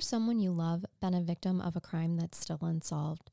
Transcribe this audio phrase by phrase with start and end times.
[0.00, 3.28] Or someone you love been a victim of a crime that's still unsolved?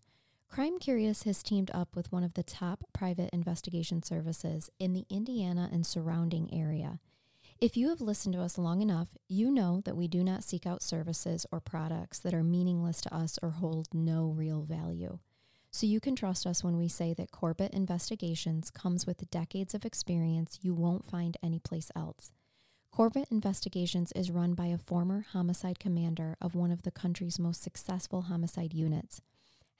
[0.49, 5.05] Crime Curious has teamed up with one of the top private investigation services in the
[5.09, 6.99] Indiana and surrounding area.
[7.61, 10.67] If you have listened to us long enough, you know that we do not seek
[10.67, 15.19] out services or products that are meaningless to us or hold no real value.
[15.71, 19.85] So you can trust us when we say that Corbett Investigations comes with decades of
[19.85, 22.33] experience you won't find anyplace else.
[22.97, 27.61] Corbett Investigations is run by a former homicide commander of one of the country's most
[27.61, 29.21] successful homicide units,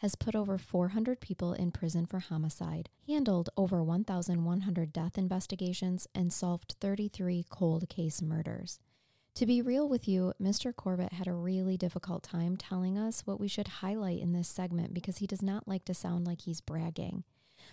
[0.02, 6.32] has put over 400 people in prison for homicide, handled over 1,100 death investigations, and
[6.32, 8.80] solved 33 cold case murders.
[9.34, 10.72] To be real with you, Mr.
[10.72, 14.94] Corbett had a really difficult time telling us what we should highlight in this segment
[14.94, 17.24] because he does not like to sound like he's bragging.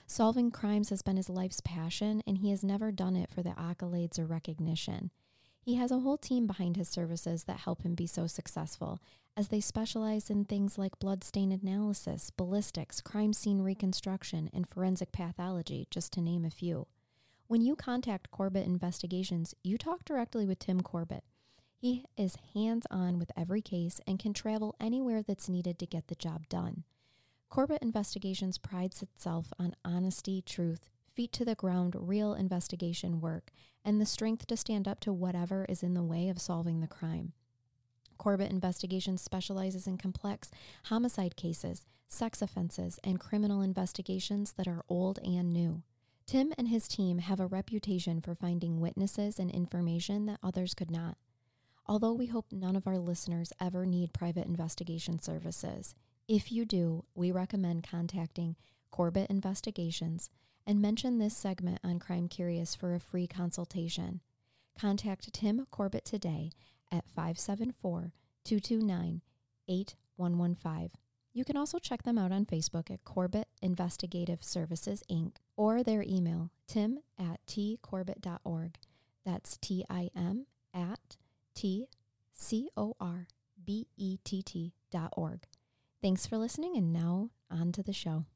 [0.07, 3.51] Solving crimes has been his life's passion, and he has never done it for the
[3.51, 5.11] accolades or recognition.
[5.65, 9.01] He has a whole team behind his services that help him be so successful,
[9.35, 15.11] as they specialize in things like blood stain analysis, ballistics, crime scene reconstruction, and forensic
[15.11, 16.87] pathology, just to name a few.
[17.47, 21.25] When you contact Corbett Investigations, you talk directly with Tim Corbett.
[21.79, 26.09] He is hands on with every case and can travel anywhere that's needed to get
[26.09, 26.85] the job done.
[27.49, 33.51] Corbett Investigations prides itself on honesty, truth, feet to the ground, real investigation work,
[33.85, 36.87] and the strength to stand up to whatever is in the way of solving the
[36.87, 37.33] crime.
[38.19, 40.51] Corbett Investigations specializes in complex
[40.85, 45.83] homicide cases, sex offenses, and criminal investigations that are old and new.
[46.27, 50.91] Tim and his team have a reputation for finding witnesses and information that others could
[50.91, 51.19] not.
[51.87, 55.95] Although we hope none of our listeners ever need private investigation services,
[56.27, 58.57] if you do, we recommend contacting
[58.91, 60.31] Corbett Investigations
[60.67, 64.21] and mention this segment on Crime Curious for a free consultation.
[64.79, 66.51] Contact Tim Corbett today
[66.91, 68.13] at 574
[68.45, 69.23] 229
[69.69, 70.91] 8115.
[71.33, 76.03] You can also check them out on Facebook at Corbett Investigative Services, Inc., or their
[76.03, 78.77] email, tim at tcorbett.org.
[79.25, 81.17] That's T I M at
[81.55, 81.87] T
[82.33, 83.27] C O R
[83.65, 85.47] B E T T dot org.
[86.01, 88.27] Thanks for listening, and now on to the show.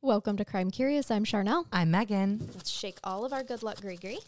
[0.00, 1.10] Welcome to Crime Curious.
[1.10, 1.64] I'm Charnell.
[1.72, 2.48] I'm Megan.
[2.54, 4.18] Let's shake all of our good luck, Gregory.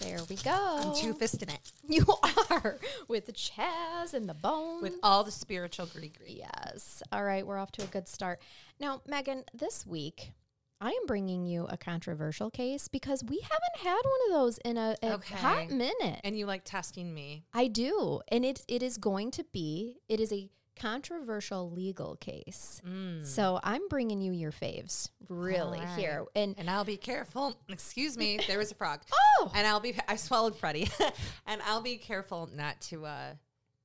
[0.00, 0.50] There we go.
[0.80, 2.04] I'm two fisting it You
[2.50, 4.82] are with the Chaz and the bone.
[4.82, 7.02] with all the spiritual gree yes.
[7.10, 8.38] All right, we're off to a good start.
[8.78, 10.32] Now, Megan, this week
[10.80, 14.76] I am bringing you a controversial case because we haven't had one of those in
[14.76, 15.34] a, a Okay.
[15.34, 16.20] hot minute.
[16.22, 17.44] And you like testing me.
[17.54, 19.96] I do, and it it is going to be.
[20.08, 20.48] It is a
[20.78, 22.80] controversial legal case.
[23.24, 25.98] So I'm bringing you your faves, really All right.
[25.98, 27.56] here, and And I'll be careful.
[27.68, 29.00] Excuse me, there was a frog.
[29.40, 29.52] Oh!
[29.54, 30.88] And I'll be, I swallowed Freddie.
[31.46, 33.34] and I'll be careful not to uh,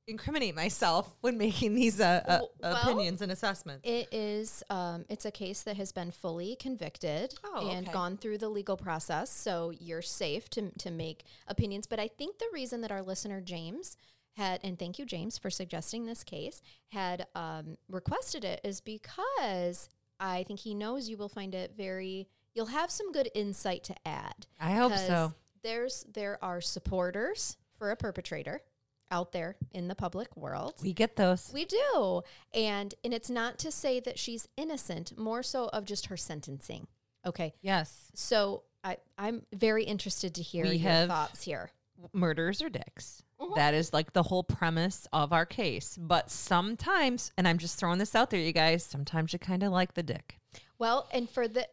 [0.07, 3.87] incriminate myself when making these uh, uh, well, opinions and assessments.
[3.87, 4.63] It is.
[4.69, 7.93] Um, it's a case that has been fully convicted Oh, and okay.
[7.93, 11.85] gone through the legal process, so you're safe to to make opinions.
[11.87, 13.95] But I think the reason that our listener James
[14.35, 19.89] had, and thank you James for suggesting this case, had um, requested it is because
[20.19, 22.27] I think he knows you will find it very.
[22.55, 24.45] You'll have some good insight to add.
[24.59, 25.33] I hope so.
[25.63, 28.61] There's there are supporters for a perpetrator
[29.11, 30.75] out there in the public world.
[30.81, 31.51] We get those.
[31.53, 32.21] We do.
[32.53, 36.87] And and it's not to say that she's innocent, more so of just her sentencing.
[37.25, 37.53] Okay.
[37.61, 38.11] yes.
[38.13, 41.71] So I, I'm very interested to hear We your have- thoughts here.
[42.11, 43.23] Murders or dicks.
[43.39, 43.55] Mhm.
[43.55, 45.97] That is like the whole premise of our case.
[45.99, 49.71] But sometimes, and I'm just throwing this out there, you guys, sometimes you kind of
[49.71, 50.39] like the dick.
[50.79, 51.67] Well, and for the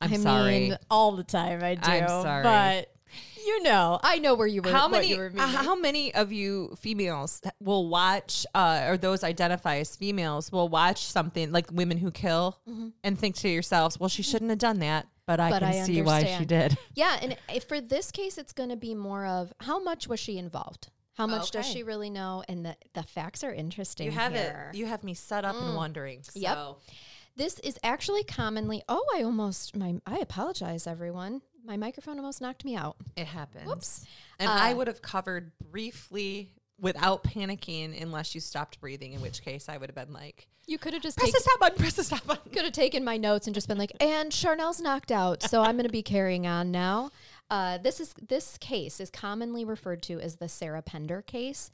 [0.00, 0.60] I'm I sorry.
[0.70, 1.90] mean, all the time I do.
[1.90, 2.42] I'm sorry.
[2.42, 2.94] But
[3.46, 4.70] You know, I know where you were.
[4.70, 9.76] how many were uh, how many of you females will watch uh, or those identify
[9.76, 12.58] as females will watch something like women who kill
[13.02, 15.82] and think to yourselves well she shouldn't have done that but i But can I
[15.84, 19.52] see why she did Yeah, and for this case, it's going to be more of
[19.60, 20.88] how much was she involved?
[21.14, 22.42] How much does she really know?
[22.48, 24.06] And the the facts are interesting.
[24.06, 24.70] you have here.
[24.72, 26.58] it you have me set up and wondering so Yep.
[27.36, 28.82] This is actually commonly.
[28.88, 29.94] Oh, I almost my.
[30.06, 31.40] I apologize, everyone.
[31.64, 32.96] My microphone almost knocked me out.
[33.16, 34.04] it happens Whoops.
[34.38, 39.42] and i Uh, would have covered briefly without panicking unless you stopped breathing in which
[39.42, 41.94] case i would have been like You could have just press the stop button press
[41.94, 45.10] the stop button could have taken my notes and just been like, and Charnell's knocked
[45.12, 47.10] out, so I'm going to be carrying on now.
[47.50, 51.70] Uh, this is this case is commonly referred to as the Sarah Pender case,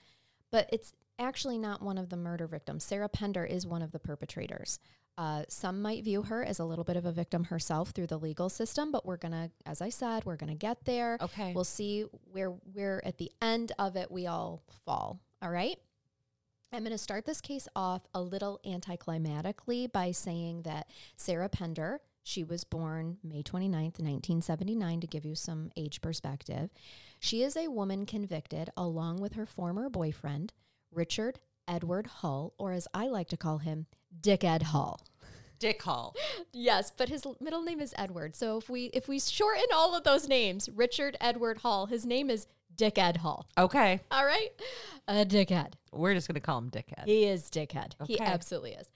[0.51, 2.83] but it's actually not one of the murder victims.
[2.85, 4.79] Sarah Pender is one of the perpetrators.
[5.19, 8.19] Uh, some might view her as a little bit of a victim herself through the
[8.19, 11.17] legal system, but we're gonna, as I said, we're gonna get there.
[11.21, 11.53] Okay.
[11.55, 15.21] We'll see where where at the end of it we all fall.
[15.41, 15.79] All right.
[16.73, 22.01] I'm going to start this case off a little anticlimactically by saying that Sarah Pender,
[22.23, 26.71] she was born May 29th, 1979, to give you some age perspective.
[27.21, 30.53] She is a woman convicted, along with her former boyfriend,
[30.91, 31.39] Richard
[31.69, 33.87] Edward Hull, or as I like to call him,
[34.21, 35.01] Dick Ed Hull.
[35.59, 36.15] dick hall
[36.53, 38.37] Yes, but his middle name is Edward.
[38.37, 42.29] So if we if we shorten all of those names, Richard Edward Hall, his name
[42.31, 43.47] is Dick Ed Hall.
[43.57, 44.51] okay All right,
[45.09, 45.73] a dickhead.
[45.93, 47.93] we're just gonna call him dickhead He is dickhead.
[48.07, 48.91] He absolutely is.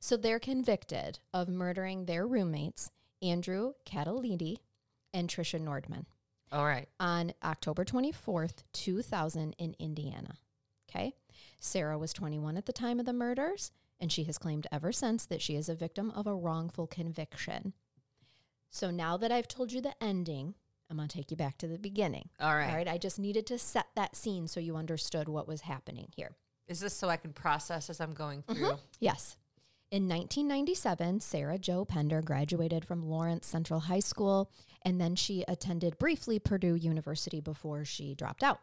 [0.00, 2.90] So they're convicted of murdering their roommates,
[3.22, 4.58] Andrew Catalini
[5.12, 6.04] and Trisha Nordman,
[6.52, 10.34] all right on October 24th, 2000 in Indiana.
[10.88, 11.14] Okay.
[11.60, 15.26] Sarah was 21 at the time of the murders, and she has claimed ever since
[15.26, 17.72] that she is a victim of a wrongful conviction.
[18.70, 20.54] So now that I've told you the ending,
[20.90, 22.28] I'm going to take you back to the beginning.
[22.40, 22.88] all right All right.
[22.88, 26.36] I just needed to set that scene so you understood what was happening here.
[26.68, 28.54] is this so i can process as i'm going mm-hmm.
[28.54, 29.36] through Yes.
[29.90, 34.50] In 1997, Sarah Jo Pender graduated from Lawrence Central High School,
[34.82, 38.58] and then she attended briefly Purdue University before she dropped out.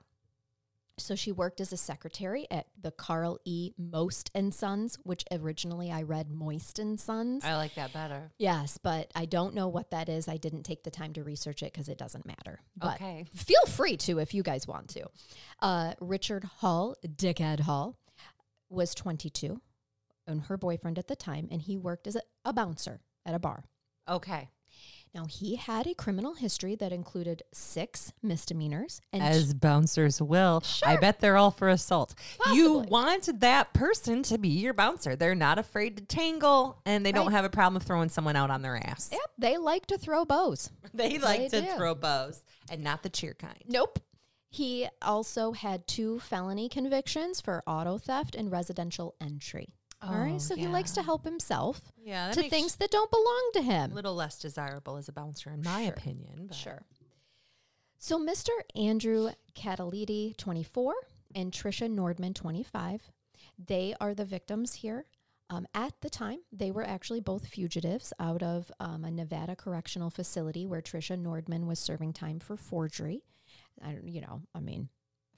[0.98, 3.72] So she worked as a secretary at the Carl E.
[3.78, 7.44] Most and Sons, which originally I read Moist and Sons.
[7.44, 10.28] i like that better yes, but I don't know what that is.
[10.28, 12.60] I didn't take the time to research it because it doesn't matter.
[12.78, 13.26] But Okay.
[13.34, 15.06] feel free to if you guys want to.
[15.60, 17.98] Uh, Richard Hall, Dickhead Hall,
[18.70, 19.60] was 22
[20.28, 23.40] and her boyfriend at the time, and he worked as a, a bouncer at a
[23.40, 23.64] bar.
[24.08, 24.50] okay
[25.14, 30.64] Now, he had a criminal history that included six misdemeanors and as bouncers will.
[30.86, 32.16] I bet they're all for assault.
[32.54, 32.88] You Possibly.
[32.90, 35.18] want that person to be your bouncer.
[35.18, 38.62] They're not afraid to tangle and they don't have a problem throwing someone out on
[38.62, 39.10] their ass.
[39.12, 40.70] Yep, they like to throw bows.
[40.94, 41.76] They like They to do.
[41.78, 43.64] throw bows and not the cheer kind.
[43.68, 44.00] Nope.
[44.50, 49.74] He also had two felony convictions for auto theft and residential entry.
[50.02, 53.50] All Oh, right, so he likes to help himself Yeah, to things that don't belong
[53.54, 53.92] to him.
[53.92, 55.94] a little less desirable as a bouncer, in my Sure.
[55.94, 56.48] opinion.
[56.48, 56.56] But.
[56.58, 56.86] Sure.
[58.00, 58.50] So Mr.
[58.76, 60.94] Andrew Cataliti, 24,
[61.36, 63.12] and Trisha Nordman, 25,
[63.60, 65.06] they are the victims here.
[65.52, 70.10] Um, at the time, they were actually both fugitives out of um, a Nevada correctional
[70.10, 73.22] facility where Trisha Nordman was serving time for forgery.
[73.82, 74.90] I, don't- you know, I mean,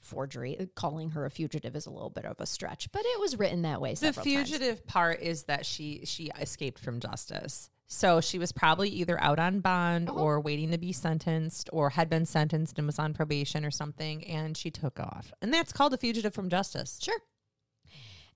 [0.04, 0.70] forgery.
[0.76, 3.64] Calling her a fugitive is a little bit of a stretch, but it was written
[3.64, 3.92] that way.
[3.92, 4.50] The several times.
[4.50, 7.70] fugitive part is that she she escaped from justice.
[7.88, 10.20] So she was probably either out on bond Uh-huh.
[10.20, 14.24] or waiting to be sentenced or had been sentenced and was on probation or something
[14.26, 15.32] and she took off.
[15.42, 16.98] And that's called a fugitive from justice.
[17.02, 17.20] Sure.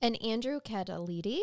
[0.01, 1.39] And Andrew Catalidi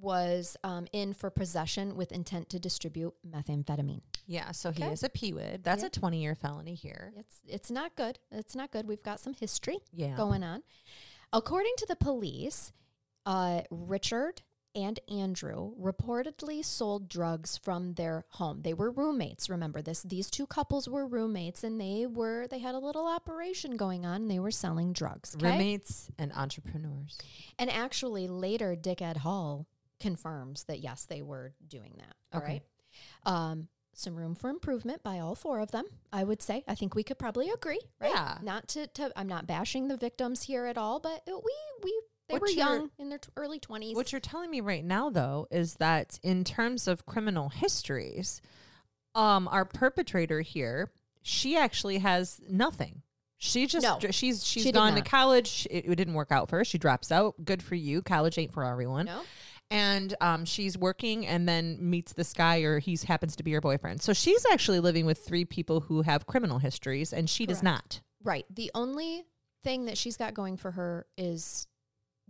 [0.00, 4.02] was um, in for possession with intent to distribute methamphetamine.
[4.26, 5.62] Yeah, so he is a PWID.
[5.62, 7.12] That's a 20 year felony here.
[7.16, 8.18] It's it's not good.
[8.30, 8.86] It's not good.
[8.86, 10.16] We've got some history Yeah.
[10.16, 10.62] going on.
[11.32, 12.72] According to the police,
[13.26, 14.42] uh, Richard
[14.74, 18.60] and Andrew reportedly sold drugs from their home.
[18.62, 19.48] They were roommates.
[19.50, 20.02] Remember this?
[20.02, 24.22] These two couples were roommates, and they were they had a little operation going on.
[24.22, 25.34] And they were selling drugs.
[25.36, 25.50] okay?
[25.52, 27.18] Roommates and entrepreneurs.
[27.58, 29.66] And actually, later, Dick Ed Hall
[30.00, 32.14] confirms that yes, they were doing that.
[32.32, 32.62] All Okay.
[33.26, 33.32] right.
[33.50, 36.62] Um, some room for improvement by all four of them, I would say.
[36.68, 38.12] I think we could probably agree, right?
[38.12, 38.38] Yeah.
[38.42, 41.42] Not to, to I'm not bashing the victims here at all, but we
[41.82, 43.94] we they What were young in their t- early 20s.
[43.94, 48.40] What you're telling me right now, though, is that in terms of criminal histories,
[49.14, 53.02] um, our perpetrator here, she actually has nothing.
[53.38, 55.66] She just No, she's she's she gone to college.
[55.70, 56.64] It, it didn't work out for her.
[56.64, 57.34] She drops out.
[57.44, 58.02] Good for you.
[58.02, 59.06] College ain't for everyone.
[59.06, 59.22] no?
[59.70, 63.60] And um, she's working and then meets this guy or he happens to be her
[63.60, 64.00] boyfriend.
[64.02, 68.00] So she's actually living with three people who have criminal histories and she does not.
[68.22, 68.46] Right.
[68.50, 69.24] The only
[69.64, 71.66] thing that she's got going for her is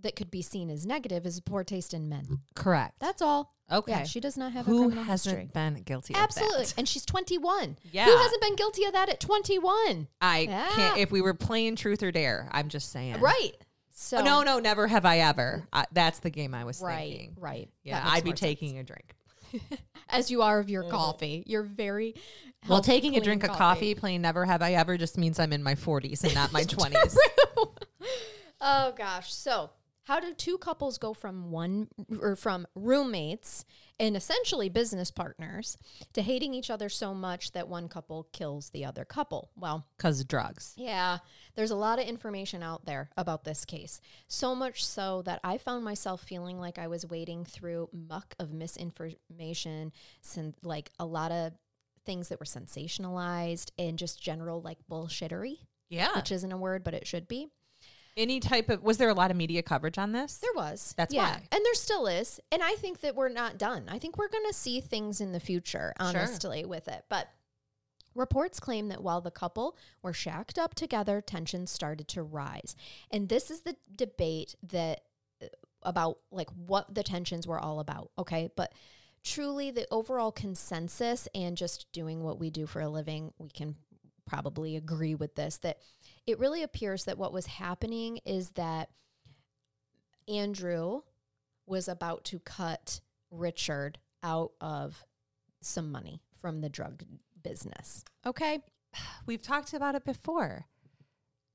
[0.01, 2.41] that could be seen as negative is poor taste in men.
[2.55, 2.95] Correct.
[3.01, 3.55] That's all.
[3.71, 3.93] okay.
[3.93, 5.51] Yeah, she does not have a who criminal hasn't history.
[5.53, 6.63] been guilty Absolutely.
[6.63, 6.75] of that?
[6.79, 7.77] And she's 21.
[7.93, 8.05] Yeah.
[8.07, 10.09] Who hasn't been guilty of that at 21?
[10.21, 10.69] I Yeah.
[10.75, 10.99] can't.
[10.99, 13.21] If we were playing truth or dare, I'm just saying.
[13.21, 13.53] Right.
[14.01, 15.67] So Oh, no, no, never have I ever.
[15.73, 17.11] I, that's the game I was Right.
[17.11, 17.33] thinking.
[17.37, 17.69] Right.
[17.83, 18.41] Yeah, I'd be more sense.
[18.41, 19.17] taking a drink.
[20.09, 21.43] as you are of your coffee.
[21.47, 22.15] You're very
[22.69, 25.65] Well, taking a drink of coffee, playing never have I ever just means I'm in
[25.65, 27.17] my 40s and not my 20s.
[28.61, 29.33] Oh gosh.
[29.33, 29.71] So,
[30.05, 31.89] how do two couples go from one
[32.21, 33.65] or from roommates
[34.01, 35.77] and essentially business partners
[36.13, 39.51] to hating each other so much that one couple kills the other couple?
[39.57, 40.75] Well, Because drugs.
[40.77, 41.19] yeah,
[41.55, 44.01] there's a lot of information out there about this case.
[44.29, 48.53] So much so that I found myself feeling like I was wading through muck of
[48.53, 51.53] misinformation, sin- like a lot of
[52.07, 56.15] things that were sensationalized and just general like bullshittery, Yeah.
[56.17, 57.49] which isn't a word, but it should be.
[58.19, 60.39] Any type of, was there a lot of media coverage on this?
[60.39, 60.93] There was.
[60.97, 61.37] That's yeah.
[61.37, 61.43] why.
[61.53, 62.41] And there still is.
[62.51, 63.85] And I think that we're not done.
[63.89, 67.05] I think we're going to see things in the future, honestly, with it.
[67.09, 67.29] But
[68.17, 72.75] reports claim that while the couple were shacked up together, tensions started to rise.
[73.11, 75.03] And this is the debate that
[75.41, 75.47] uh,
[75.85, 78.11] about like what the tensions were all about.
[78.19, 78.51] Okay.
[78.57, 78.73] But
[79.23, 83.77] truly, the overall consensus and just doing what we do for a living, we can
[84.27, 85.79] probably agree with this that
[86.29, 88.91] it really appears that what was happening is that
[90.27, 91.01] Andrew
[91.67, 95.05] was about to cut Richard out of
[95.61, 97.03] some money from the drug
[97.43, 98.05] business.
[98.27, 98.61] Okay.
[99.27, 100.67] We've talked about it before.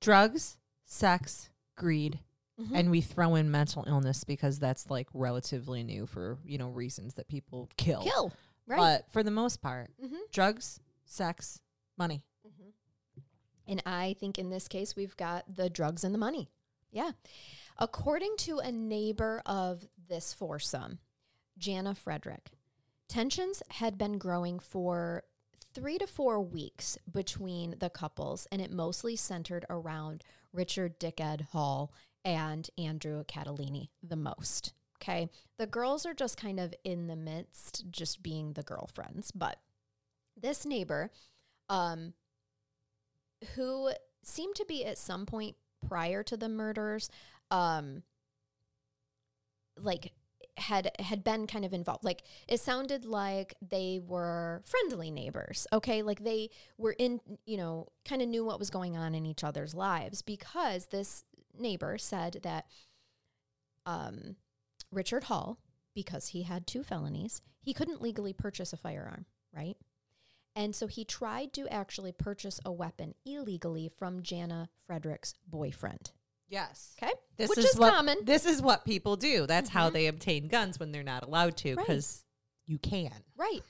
[0.01, 2.19] Drugs, sex, greed,
[2.61, 2.75] Mm-hmm.
[2.75, 7.15] and we throw in mental illness because that's like relatively new for, you know, reasons
[7.15, 8.03] that people kill.
[8.03, 8.31] Kill.
[8.67, 8.77] Right.
[8.77, 10.19] But for the most part, Mhm.
[10.31, 11.61] drugs, sex,
[11.97, 12.23] money.
[13.67, 16.49] And I think in this case, we've got the drugs and the money.
[16.91, 17.11] Yeah.
[17.77, 20.99] According to a neighbor of this foursome,
[21.57, 22.51] Jana Frederick,
[23.07, 25.23] tensions had been growing for
[25.73, 31.91] three to four weeks between the couples, and it mostly centered around Richard Dickhead Hall
[32.23, 34.73] and Andrew Catalini the most.
[35.01, 35.29] Okay.
[35.57, 39.31] The girls are just kind of in the midst, just being the girlfriends.
[39.31, 39.57] But
[40.39, 41.11] this neighbor,
[41.69, 42.13] um,
[43.55, 43.91] who
[44.23, 45.55] seemed to be at some point
[45.87, 47.09] prior to the murders
[47.51, 48.03] um
[49.77, 50.13] like
[50.57, 52.03] had had been kind of involved.
[52.03, 56.01] Like it sounded like they were friendly neighbors okay?
[56.01, 59.43] Like they were in you know kind of knew what was going on in each
[59.43, 61.23] other's lives because this
[61.57, 62.65] neighbor said that
[63.85, 64.35] um
[64.91, 65.57] Richard Hall
[65.95, 69.77] because he had two felonies he couldn't legally purchase a firearm right
[70.55, 76.11] and so he tried to actually purchase a weapon illegally from Jana Frederick's boyfriend.
[76.49, 76.95] Yes.
[77.01, 77.13] Okay?
[77.37, 78.17] This Which is, is what, common.
[78.25, 79.47] This is what people do.
[79.47, 79.93] That's how Mhm.
[79.93, 81.87] they obtain guns when they're not allowed to Right.
[81.87, 82.25] because
[82.67, 83.23] you can.
[83.35, 83.63] Right.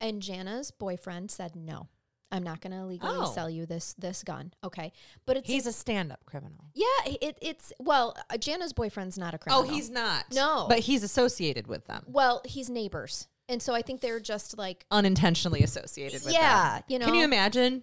[0.00, 1.88] And Jana's boyfriend said, "No.
[2.32, 3.32] I'm not going to legally Oh.
[3.34, 4.92] sell you this this gun." Okay?
[5.26, 6.66] But it's He's a stand-up criminal.
[6.74, 6.86] Yeah,
[7.20, 9.64] it, it's well, uh, Jana's boyfriend's not a criminal.
[9.64, 10.26] Oh, he's not.
[10.32, 10.66] No.
[10.68, 12.04] But he's associated with them.
[12.06, 13.26] well, he's neighbors.
[13.50, 16.82] And so I think they're just like Unintentionally associated with Yeah, them.
[16.88, 17.06] you know.
[17.06, 17.82] Can you imagine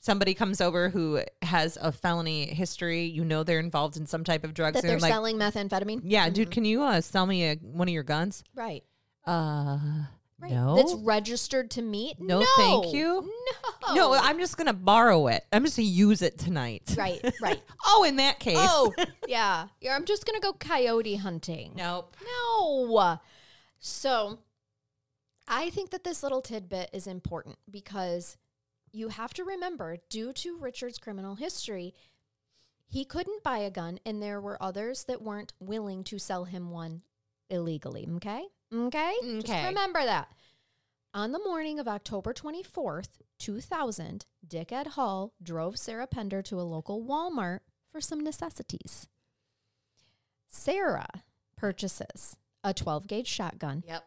[0.00, 4.44] somebody comes over who has a felony history, you know they're involved in some type
[4.44, 6.00] of drugs that and they're like, selling methamphetamine?
[6.04, 8.84] "Yeah, dude, can you uh, sell me a, one of your guns?" Right.
[9.24, 9.78] Uh,
[10.38, 10.52] Right.
[10.52, 10.76] no.
[10.76, 12.20] That's registered to meet?
[12.20, 13.32] No, thank you.
[13.88, 13.94] No.
[13.94, 15.46] no, I'm just going to borrow it.
[15.50, 16.94] I'm just going to use it tonight.
[16.94, 17.62] Right, right.
[17.86, 18.58] oh, in that case.
[18.60, 18.92] Oh,
[19.28, 19.68] yeah.
[19.80, 19.96] yeah.
[19.96, 21.72] I'm just going to go coyote hunting.
[21.74, 22.14] Nope.
[22.22, 23.18] No.
[23.78, 24.38] So
[25.48, 28.36] I think that this little tidbit is important because
[28.92, 31.94] you have to remember, due to Richard's criminal history,
[32.88, 36.70] he couldn't buy a gun, and there were others that weren't willing to sell him
[36.70, 37.02] one
[37.50, 38.08] illegally.
[38.16, 38.44] Okay?
[38.72, 39.14] Okay?
[39.40, 40.28] Just remember that.
[41.14, 46.62] On the morning of October 24th, 2000, Dick Ed Hall drove Sarah Pender to a
[46.62, 47.60] local Walmart
[47.90, 49.06] for some necessities.
[50.48, 51.22] Sarah
[51.56, 54.04] purchases a 12 gauge shotgun, Yep.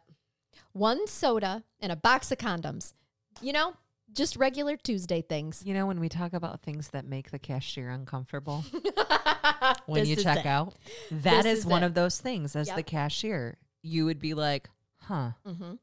[0.79, 2.93] One soda, and a box of condoms.
[3.41, 3.73] You know,
[4.13, 5.61] just regular Tuesday things.
[5.65, 8.63] You know, when we talk about things that make the cashier uncomfortable
[9.85, 10.45] when This you is check it.
[10.45, 10.73] out,
[11.11, 11.87] that This is, is one it.
[11.87, 12.75] of those things as Yep.
[12.77, 13.57] the cashier.
[13.81, 14.69] You would be like,
[15.01, 15.31] huh.
[15.45, 15.73] Mm-hmm.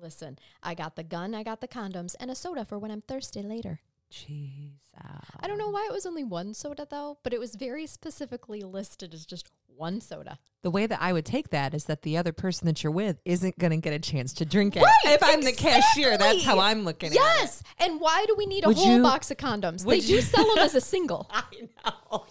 [0.00, 3.00] Listen, I got the gun, I got the condoms, and a soda for when I'm
[3.02, 3.80] thirsty later.
[4.10, 5.24] cheese out.
[5.40, 8.62] I don't know why it was only one soda though, but it was very specifically
[8.62, 10.38] listed as just one soda.
[10.62, 13.20] The way that I would take that is that the other person that you're with
[13.24, 14.82] isn't going to get a chance to drink it.
[14.82, 16.58] Right, if I'm the cashier, that's how.
[16.58, 17.18] I'm looking at it.
[17.20, 17.62] Yes.
[17.78, 19.82] And why do we need a Would whole you- box of condoms?
[19.84, 21.30] They would do sell them as a single.
[21.30, 21.44] I
[21.84, 22.24] know,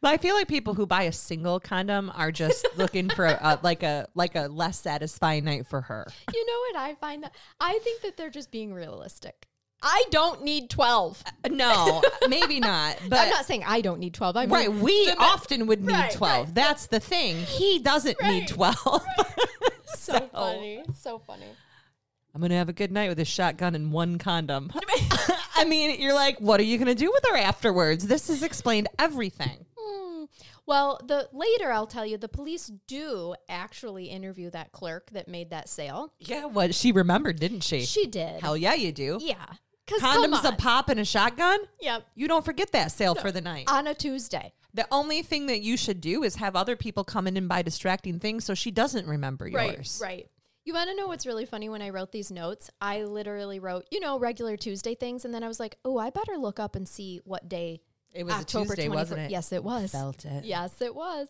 [0.00, 3.58] but I feel like people who buy a single condom are just looking for a,
[3.62, 6.06] like a like a less satisfying night for her.
[6.32, 9.48] You know what I find that I think that they're just being realistic.
[9.86, 11.22] I don't need 12.
[11.50, 12.96] No, maybe not.
[13.08, 14.36] But I'm not saying I don't need 12.
[14.36, 16.46] I mean, right, we often would need Right, twelve.
[16.46, 16.54] right.
[16.54, 17.36] That's the thing.
[17.36, 19.04] He doesn't need Right, twelve.
[19.94, 20.82] so funny.
[20.98, 21.46] So funny.
[22.34, 24.72] I'm gonna have a good night with a shotgun and one condom.
[25.54, 28.06] I mean, you're like, what are you gonna do with her afterwards?
[28.06, 29.66] This has explained everything.
[29.78, 30.24] Hmm.
[30.66, 35.50] Well, the later I'll tell you, the police do actually interview that clerk that made
[35.50, 36.12] that sale.
[36.18, 37.82] Yeah, what she remembered, didn't she?
[37.84, 38.40] She did.
[38.40, 39.18] Hell yeah, you do.
[39.20, 39.44] yeah.
[39.86, 41.60] Condoms, a pop, and a shotgun.
[41.80, 42.06] Yep.
[42.14, 43.64] You don't forget that sale for the night.
[43.68, 44.52] On a Tuesday.
[44.72, 47.62] the only thing that you should do is have other people come in and buy
[47.62, 50.00] distracting things so she doesn't remember yours.
[50.02, 50.08] Right.
[50.08, 50.30] Right.
[50.64, 51.68] You want to know what's really funny?
[51.68, 55.44] When I wrote these notes, I literally wrote, you know, regular Tuesday things, and then
[55.44, 57.82] I was like, oh, I better look up and see what day.
[58.14, 58.94] It was a October Tuesday, 24th.
[58.94, 59.30] wasn't it?
[59.30, 59.90] Yes, it was.
[59.90, 60.44] Felt it.
[60.46, 61.28] Yes, it was.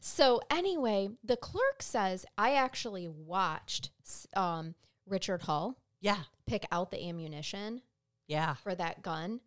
[0.00, 3.90] So anyway, the clerk says I actually watched
[4.34, 4.74] um,
[5.06, 6.18] Richard Hull Yeah.
[6.46, 7.82] pick out the ammunition
[8.30, 8.54] Yeah.
[8.54, 9.40] for that gun,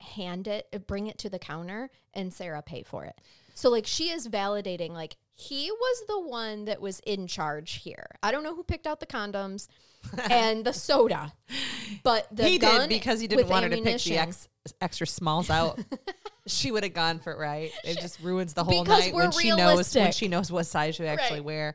[0.00, 3.20] hand it, uh, bring it to the counter, and Sarah pay for it.
[3.54, 8.06] So like she is validating like he was the one that was in charge here.
[8.22, 9.68] I don't know who picked out the condoms
[10.30, 11.32] and the soda,
[12.02, 14.48] but the he gun did because he didn't want her to pick the ex,
[14.80, 15.80] extra smalls out.
[16.46, 17.70] she would have gone for it, right?
[17.84, 20.66] It just ruins the whole Because night we're when she knows when she knows what
[20.66, 21.44] size you actually Right.
[21.44, 21.74] wear.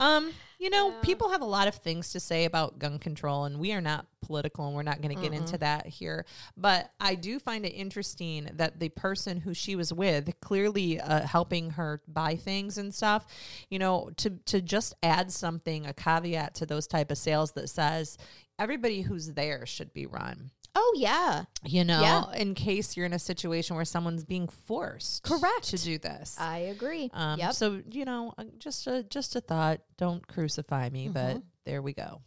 [0.00, 0.32] Um,
[0.64, 1.00] you know, Yeah.
[1.02, 4.06] people have a lot of things to say about gun control, and we are not
[4.22, 6.24] political, and we're not going to get into that here.
[6.56, 11.26] But I do find it interesting that the person who she was with, clearly uh,
[11.26, 13.26] helping her buy things and stuff,
[13.68, 17.68] you know, to to just add something, a caveat to those type of sales that
[17.68, 18.16] says
[18.58, 20.50] everybody who's there should be run.
[20.74, 22.32] Oh yeah, You know, Yeah.
[22.32, 25.64] in case you're in a situation where someone's being forced, Correct.
[25.68, 26.36] to do this.
[26.38, 27.10] I agree.
[27.14, 27.52] Um, yep.
[27.54, 29.80] So you know, uh, just a just a thought.
[29.96, 31.38] Don't crucify me, but Mm-hmm.
[31.64, 32.22] there we go.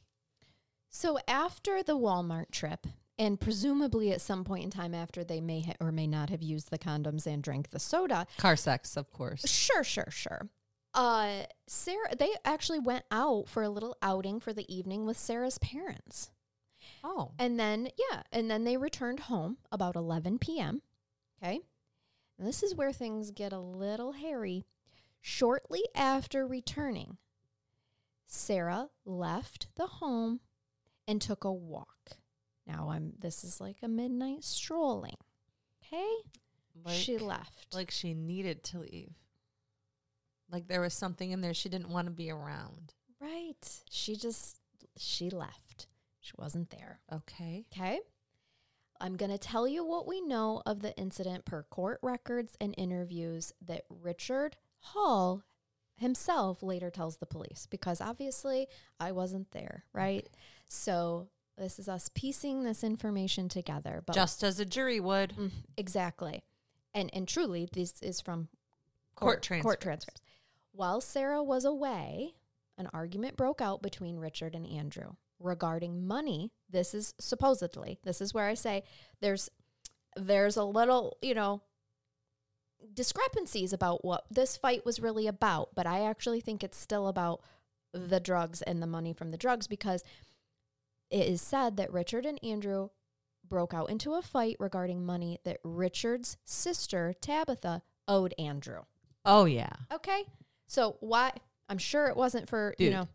[0.90, 2.88] So after the Walmart trip,
[3.20, 6.42] and presumably at some point in time after they may ha- or may not have
[6.42, 9.46] used the condoms and drank the soda, Car sex, of course.
[9.48, 10.50] Sure, sure, sure.
[10.94, 15.58] Uh, Sarah, they actually went out for a little outing for the evening with Sarah's
[15.60, 16.30] parents.
[17.10, 20.82] Oh, And then, yeah, and then they returned home about 11 p.m.
[21.42, 21.62] Okay.
[22.38, 24.66] And this is where things get a little hairy.
[25.22, 27.18] Shortly after returning,
[28.26, 30.42] Sarah left the home
[31.08, 32.18] and took a walk.
[32.68, 35.16] Now I'm this is like a midnight strolling.
[35.84, 36.10] Okay?
[36.84, 37.74] like, she left.
[37.74, 39.14] like she needed to leave.
[40.52, 42.94] Like there was something in there she didn't want to be around.
[43.22, 43.82] Right.
[43.90, 44.60] She just
[44.98, 45.67] she left.
[46.28, 47.00] She wasn't there.
[47.12, 47.66] Okay.
[47.74, 48.02] Okay.
[49.00, 52.74] I'm going to tell you what we know of the incident per court records and
[52.78, 55.44] interviews that Richard Hall
[55.96, 58.68] himself later tells the police because obviously
[59.00, 60.28] I wasn't there, right?
[60.68, 64.04] So this is us piecing this information together.
[64.06, 65.34] But Just as a jury would.
[65.38, 66.44] Mm, exactly.
[66.94, 68.50] And and truly this is from
[69.16, 69.84] Court Court transcripts.
[69.84, 70.22] transcripts.
[70.74, 72.36] While Sarah was away,
[72.78, 76.52] an argument broke out between Richard and Andrew regarding money.
[76.70, 78.84] This is supposedly, this is where I say
[79.22, 79.50] there's
[80.16, 81.62] there's a little, you know,
[82.94, 87.42] discrepancies about what this fight was really about, but I actually think it's still about
[87.94, 90.04] the drugs and the money from the drugs because
[91.10, 92.90] it is said that Richard and Andrew
[93.48, 98.82] broke out into a fight regarding money that Richard's sister, Tabitha, owed Andrew.
[99.24, 99.70] Oh yeah.
[99.92, 100.24] Okay.
[100.68, 101.32] So why
[101.70, 103.08] I'm sure it wasn't for, you know,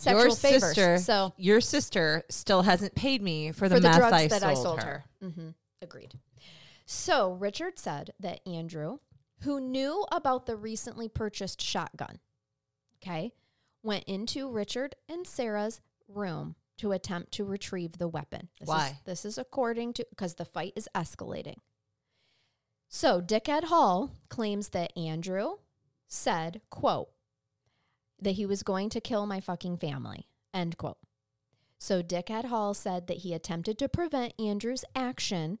[0.00, 0.62] sexual Your favors.
[0.74, 4.40] sister, so your sister still hasn't paid me for the, for the drugs I that
[4.42, 5.04] sold I sold her.
[5.20, 5.28] her.
[5.28, 5.48] hmm
[5.82, 6.14] Agreed.
[6.86, 8.98] So Richard said that Andrew,
[9.42, 12.18] who knew about the recently purchased shotgun,
[13.02, 13.32] okay,
[13.82, 18.48] went into Richard and Sarah's room to attempt to retrieve the weapon.
[18.58, 18.98] This Is, Why?
[19.04, 21.56] this is according to because the fight is escalating.
[22.88, 25.56] So Dickhead Hall claims that Andrew
[26.08, 27.10] said, quote,
[28.22, 30.98] that he was going to kill my fucking family, end quote.
[31.78, 35.58] So Dickhead Hall said that he attempted to prevent Andrew's action,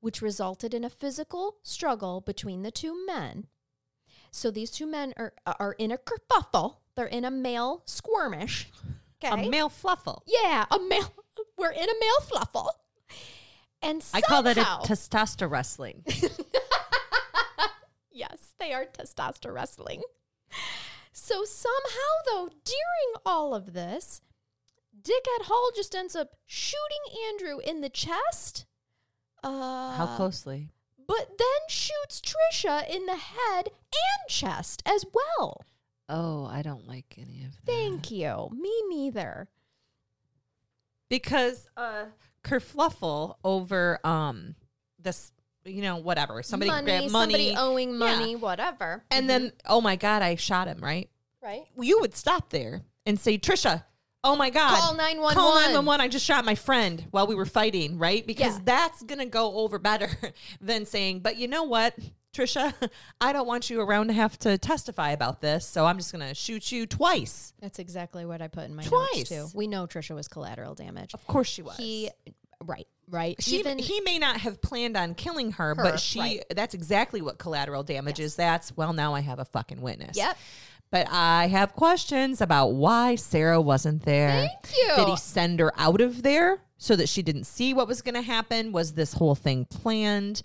[0.00, 3.46] which resulted in a physical struggle between the two men.
[4.30, 6.76] So these two men are are in a kerfuffle.
[6.96, 8.70] They're in a male skirmish.
[9.22, 9.46] Okay.
[9.46, 10.22] A male fluffle.
[10.26, 11.12] Yeah, a male.
[11.58, 12.70] We're in a male fluffle.
[13.80, 16.04] And I call that a testosterone wrestling.
[18.14, 20.02] Yes, they are testosterone wrestling.
[21.16, 24.20] So somehow, though, during all of this,
[25.00, 28.66] Dickhead Hall just ends up shooting Andrew in the chest.
[29.42, 30.70] Uh, How closely?
[31.06, 35.60] But then shoots Trisha in the head and chest as well.
[36.08, 37.66] Oh, I don't like any of that.
[37.66, 38.48] Thank you.
[38.52, 39.48] Me neither.
[41.08, 42.06] because uh
[42.42, 44.54] kerfluffle over um
[44.98, 45.30] this
[45.64, 47.96] you know whatever somebody money, grabbed money somebody owing Yeah.
[47.96, 49.02] money, whatever.
[49.10, 51.08] and then oh my god i shot him right
[51.42, 51.62] right.
[51.80, 53.84] you would stop there and say trisha
[54.22, 55.34] oh my god Call 911.
[55.34, 58.62] call 911 i just shot my friend while we were fighting right because Yeah.
[58.64, 60.08] that's gonna go over better
[60.60, 61.94] than saying but you know what
[62.34, 62.72] trisha
[63.20, 66.34] i don't want you around to have to testify about this so i'm just gonna
[66.34, 69.16] shoot you twice That's exactly what I put in my Twice.
[69.16, 69.46] notes too.
[69.54, 71.14] We know Trisha was collateral damage.
[71.14, 72.10] of course she was He,
[72.64, 73.36] right, right.
[73.42, 76.44] she, Even he may not have planned on killing her, Her, but she right.
[76.50, 78.36] that's exactly what collateral damage is.
[78.36, 80.16] That's well now I have a fucking witness.
[80.16, 80.36] Yep.
[80.90, 84.30] But I have questions about why Sarah wasn't there.
[84.30, 84.92] Thank you.
[84.96, 88.14] Did he send her out of there so that she didn't see what was going
[88.14, 88.70] to happen?
[88.70, 90.42] Was this whole thing planned?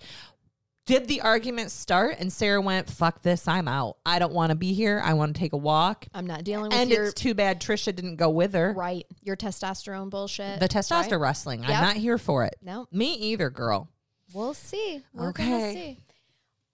[0.90, 3.98] Did the argument start and Sarah went, fuck this, I'm out.
[4.04, 5.00] I don't want to be here.
[5.04, 6.06] I want to take a walk.
[6.12, 8.72] I'm not dealing with And your it's too bad Trisha didn't go with her.
[8.76, 10.58] right, your testosterone bullshit.
[10.58, 11.20] The testosterone right?
[11.20, 11.60] wrestling.
[11.60, 11.70] Yep.
[11.70, 12.56] I'm not here for it.
[12.60, 13.88] No, Me either, girl.
[14.34, 15.02] we'll see.
[15.12, 15.72] We're Okay.
[15.74, 15.98] see.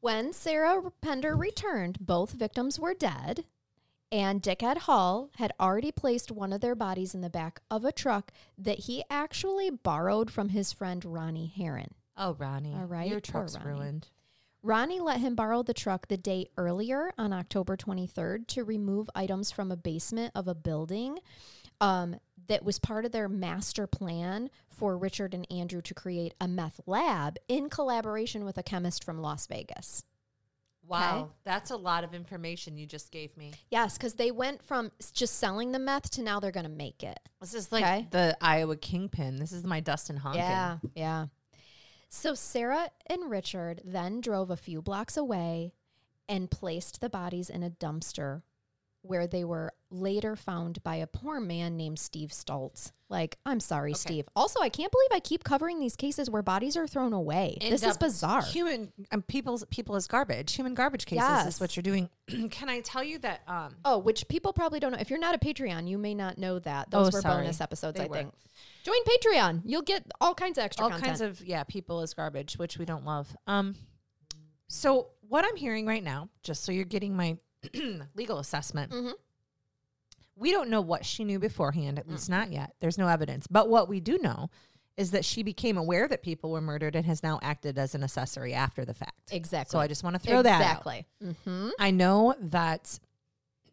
[0.01, 3.45] When Sarah Pender returned, both victims were dead,
[4.11, 7.93] and Dickhead Hall had already placed one of their bodies in the back of a
[7.93, 11.93] truck that he actually borrowed from his friend Ronnie Heron.
[12.17, 12.75] Oh, Ronnie.
[12.75, 14.09] All right, Your truck's ruined.
[14.63, 19.53] Ronnie let him borrow the truck the day earlier on October 23rd to remove items
[19.53, 21.19] from a basement of a building
[21.81, 22.17] um,
[22.49, 26.81] that was part of their master plan for Richard and Andrew to create a meth
[26.87, 30.05] lab in collaboration with a chemist from Las Vegas.
[30.85, 31.31] Wow.
[31.45, 33.53] That's a lot of information you just gave me.
[33.71, 37.03] Yes, because they went from just selling the meth to now they're going to make
[37.03, 37.19] it.
[37.41, 38.07] This is like Okay.
[38.11, 39.37] the Iowa Kingpin.
[39.37, 40.37] This is my Dustin Honken.
[40.37, 41.27] Yeah, yeah.
[42.17, 45.75] So Sarah and Richard then drove a few blocks away
[46.29, 48.43] and placed the bodies in a dumpster
[49.03, 52.91] where they were later found by a poor man named Steve Stoltz.
[53.09, 53.99] Like, I'm sorry, Okay.
[53.99, 54.25] Steve.
[54.35, 57.59] Also, I can't believe I keep covering these cases where bodies are thrown away.
[57.61, 58.43] And, this is bizarre.
[58.43, 60.55] Human um, people's people is garbage.
[60.55, 61.47] Human garbage cases Yes.
[61.55, 62.09] is what you're doing.
[62.51, 64.99] Can I tell you that um Oh, which people probably don't know.
[64.99, 66.91] If you're not a Patreon, you may not know that.
[66.91, 67.43] Those Oh, were sorry.
[67.43, 68.17] bonus episodes, They I were.
[68.17, 68.35] think.
[68.87, 69.63] Join Patreon.
[69.65, 71.07] You'll get all kinds of extra all content.
[71.09, 73.37] kinds of yeah, people is garbage, which we don't love.
[73.49, 73.75] Um
[74.69, 77.37] so what I'm hearing right now, just so you're getting my
[78.15, 79.13] legal assessment, Mhm.
[80.37, 82.75] we don't know what she knew beforehand, at least not yet.
[82.81, 83.49] There's no evidence.
[83.49, 84.51] But what we do know
[84.97, 88.03] is that she became aware that people were murdered and has now acted as an
[88.05, 89.31] accessory after the fact.
[89.33, 89.71] Exactly.
[89.73, 90.61] So I just want to throw that out.
[90.61, 91.07] exactly.
[91.23, 91.69] Mm-hmm.
[91.81, 92.99] I know that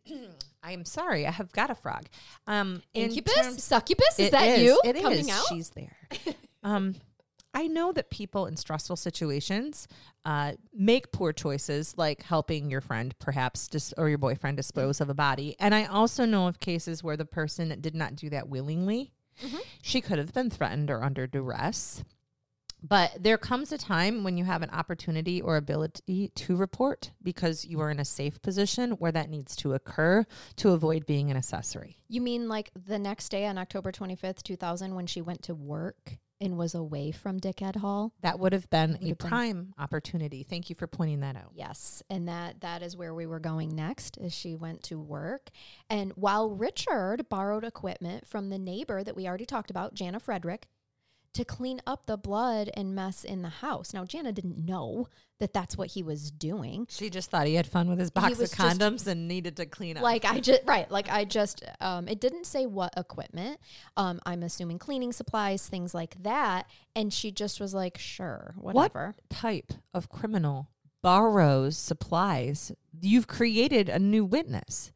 [0.64, 2.06] I am sorry, I have got a frog.
[2.48, 4.18] Um in Incubus, terms- succubus.
[4.20, 4.64] Is that is.
[4.64, 5.30] you It coming is.
[5.30, 5.46] out?
[5.50, 5.96] She's there.
[6.64, 6.96] um,
[7.56, 9.88] I know that people in stressful situations
[10.26, 15.08] uh, make poor choices, like helping your friend, perhaps, dis- or your boyfriend dispose of
[15.08, 15.56] a body.
[15.60, 19.12] And I also know of cases where the person did not do that willingly.
[19.46, 19.58] Mm-hmm.
[19.84, 22.04] She could have been threatened or under duress.
[22.84, 27.64] But there comes a time when you have an opportunity or ability to report because
[27.66, 30.26] you are in a safe position where that needs to occur
[30.58, 31.98] to avoid being an accessory.
[32.10, 36.18] You mean like the next day on October 25th, 2000, when she went to work
[36.42, 38.12] and was away from Dickhead Hall?
[38.22, 40.44] That would have been Would a have been- prime opportunity.
[40.44, 41.52] Thank you for pointing that out.
[41.56, 45.52] Yes, and that that is where we were going next as she went to work.
[45.90, 50.68] And while Richard borrowed equipment from the neighbor that we already talked about, Jana Frederick,
[51.34, 53.94] to clean up the blood and mess in the house.
[53.94, 55.08] Now Jana didn't know
[55.40, 56.88] that that's what he was doing.
[56.90, 59.58] She just thought he had fun with his box of was just- condoms and needed
[59.58, 60.04] to clean up.
[60.04, 63.60] Like I just right, like I just um it didn't say what equipment.
[63.98, 69.16] Um I'm assuming cleaning supplies, things like that, and she just was like, "Sure, whatever."
[69.18, 70.70] what type of criminal
[71.02, 72.72] borrows supplies?
[73.02, 74.92] You've created a new witness.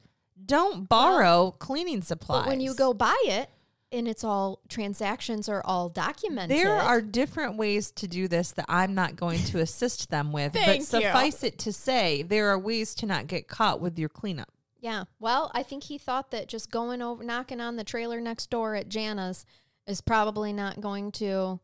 [0.45, 2.43] Don't borrow cleaning supplies.
[2.43, 3.49] But when you go buy it
[3.91, 6.57] and it's all transactions are all documented.
[6.57, 10.53] there are different ways to do this that I'm not going to assist them with.
[10.53, 10.83] Thank but you.
[10.83, 14.49] suffice it to say, there are ways to not get caught with your cleanup.
[14.79, 15.05] Yeah.
[15.19, 18.75] Well, I think he thought that just going over knocking on the trailer next door
[18.75, 19.45] at Jana's
[19.87, 21.59] is probably not going to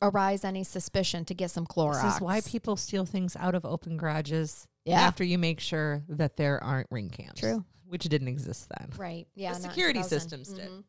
[0.00, 2.02] arise any suspicion to get some Clorox.
[2.02, 5.00] This is why people steal things out of open garages Yeah.
[5.00, 7.40] after you make sure that there aren't ring cams.
[7.40, 7.64] True.
[7.88, 8.90] Which didn't exist then.
[8.96, 9.26] Right.
[9.34, 9.54] Yeah.
[9.54, 10.20] The security 2000.
[10.20, 10.68] systems did.
[10.68, 10.80] Mm-hmm.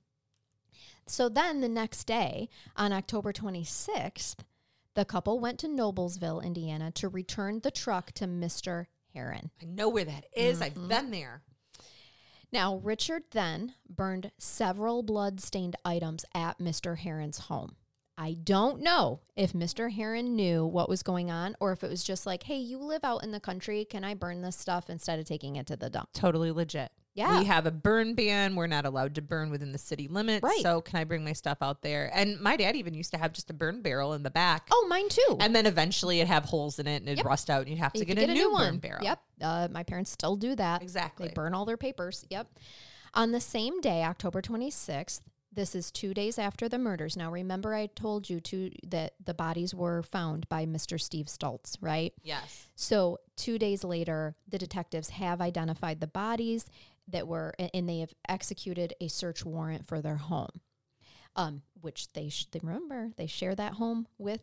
[1.05, 4.37] So then the next day, on October 26th,
[4.95, 8.85] the couple went to Noblesville, Indiana to return the truck to Mr.
[9.13, 9.51] Heron.
[9.61, 10.59] I know where that is.
[10.59, 10.63] Mm-hmm.
[10.63, 11.41] I've been there.
[12.51, 16.97] Now, Richard then burned several blood-stained items at Mr.
[16.97, 17.75] Heron's home.
[18.15, 19.91] I don't know if Mr.
[19.91, 23.03] Heron knew what was going on or if it was just like, hey, you live
[23.03, 23.85] out in the country.
[23.85, 26.09] Can I burn this stuff instead of taking it to the dump?
[26.13, 26.91] Totally legit.
[27.15, 27.39] Yeah.
[27.39, 28.55] We have a burn ban.
[28.55, 30.43] We're not allowed to burn within the city limits.
[30.43, 30.61] Right.
[30.61, 32.09] So can I bring my stuff out there?
[32.13, 34.67] And my dad even used to have just a burn barrel in the back.
[34.71, 35.37] Oh, mine too.
[35.39, 37.25] And then eventually it'd have holes in it and it'd Yep.
[37.27, 39.03] rust out and you'd have to You get, could a, new, burn barrel.
[39.03, 39.19] Yep.
[39.41, 40.81] Uh, my parents still do that.
[40.81, 41.27] Exactly.
[41.27, 42.25] They burn all their papers.
[42.29, 42.47] Yep.
[43.13, 45.21] On the same day, October 26th,
[45.55, 47.15] this is two days after the murders.
[47.15, 50.99] Now, remember, I told you to, that the bodies were found by Mr.
[50.99, 52.11] Steve Stultz, right?
[52.23, 52.69] Yes.
[52.75, 56.65] So, two days later, the detectives have identified the bodies
[57.07, 60.61] that were, and they have executed a search warrant for their home,
[61.35, 64.41] um, which they, sh- they remember they share that home with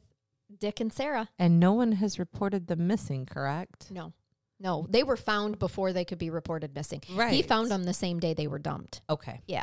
[0.59, 1.29] Dick and Sarah.
[1.39, 3.91] And no one has reported them missing, correct?
[3.91, 4.13] No,
[4.59, 7.03] no, they were found before they could be reported missing.
[7.13, 7.33] Right.
[7.33, 9.01] He found them the same day they were dumped.
[9.09, 9.41] Okay.
[9.47, 9.63] Yeah.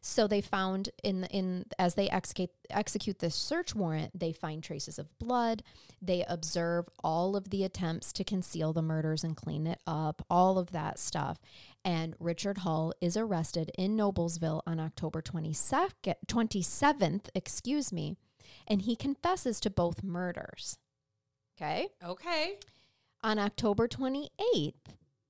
[0.00, 5.00] So they found in in as they execute execute this search warrant, they find traces
[5.00, 5.64] of blood.
[6.00, 10.58] They observe all of the attempts to conceal the murders and clean it up, all
[10.58, 11.40] of that stuff.
[11.86, 18.16] And Richard Hull is arrested in Noblesville on October 22nd, 27th, excuse me,
[18.66, 20.78] and he confesses to both murders.
[21.56, 21.90] Okay?
[22.04, 22.58] Okay.
[23.22, 24.74] On October 28th,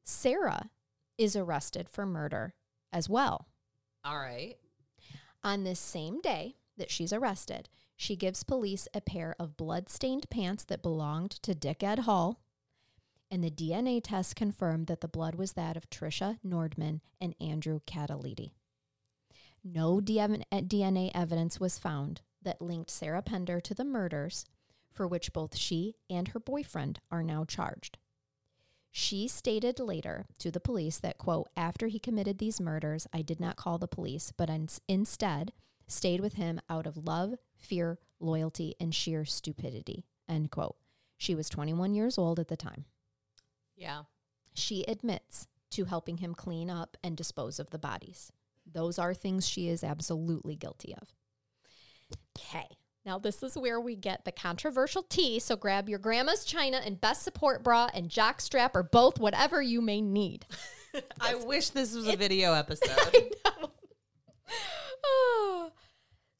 [0.02, 0.70] Sarah
[1.18, 2.54] is arrested for murder
[2.90, 3.48] as well.
[4.02, 4.54] All right.
[5.44, 10.64] On this same day that she's arrested, she gives police a pair of blood-stained pants
[10.64, 12.40] that belonged to Dick Ed Hall,
[13.30, 17.80] and the DNA test confirmed that the blood was that of Trisha Nordman and Andrew
[17.86, 18.52] Cataliti.
[19.64, 24.44] No DNA eh, evidence was found that linked Sarah Pender to the murders,
[24.92, 27.98] for which both she and her boyfriend are now charged.
[28.92, 33.40] She stated later to the police that, quote, after he committed these murders, I did
[33.40, 34.48] not call the police, but
[34.88, 35.52] instead
[35.86, 40.76] stayed with him out of love, fear, loyalty, and sheer stupidity, end quote.
[41.18, 42.86] She was 21 years old at the time.
[43.76, 44.02] Yeah.
[44.54, 48.32] She admits to helping him clean up and dispose of the bodies.
[48.70, 51.14] Those are things she is absolutely guilty of.
[52.36, 52.66] Okay.
[53.04, 55.38] Now, this is where we get the controversial tea.
[55.38, 59.62] So grab your grandma's china and best support bra and jock strap or both, whatever
[59.62, 60.46] you may need.
[61.20, 63.34] I wish this was a video episode.
[65.08, 65.70] Oh.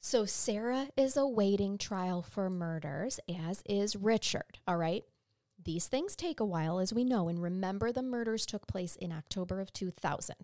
[0.01, 4.59] So Sarah is awaiting trial for murders, as is Richard.
[4.67, 5.03] All right.
[5.67, 9.11] These things take a while, as we know, and remember the murders took place in
[9.11, 10.35] October of 2000.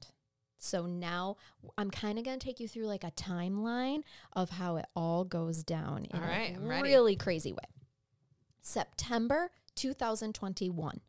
[0.58, 1.38] So now
[1.78, 4.02] I'm kind of going to take you through like a timeline
[4.34, 6.84] of how it all goes down in All right, a I'm ready.
[6.90, 7.64] really crazy way.
[8.62, 11.00] September 2021.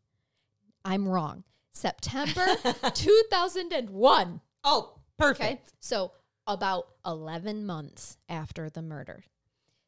[0.85, 1.43] I'm wrong.
[1.73, 2.45] September
[2.93, 4.41] 2001.
[4.63, 5.41] oh, perfect.
[5.51, 5.61] Okay.
[5.81, 6.13] So
[6.47, 9.25] about 11 months after the murder,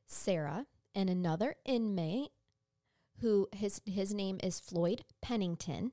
[0.06, 2.32] Sarah and another inmate
[3.22, 5.92] who his his name is Floyd Pennington,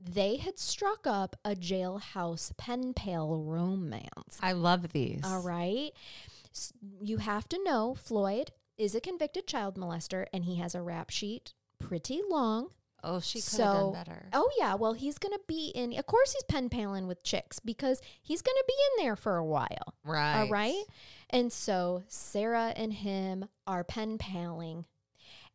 [0.00, 4.38] they had struck up a jailhouse pen pal romance.
[4.42, 5.22] I love these.
[5.24, 5.90] All right.
[6.52, 10.82] S- You have to know Floyd is a convicted child molester and he has a
[10.82, 12.68] rap sheet pretty long.
[13.02, 14.28] Oh, she could So- have done better.
[14.32, 15.96] Oh yeah, well he's gonna be in.
[15.96, 19.44] Of course he's pen paling with chicks because he's gonna be in there for a
[19.44, 19.94] while.
[20.04, 20.40] Right.
[20.42, 20.82] All right,
[21.30, 24.86] and so Sarah and him are pen paling,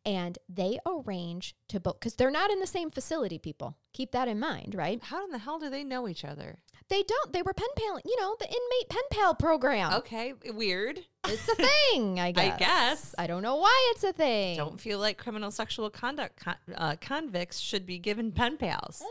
[0.04, 3.38] and they arrange to book because they're not in the same facility.
[3.38, 5.02] People keep that in mind, right?
[5.02, 6.58] How in the hell do they know each other?
[6.88, 7.32] They don't.
[7.32, 9.94] They were pen pal You know the inmate pen pal program.
[9.94, 10.98] Okay, weird.
[11.26, 12.18] It's a thing.
[12.20, 12.58] I guess.
[12.58, 13.14] guess.
[13.16, 14.56] I don't know why it's a thing.
[14.58, 19.02] Don't feel like criminal sexual conduct con- uh, convicts should be given pen pals.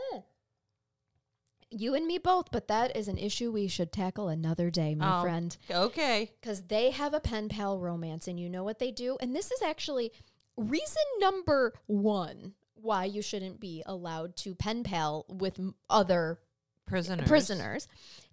[1.74, 5.20] You and me both, but that is an issue we should tackle another day, my
[5.20, 5.22] Oh.
[5.22, 5.56] friend.
[5.70, 6.30] Okay.
[6.40, 9.50] because they have a pen pal romance and you know what they do and this
[9.50, 10.12] is actually
[10.56, 16.38] reason number one why you shouldn't be allowed to pen pal with other
[16.86, 17.28] Prisoners.
[17.28, 17.88] prisoners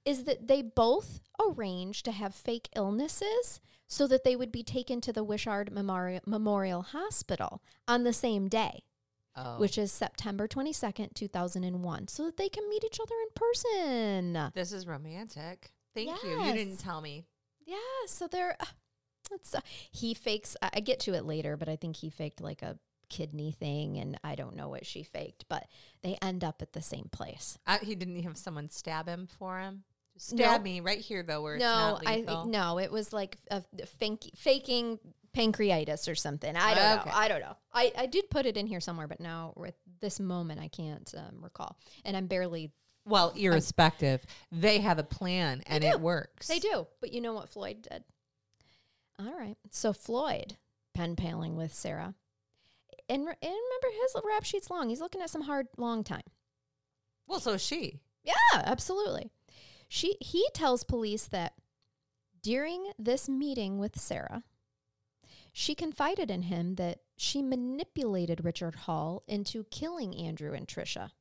[0.06, 5.02] is that they both arrange to have fake illnesses so that they would be taken
[5.02, 8.84] to the Wishard Memorial, Memorial Hospital on the same day,
[9.36, 9.58] Oh.
[9.60, 14.52] which is September 22nd, 2001, so that they can meet each other in person.
[14.56, 15.72] this is romantic.
[15.94, 16.42] Thank you.
[16.44, 17.26] You didn't tell me.
[17.66, 17.78] Yeah,
[18.08, 18.58] so they're
[19.32, 19.62] it's uh,
[19.92, 22.78] he fakes I, I get to it later, but I think he faked like a
[23.10, 25.68] kidney thing and I don't know what she faked, but
[26.04, 27.58] they end up at the same place.
[27.82, 29.84] He didn't have someone stab him for him.
[30.18, 30.64] Stab No.
[30.64, 33.86] me right here though, where it's no, not I no, it was like a, a
[33.86, 35.00] fake, faking
[35.36, 36.56] pancreatitis or something.
[36.56, 37.10] I don't Okay.
[37.10, 37.16] know.
[37.16, 37.56] I don't know.
[37.74, 41.12] I, I did put it in here somewhere, but now at this moment I can't
[41.18, 42.72] um, recall, and I'm barely.
[43.06, 46.48] Well, irrespective, they have a plan and it works.
[46.48, 48.04] They do, but you know what Floyd did.
[49.20, 50.58] All right, so Floyd
[50.94, 52.16] pen paling with Sarah,
[53.10, 54.90] and, re- and remember his rap sheet's long.
[54.90, 56.24] He's looking at some hard long time.
[57.28, 58.00] Well, so is she.
[58.24, 59.30] Yeah, absolutely.
[59.88, 61.54] She he tells police that
[62.42, 64.44] during this meeting with Sarah,
[65.52, 71.12] she confided in him that she manipulated Richard Hall into killing Andrew and Trisha.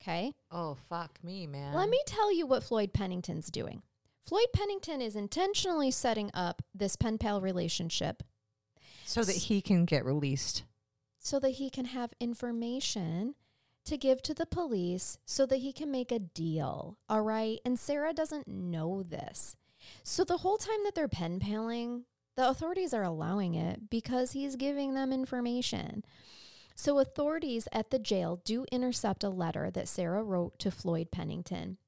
[0.00, 0.32] Okay?
[0.50, 1.74] Oh fuck me, man.
[1.74, 3.82] Let me tell you what Floyd Pennington's doing.
[4.26, 8.22] Floyd Pennington is intentionally setting up this pen pal relationship
[9.04, 10.64] so that he can get released.
[11.18, 13.34] so that he can have information
[13.84, 16.98] to give to the police so that he can make a deal.
[17.08, 17.60] All right.
[17.64, 19.56] And Sarah doesn't know this.
[20.02, 22.04] So the whole time that they're pen paling,
[22.36, 26.04] the authorities are allowing it because he's giving them information.
[26.74, 31.78] So authorities at the jail do intercept a letter that Sarah wrote to Floyd Pennington,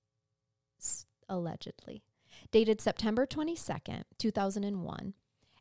[1.28, 2.02] allegedly,
[2.50, 5.14] dated September 22nd, 2001.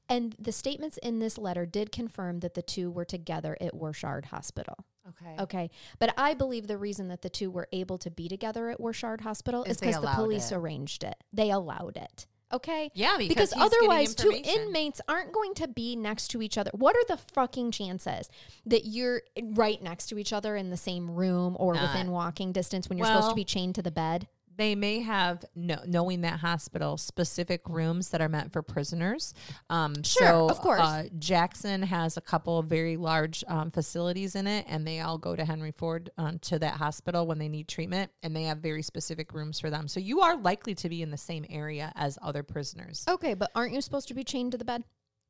[0.10, 4.26] And the statements in this letter did confirm that the two were together at Wishard
[4.26, 4.86] Hospital.
[5.10, 5.36] Okay.
[5.41, 5.69] Okay.
[6.00, 9.21] But I believe the reason that the two were able to be together at Wishard
[9.21, 10.56] Hospital Is because the police it.
[10.56, 11.15] arranged it.
[11.34, 12.28] They allowed it.
[12.52, 12.91] Okay.
[12.93, 16.71] Yeah, because, Because, otherwise, two inmates aren't going to be next to each other.
[16.73, 18.30] What are the fucking chances
[18.65, 21.82] that you're right next to each other in the same room or Not.
[21.84, 24.28] within walking distance when you're supposed to be chained to the bed?
[24.58, 29.34] They may have no, knowing that hospital specific rooms that are meant for prisoners.
[29.70, 30.82] Um, Sure, so, of course.
[30.82, 35.17] Uh, Jackson has a couple of very large um, facilities in it, and they all
[35.17, 38.60] go to Henry Ford um, to that hospital when they need treatment, and they have
[38.60, 39.88] very specific rooms for them.
[39.88, 43.04] So you are likely to be in the same area as other prisoners.
[43.08, 44.84] Okay, but aren't you supposed to be chained to the bed?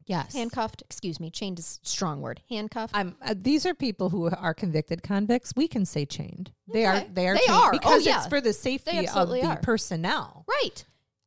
[0.08, 0.34] Yes.
[0.34, 0.82] Handcuffed?
[0.82, 1.30] Excuse me.
[1.30, 2.42] Chained is a strong word.
[2.50, 2.96] Handcuffed?
[2.96, 5.54] I'm, uh, these are people who are convicted convicts.
[5.56, 6.52] We can say chained.
[6.72, 7.04] They are.
[7.12, 7.36] They are.
[7.36, 7.70] They chained are.
[7.70, 8.18] Oh, because yeah.
[8.18, 9.60] it's for the safety of the are.
[9.60, 10.46] personnel.
[10.48, 10.86] right.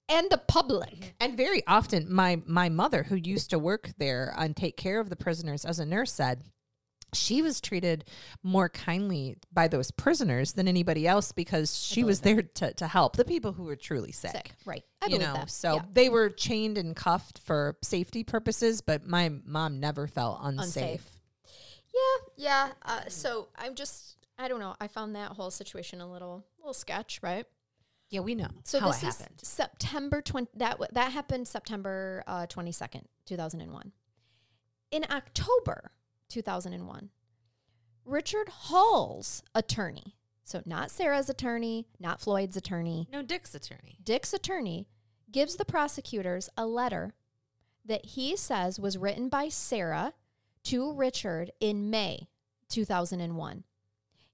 [0.08, 1.14] And the public.
[1.20, 5.08] And very often, my my mother, who used to work there and take care of
[5.08, 6.42] the prisoners as a nurse, said
[7.12, 8.04] she was treated
[8.42, 13.16] more kindly by those prisoners than anybody else because she was there to, to help
[13.16, 14.30] the people who were truly sick.
[14.32, 14.52] Sick.
[14.64, 14.84] Right.
[15.02, 15.50] I you believe know, that.
[15.50, 15.82] so Yeah.
[15.92, 20.64] they were chained and cuffed for safety purposes, but my mom never felt unsafe.
[20.84, 21.10] unsafe.
[21.92, 22.68] Yeah, yeah.
[22.84, 24.76] Uh, so I'm just, I don't know.
[24.80, 27.46] I found that whole situation a little, little sketch, right?
[28.10, 29.40] Yeah, we know So this is happened.
[29.40, 30.48] September twenty.
[30.54, 33.92] That w- that happened September twenty second, two thousand and one.
[34.90, 35.92] In October
[36.30, 37.10] two thousand and one,
[38.06, 43.98] Richard Hall's attorney, so not Sarah's attorney, not Floyd's attorney, No, Dick's attorney.
[44.02, 44.88] Dick's attorney
[45.30, 47.12] gives the prosecutors a letter
[47.84, 50.14] that he says was written by Sarah
[50.64, 52.28] to Richard in May
[52.68, 53.64] 2001,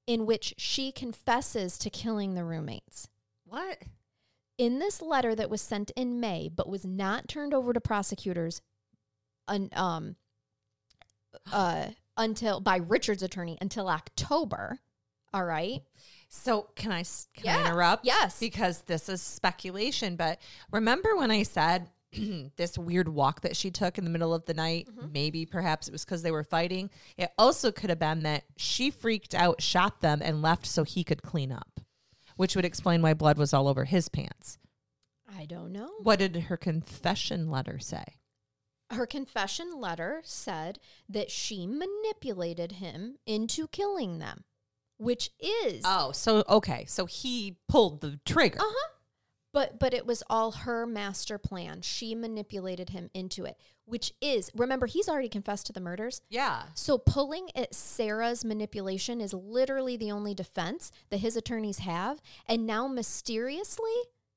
[0.07, 3.09] in which she confesses to killing the roommates.
[3.45, 3.83] What?
[4.59, 8.63] In this letter that was sent in May but was not turned over to prosecutors
[9.47, 10.17] un, um,
[11.53, 14.79] uh, until by Richard's attorney until October.
[15.35, 15.83] All right.
[16.29, 17.03] So can I
[17.35, 17.59] can Yeah.
[17.59, 18.05] I interrupt?
[18.05, 18.39] Yes.
[18.41, 20.17] because this is speculation.
[20.17, 20.41] But
[20.73, 21.91] remember when I said
[22.57, 24.89] this weird walk that she took in the middle of the night?
[24.91, 25.13] Mm-hmm.
[25.13, 26.91] Maybe perhaps it was because they were fighting.
[27.17, 31.05] It also could have been that she freaked out, shot them, and left so he
[31.05, 31.81] could clean up,
[32.37, 34.59] which would explain why blood was all over his pants.
[35.39, 35.91] I don't know.
[36.03, 38.05] What did her confession letter say?
[38.91, 44.45] Her confession letter said that she manipulated him into killing them,
[44.97, 48.61] which is Oh, so okay, so he pulled the trigger.
[48.61, 48.91] uh-huh.
[49.53, 51.81] But but it was all her master plan.
[51.81, 56.21] She manipulated him into it, which is remember he's already confessed to the murders.
[56.29, 56.65] Yeah.
[56.75, 62.21] So pulling at Sarah's manipulation is literally the only defense that his attorneys have.
[62.47, 63.95] And now mysteriously,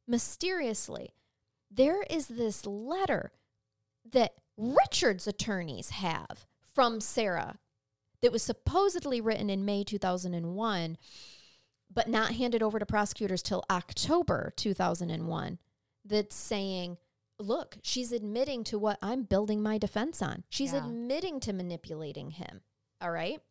[0.08, 1.14] mysteriously,
[1.70, 3.32] there is this letter
[4.12, 7.60] that Richard's attorneys have from Sarah
[8.22, 10.98] that was supposedly written in May 2001,
[11.92, 15.60] but not handed over to prosecutors till October 2001,
[16.06, 16.98] that's saying,
[17.40, 20.44] look, she's admitting to what I'm building my defense on.
[20.50, 20.86] She's Yeah.
[20.86, 22.62] admitting to manipulating him.
[23.02, 23.42] All right.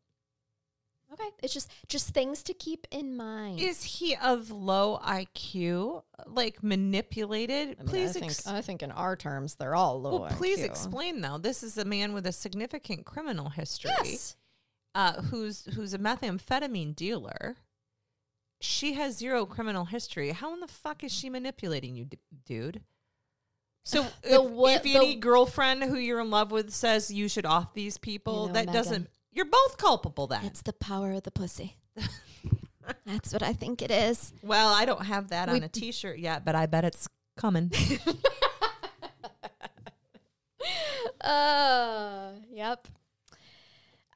[1.13, 1.29] Okay.
[1.43, 3.61] It's just just things to keep in mind.
[3.61, 7.79] Is he of low IQ, like manipulated?
[7.87, 10.21] please, I think, ex- I think in our terms they're all low.
[10.21, 11.39] well, please explain though.
[11.39, 14.37] This is a man with a significant criminal history, Yes.
[14.95, 17.57] uh, who's who's a methamphetamine dealer.
[18.61, 20.33] she has zero criminal history.
[20.33, 22.83] How in the fuck is she manipulating you, d- dude?
[23.85, 27.27] So The if, what- if the- any girlfriend who you're in love with says you
[27.29, 28.75] should off these people, know, that Megan.
[28.75, 29.11] doesn't.
[29.39, 30.45] You're both culpable then.
[30.47, 31.77] It's the power of the pussy.
[33.07, 34.33] That's what I think it is.
[34.43, 37.71] well, I don't have that We- on a T-shirt yet, but I bet it's coming.
[41.21, 42.89] Uh, yep.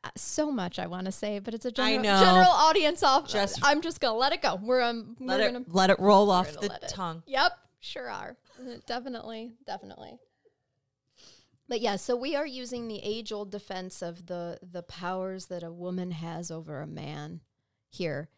[0.03, 3.29] Uh, So much I want to say, but it's a general, general audience off.
[3.29, 4.57] Just- I'm just gonna let it go.
[4.57, 7.23] We're um, let we're it gonna let it roll off the let it- tongue.
[7.27, 8.37] Yep, sure are.
[8.61, 10.18] Uh, definitely, definitely.
[11.68, 15.72] But yeah, so we are using the age-old defense of the the powers that a
[15.72, 17.40] woman has over a man
[17.90, 18.28] here,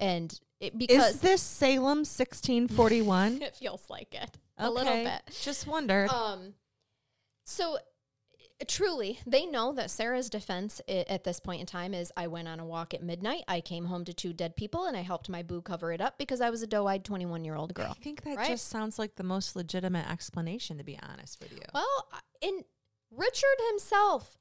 [0.00, 3.42] and it, because Is this Salem 1641?
[3.42, 5.22] it feels like it a little bit.
[5.42, 6.08] Just wonder.
[6.10, 6.54] Um,
[7.44, 7.78] so
[8.68, 12.48] truly, they know that Sarah's defense i- at this point in time is I went
[12.48, 13.44] on a walk at midnight.
[13.48, 16.18] I came home to two dead people and I helped my boo cover it up
[16.18, 17.90] because I was a doe eyed 21 year old girl.
[17.98, 18.48] I think that right?
[18.48, 21.62] just sounds like the most legitimate explanation, to be honest with you.
[21.72, 22.08] Well,
[22.42, 22.64] and
[23.10, 24.36] Richard himself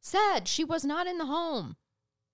[0.00, 1.76] said she was not in the home.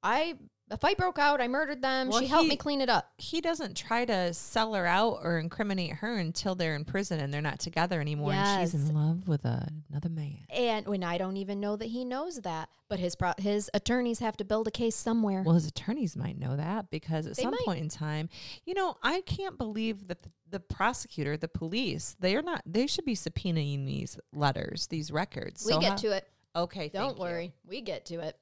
[0.03, 0.37] I,
[0.71, 1.41] a fight broke out.
[1.41, 2.09] I murdered them.
[2.09, 3.11] Well, she helped he- me clean it up.
[3.19, 7.33] he doesn't try to sell her out or incriminate her until they're in prison and
[7.33, 10.39] they're not together anymore and she's in love with another man.
[10.51, 14.19] And when I don't even know that he knows that, but his pro- his attorneys
[14.21, 15.43] have to build a case somewhere.
[15.43, 17.65] Well, his attorneys might know that because at They some might.
[17.65, 18.29] point in time,
[18.65, 23.05] you know, I can't believe that the, the prosecutor, the police, they're not, they should
[23.05, 25.65] be subpoenaing these letters, these records.
[25.67, 26.29] we So get how- to it.
[26.57, 26.89] Okay.
[26.89, 27.23] Don't thank you.
[27.23, 28.37] worry, we get to it.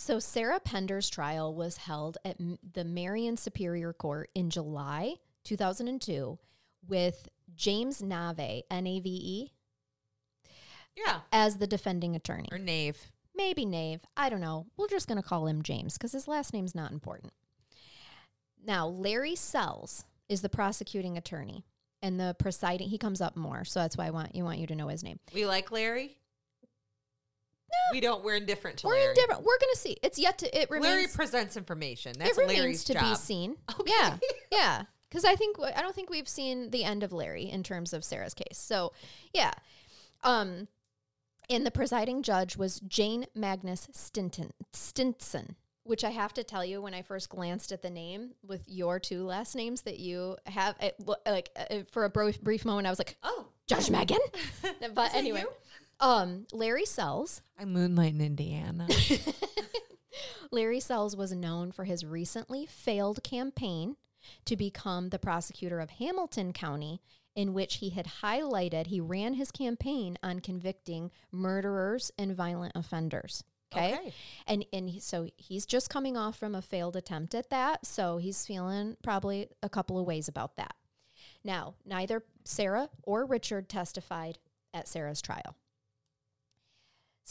[0.00, 2.38] So Sarah Pender's trial was held at
[2.72, 6.38] the Marion Superior Court in July 2002
[6.88, 9.52] with James Nave, N A V E,
[10.96, 11.20] Yeah.
[11.30, 12.48] as the defending attorney.
[12.50, 13.10] Or Nave.
[13.34, 14.00] Maybe Nave.
[14.16, 14.68] I don't know.
[14.78, 17.34] We're just going to call him James because his last name's not important.
[18.64, 21.66] Now, Larry Sells is the prosecuting attorney
[22.00, 22.88] and the presiding.
[22.88, 25.04] He comes up more, so that's why I want you want you to know his
[25.04, 25.20] name.
[25.34, 26.16] We like Larry?
[27.92, 28.22] We don't.
[28.24, 29.08] We're indifferent to We're Larry.
[29.10, 29.40] indifferent.
[29.44, 29.96] We're going to see.
[30.02, 30.60] It's yet to.
[30.60, 30.84] It remains.
[30.94, 32.12] Larry presents information.
[32.18, 33.56] That's it remains Larry's to be seen.
[33.80, 33.92] Okay.
[33.92, 34.16] Yeah,
[34.52, 34.82] yeah.
[35.08, 38.04] Because I think I don't think we've seen the end of Larry in terms of
[38.04, 38.58] Sarah's case.
[38.58, 38.92] So,
[39.34, 39.52] yeah.
[40.22, 40.68] Um,
[41.48, 46.80] and the presiding judge was Jane Magnus Stinton Stinson, which I have to tell you,
[46.80, 50.76] when I first glanced at the name with your two last names that you have,
[50.80, 50.94] it,
[51.26, 54.18] like uh, for a brief, brief moment, I was like, Oh, Judge Megan.
[54.94, 55.44] but anyway?
[56.00, 57.42] Um, Larry Sells.
[57.58, 58.88] I moonlight in Indiana.
[60.50, 63.96] Larry Sells was known for his recently failed campaign
[64.44, 67.00] to become the prosecutor of Hamilton County,
[67.34, 73.44] in which he had highlighted he ran his campaign on convicting murderers and violent offenders.
[73.72, 73.94] Okay.
[73.94, 74.12] Okay.
[74.48, 78.16] And and he, so he's just coming off from a failed attempt at that, so
[78.16, 80.74] he's feeling probably a couple of ways about that.
[81.44, 84.38] Now, neither Sarah or Richard testified
[84.74, 85.56] at Sarah's trial.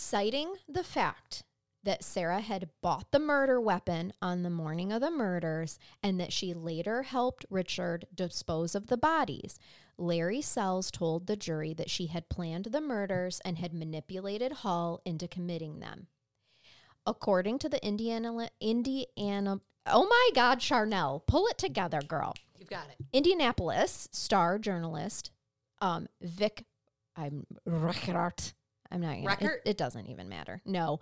[0.01, 1.43] Citing the fact
[1.83, 6.31] that Sarah had bought the murder weapon on the morning of the murders and that
[6.31, 9.59] she later helped Richard dispose of the bodies,
[9.97, 15.01] Larry Sells told the jury that she had planned the murders and had manipulated Hall
[15.03, 16.07] into committing them.
[17.05, 22.35] According to the Indiana Indiana Oh my god, Charnell, pull it together, girl.
[22.57, 23.05] You've got it.
[23.11, 25.31] Indianapolis star journalist
[25.81, 26.63] um, Vic
[27.17, 28.53] I'm Ryckaert.
[28.91, 30.61] I'm not gonna, it, it doesn't even matter.
[30.65, 30.99] No.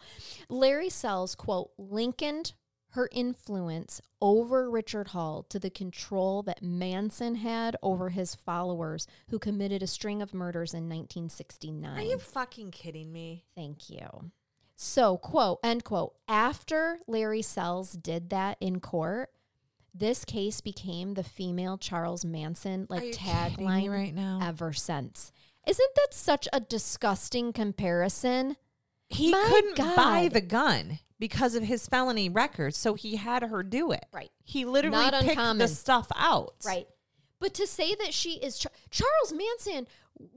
[0.50, 2.54] Larry Sells, quote, linkened
[2.92, 9.40] her influence over Richard Hall to the control that Manson had over his followers who
[9.40, 11.98] committed a string of murders in 1969.
[11.98, 13.46] Are you fucking kidding me?
[13.56, 14.32] Thank you.
[14.76, 19.30] So, quote, end quote, after Larry Sells did that in court,
[19.94, 24.40] this case became the female Charles Manson like you kidding me tagline right now?
[24.42, 25.32] ever since.
[25.68, 28.56] Isn't that such a disgusting comparison?
[29.10, 33.64] He My couldn't buy the gun because of his felony record, so he had her
[33.64, 34.06] do it.
[34.12, 34.32] Right.
[34.44, 35.58] He literally Not picked uncommon.
[35.60, 36.56] the stuff out.
[36.66, 36.88] Right.
[37.40, 39.88] But to say that she is Char- Charles Manson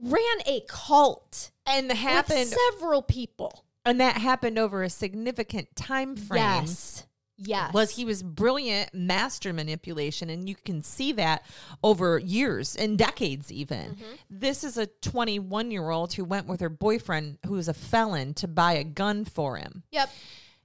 [0.01, 3.65] ran a cult And happened with several people.
[3.85, 6.41] and that happened over a significant time frame.
[6.43, 7.05] Yes.
[7.43, 7.73] Yes.
[7.73, 11.43] Was he was brilliant master manipulation, and you can see that
[11.83, 13.51] over years and decades.
[13.51, 14.13] Even Mm-hmm.
[14.29, 18.33] this is a 21 year old who went with her boyfriend, who was a felon,
[18.35, 19.83] to buy a gun for him.
[19.91, 20.09] Yep.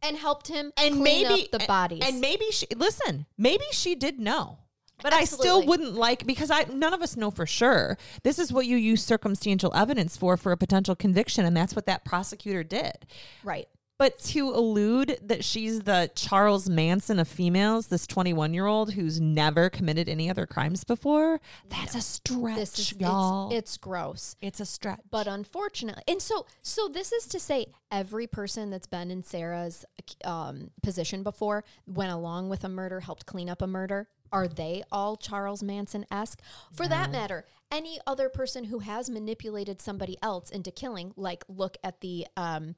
[0.03, 2.03] And helped him and clean maybe up the bodies.
[2.05, 3.27] And maybe she listen.
[3.39, 4.59] Maybe she did know.
[5.03, 7.99] But I still wouldn't like because I none of us know for sure.
[8.23, 11.85] This is what you use circumstantial evidence for for a potential conviction, and that's what
[11.87, 13.07] that prosecutor did.
[13.45, 13.69] right.
[13.99, 19.21] But to allude that she's the Charles Manson of females, this 21 year old who's
[19.21, 21.41] never committed any other crimes before,
[21.71, 23.49] that's a stretch, This is y'all.
[23.49, 24.37] it's, it's gross.
[24.43, 25.01] it's a stretch.
[25.11, 29.87] But unfortunately, and so so this is to say every person that's been in Sarah's
[30.25, 34.09] um, position before went along with a murder, helped clean up a murder.
[34.33, 36.43] Are they all Charles Manson esque?
[36.73, 41.77] For that matter, any other person who has manipulated somebody else into killing, like look
[41.83, 42.75] at the um,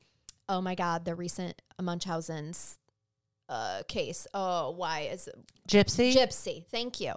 [0.48, 2.78] oh my god, the recent Munchausen's
[3.48, 4.26] uh, case.
[4.34, 5.36] Oh, why is it?
[5.68, 6.14] Gypsy?
[6.14, 6.64] Gypsy?
[6.66, 7.14] Thank you.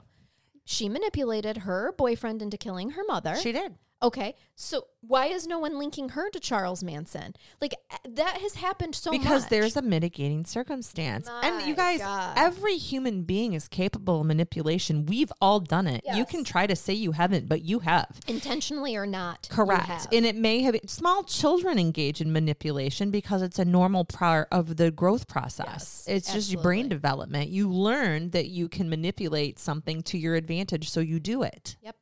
[0.65, 3.35] She manipulated her boyfriend into killing her mother.
[3.35, 3.75] She did.
[4.03, 7.35] Okay, so why is no one linking her to Charles Manson?
[7.59, 9.49] Like uh, that has happened so because much.
[9.49, 11.29] there's a mitigating circumstance.
[11.43, 12.35] and you guys, God.
[12.35, 15.05] every human being is capable of manipulation.
[15.05, 16.01] We've all done it.
[16.13, 18.19] You can try to say you haven't, but you have.
[18.27, 19.47] intentionally or not.
[19.51, 20.07] Correct.
[20.11, 24.77] And it may have small children engage in manipulation because it's a normal part of
[24.77, 25.67] the growth process.
[25.67, 27.49] Yes, it's just your brain development.
[27.49, 31.77] You learn that you can manipulate something to your advantage, so you do it.
[31.81, 31.95] Yep.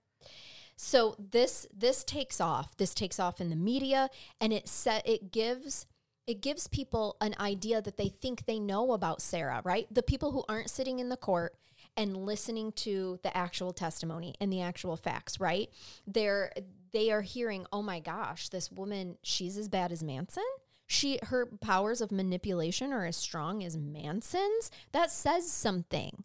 [0.82, 2.78] So this this takes off.
[2.78, 4.10] This takes off in the media,
[4.40, 5.86] and it set it gives
[6.26, 9.62] it gives people an idea that they think they know about Sarah.
[9.66, 11.58] Right, the people who aren't sitting in the court
[11.98, 15.38] and listening to the actual testimony and the actual facts.
[15.38, 15.70] Right,
[16.08, 16.54] they're
[16.94, 20.46] they are hearing, oh my gosh, this woman, she's as bad as Manson.
[20.88, 24.72] She her powers of manipulation are as strong as Manson's.
[24.94, 26.24] That says something.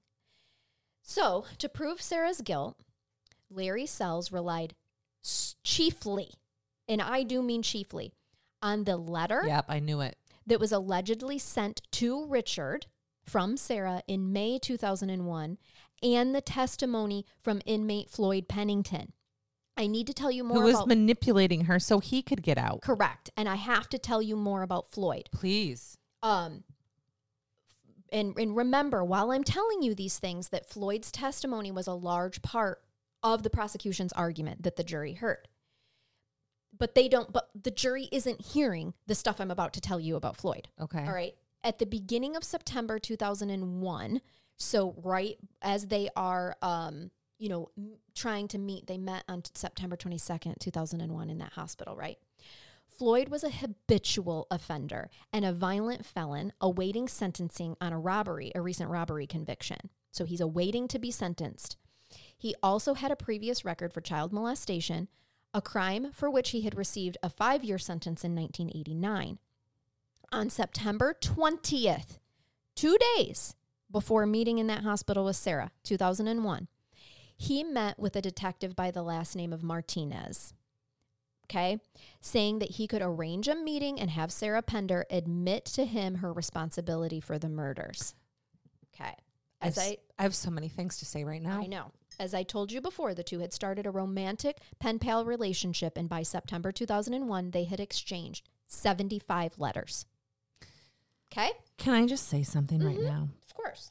[1.03, 2.77] So, to prove Sarah's guilt,
[3.55, 4.75] Larry Sells relied
[5.63, 6.35] chiefly,
[6.89, 8.13] and I do mean chiefly,
[8.63, 10.17] on the letter Yep, I knew it.
[10.47, 12.87] that was allegedly sent to Richard
[13.23, 15.59] from Sarah in May 2001
[16.03, 19.13] and the testimony from inmate Floyd Pennington.
[19.77, 22.59] I need to tell you more Who was about manipulating her so he could get
[22.59, 22.83] out?
[22.83, 25.29] correct, and I have to tell you more about Floyd.
[25.33, 25.97] Please.
[26.23, 26.65] Um,
[28.13, 32.41] and and remember, while I'm telling you these things, that Floyd's testimony was a large
[32.43, 32.84] part
[33.25, 35.49] of the prosecution's argument that the jury heard.
[36.77, 37.33] But they don't.
[37.33, 40.69] But the jury isn't hearing the stuff I'm about to tell you about Floyd.
[40.81, 41.05] Okay.
[41.05, 41.35] All right.
[41.63, 44.21] At the beginning of September 2001,
[44.59, 49.43] so right as they are, um, you know, m- trying to meet, they met on
[49.55, 52.19] September 22nd, 2001, in that hospital, right?
[52.87, 58.61] Floyd was a habitual offender and a violent felon awaiting sentencing on a robbery, a
[58.61, 59.91] recent robbery conviction.
[60.13, 61.77] So he's awaiting to be sentenced.
[62.37, 65.09] He also had a previous record for child molestation,
[65.53, 69.39] a crime for which he had received a five year sentence in 1989
[70.35, 72.19] on September 20th,
[72.75, 73.55] two days
[73.91, 76.69] before meeting in that hospital with Sarah, 2001,
[77.37, 80.53] he met with a detective by the last name of Martinez.
[81.47, 81.79] Okay,
[82.21, 86.33] saying that he could arrange a meeting and have Sarah Pender admit to him her
[86.33, 88.15] responsibility for the murders.
[88.95, 89.15] Okay,
[89.61, 91.61] as I've I I have so many things to say right now.
[91.61, 91.93] I know.
[92.19, 96.09] As I told you before, the two had started a romantic pen pal relationship, and
[96.09, 100.07] by September 2001, they had exchanged 75 letters.
[101.33, 101.51] Okay?
[101.79, 103.03] Can I just say something right Mhm.
[103.05, 103.29] now?
[103.47, 103.91] Of course.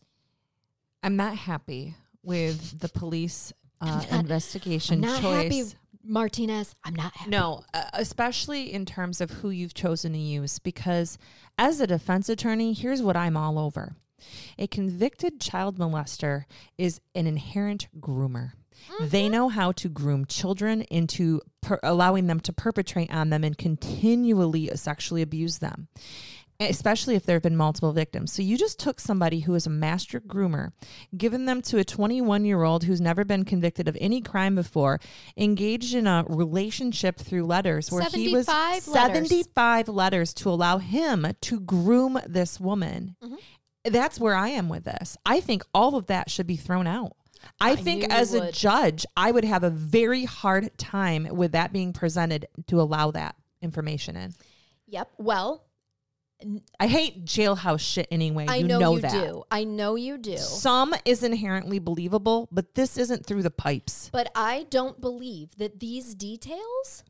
[1.01, 3.51] I'm not happy with the police
[3.81, 5.43] uh, investigation not choice.
[5.43, 5.63] happy,
[6.05, 6.73] Martinez.
[6.85, 7.29] I'm not happy.
[7.31, 11.17] No, uh, especially in terms of who you've chosen to use, because
[11.57, 13.97] as a defense attorney, here's what I'm all over.
[14.57, 16.45] A convicted child molester
[16.77, 18.51] is an inherent groomer.
[18.99, 23.57] They know how to groom children into per- allowing them to perpetrate on them and
[23.57, 25.87] continually sexually abuse them,
[26.59, 28.33] especially if there have been multiple victims.
[28.33, 30.71] So you just took somebody who is a master groomer,
[31.15, 34.99] given them to a 21 year old who's never been convicted of any crime before,
[35.37, 39.29] engaged in a relationship through letters where he was 75 letters.
[39.29, 43.15] 75 letters to allow him to groom this woman.
[43.23, 43.35] Mm-hmm.
[43.85, 45.17] That's where I am with this.
[45.25, 47.15] I think all of that should be thrown out.
[47.59, 51.73] I I think as a judge, I would have a very hard time with that
[51.73, 54.33] being presented to allow that information in.
[54.87, 55.11] Yep.
[55.17, 55.65] Well,
[56.79, 58.45] I hate jailhouse shit anyway.
[58.47, 59.11] I you know, know, you that.
[59.11, 59.43] do.
[59.49, 60.37] I know you do.
[60.37, 64.09] Some is inherently believable, but this isn't through the pipes.
[64.11, 67.03] But I don't believe that these details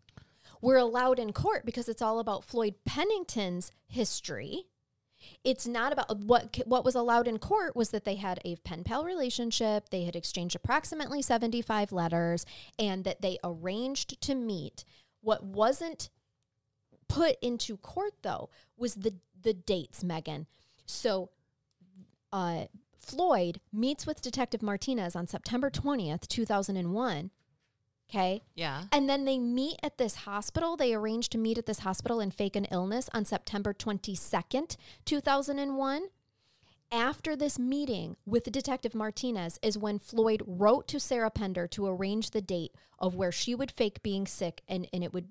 [0.62, 4.68] were allowed in court because it's all about Floyd Pennington's history.
[5.44, 8.84] It's not about what what was allowed in court was that they had a pen
[8.84, 12.46] pal relationship, they had exchanged approximately 75 letters
[12.80, 14.86] and that they arranged to meet.
[15.22, 16.10] What wasn't
[17.10, 20.48] put into court though was the the dates, Megan.
[20.86, 21.30] So
[22.32, 22.66] uh,
[22.98, 27.32] Floyd meets with Detective Martinez on September 20th, 2001.
[28.14, 28.44] Okay.
[28.54, 28.84] Yeah.
[28.92, 30.78] And then they meet at this hospital.
[30.78, 36.04] They arrange to meet at this hospital and fake an illness on September 22nd, 2001.
[36.92, 42.30] After this meeting with Detective Martinez is when Floyd wrote to Sarah Pender to arrange
[42.30, 45.28] the date of where she would fake being sick and, and it would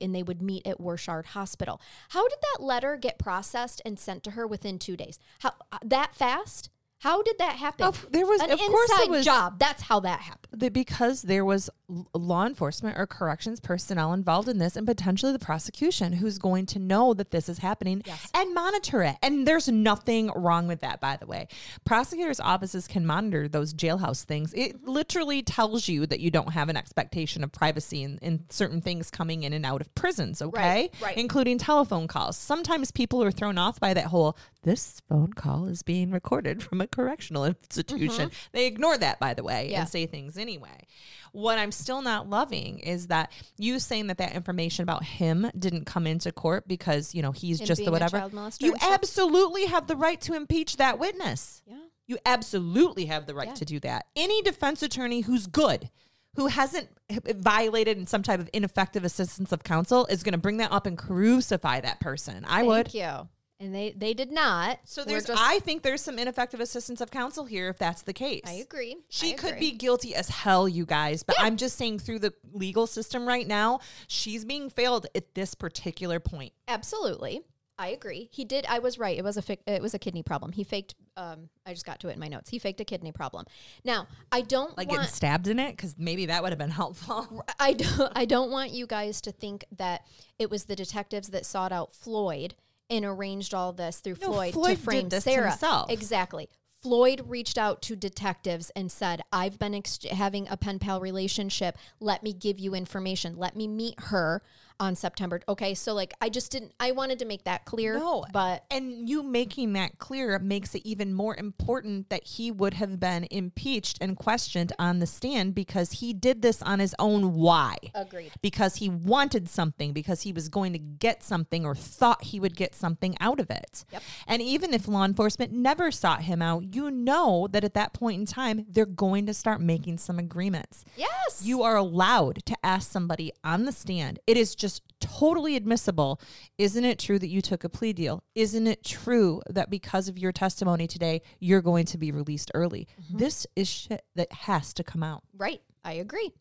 [0.00, 1.80] and they would meet at Wishard Hospital.
[2.08, 5.18] How did that letter get processed and sent to her within 2 days?
[5.40, 6.70] How uh, that fast?
[7.04, 7.84] How did that happen?
[7.86, 9.58] Of- there was- an of inside course it was- job.
[9.58, 10.40] That's how that happened.
[10.60, 15.32] that because there was l- law enforcement or corrections personnel involved in this and potentially
[15.32, 18.30] the prosecution who's going to know that this is happening Yes.
[18.32, 19.16] and monitor it.
[19.20, 21.48] And there's nothing wrong with that, by the way.
[21.84, 24.54] Prosecutors' offices can monitor those jailhouse things.
[24.54, 28.80] It literally tells you that you don't have an expectation of privacy in, in certain
[28.80, 30.90] things coming in and out of prisons, okay?
[30.92, 31.16] Right, right.
[31.18, 32.36] Including telephone calls.
[32.38, 36.80] Sometimes people are thrown off by that whole, this phone call is being recorded from
[36.80, 38.30] a correctional institution.
[38.52, 39.70] They ignore that, by the way, Mm-hmm.
[39.72, 39.80] Yeah.
[39.80, 40.86] and say things anyway.
[41.32, 45.84] What I'm still not loving is that you saying that that information about him didn't
[45.84, 48.30] come into court because, you know, he's just the whatever.
[48.60, 51.62] You absolutely have the right to impeach that witness.
[51.66, 51.76] Yeah.
[52.06, 53.54] You absolutely have the right Yeah.
[53.54, 54.06] to do that.
[54.14, 55.90] Any defense attorney who's good,
[56.36, 60.58] who hasn't violated in some type of ineffective assistance of counsel, is going to bring
[60.58, 62.44] that up and crucify that person.
[62.46, 62.88] I would.
[62.90, 63.28] Thank you.
[63.64, 64.78] And they they did not.
[64.84, 68.12] So there's, just- I think there's some ineffective assistance of counsel here if that's the
[68.12, 68.42] case.
[68.46, 68.96] I agree.
[69.08, 72.32] She I could be guilty as hell, you guys, but I'm just saying through the
[72.52, 76.52] legal system right now, she's being failed at this particular point.
[76.68, 77.42] absolutely.
[77.76, 78.28] I agree.
[78.30, 78.66] He did.
[78.68, 79.18] I was right.
[79.18, 80.52] It was a fic- it was a kidney problem.
[80.52, 80.94] He faked.
[81.16, 82.48] Um, I just got to it in my notes.
[82.48, 83.46] He faked a kidney problem.
[83.84, 85.00] Now I don't Like want.
[85.00, 87.44] getting stabbed in it, because maybe that would have been helpful.
[87.58, 88.12] I don't.
[88.14, 90.02] I don't want you guys to think that
[90.38, 92.54] it was the detectives that sought out Floyd
[92.90, 95.50] and arranged all this through No, Floyd, Floyd to frame this Sarah.
[95.50, 95.90] himself.
[95.90, 96.48] Exactly.
[96.82, 101.78] Floyd reached out to detectives and said, "I've been ex- having a pen pal relationship.
[101.98, 103.36] Let me give you information.
[103.38, 104.42] Let me meet her
[104.80, 106.72] on September." Okay, so like I just didn't.
[106.78, 107.98] I wanted to make that clear.
[107.98, 112.74] No, but and you making that clear makes it even more important that he would
[112.74, 117.34] have been impeached and questioned on the stand because he did this on his own.
[117.34, 117.76] Why?
[117.94, 118.32] agreed.
[118.42, 122.56] Because he wanted something, because he was going to get something or thought he would
[122.56, 123.84] get something out of it.
[123.92, 124.02] Yep.
[124.26, 128.20] And even if law enforcement never sought him out, you know that at that point
[128.20, 130.84] in time, they're going to start making some agreements.
[130.96, 131.42] Yes.
[131.42, 134.18] You are allowed to ask somebody on the stand.
[134.26, 136.18] It is just totally admissible.
[136.56, 138.24] Isn't it true that you took a plea deal?
[138.34, 142.88] Isn't it true that because of your testimony today, you're going to be released early?
[142.98, 143.18] Mm-hmm.
[143.18, 145.22] This is shit that has to come out.
[145.36, 145.60] Right.
[145.84, 146.32] I agree.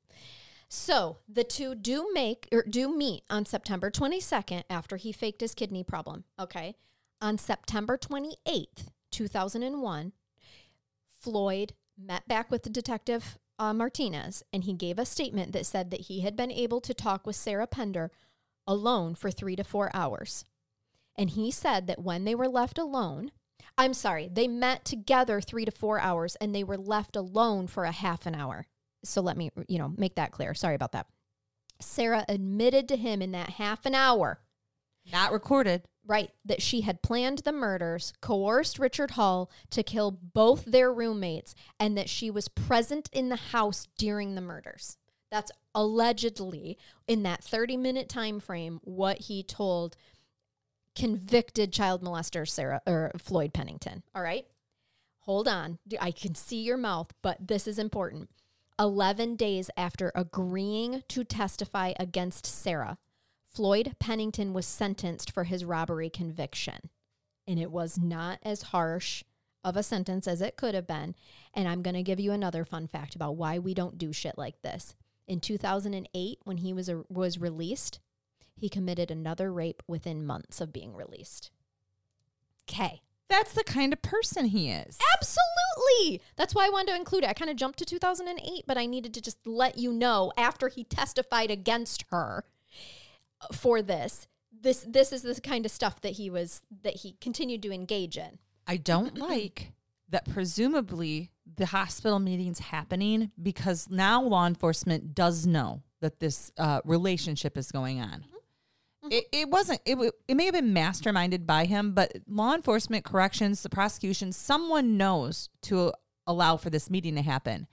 [0.69, 5.53] So the two do make or do meet on September 22nd after he faked his
[5.53, 6.24] kidney problem.
[6.39, 6.76] Okay.
[7.21, 10.13] On September 28th, 2001,
[11.19, 15.91] Floyd met back with the detective uh, Martinez and he gave a statement that said
[15.91, 18.12] that he had been able to talk with Sarah Pender
[18.66, 20.45] alone for three to four hours.
[21.18, 23.32] And he said that when they were left alone,
[23.78, 27.86] I'm sorry, they met together three to four hours and they were left alone for
[27.86, 28.68] a half an hour.
[29.04, 30.54] So let me, you know, make that clear.
[30.54, 31.08] Sorry about that.
[31.80, 34.39] Sarah admitted to him in that half an hour,
[35.12, 35.84] Not recorded.
[36.06, 41.56] right, that she had planned the murders, coerced Richard Hall to kill both their roommates,
[41.80, 44.97] and that she was present in the house during the murders.
[45.32, 46.78] That's allegedly
[47.08, 49.97] in that 30 minute time frame what he told
[50.95, 54.04] convicted child molester Sarah or Floyd Pennington.
[54.14, 54.45] All right.
[55.22, 55.80] Hold on.
[55.99, 58.30] I can see your mouth, but this is important.
[58.80, 62.97] 11 days after agreeing to testify against Sarah,
[63.54, 66.89] Floyd Pennington was sentenced for his robbery conviction.
[67.47, 69.24] And it was not as harsh
[69.64, 71.16] of a sentence as it could have been.
[71.54, 74.38] And I'm going to give you another fun fact about why we don't do shit
[74.38, 74.95] like this.
[75.28, 77.99] In 2008, when he was, a, was released,
[78.56, 81.51] he committed another rape within months of being released.
[82.70, 83.01] Okay.
[83.30, 84.97] That's the kind of person he is.
[85.16, 86.22] Absolutely.
[86.36, 87.30] That's why I wanted to include it.
[87.30, 90.68] I kind of jumped to 2008, but I needed to just let you know after
[90.68, 92.45] he testified against her
[93.51, 94.27] for this.
[94.61, 98.17] This this is the kind of stuff that he was that he continued to engage
[98.17, 98.39] in.
[98.65, 99.73] I don't like
[100.09, 106.81] that presumably the hospital meeting's happening because now law enforcement does know that this uh,
[106.85, 108.25] relationship is going on.
[109.09, 113.61] It, it wasn't, it, it may have been masterminded by him, but law enforcement, corrections,
[113.61, 115.91] the prosecution, someone knows to
[116.25, 117.67] allow for this meeting to happen.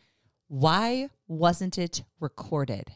[0.49, 2.91] Why wasn't it recorded?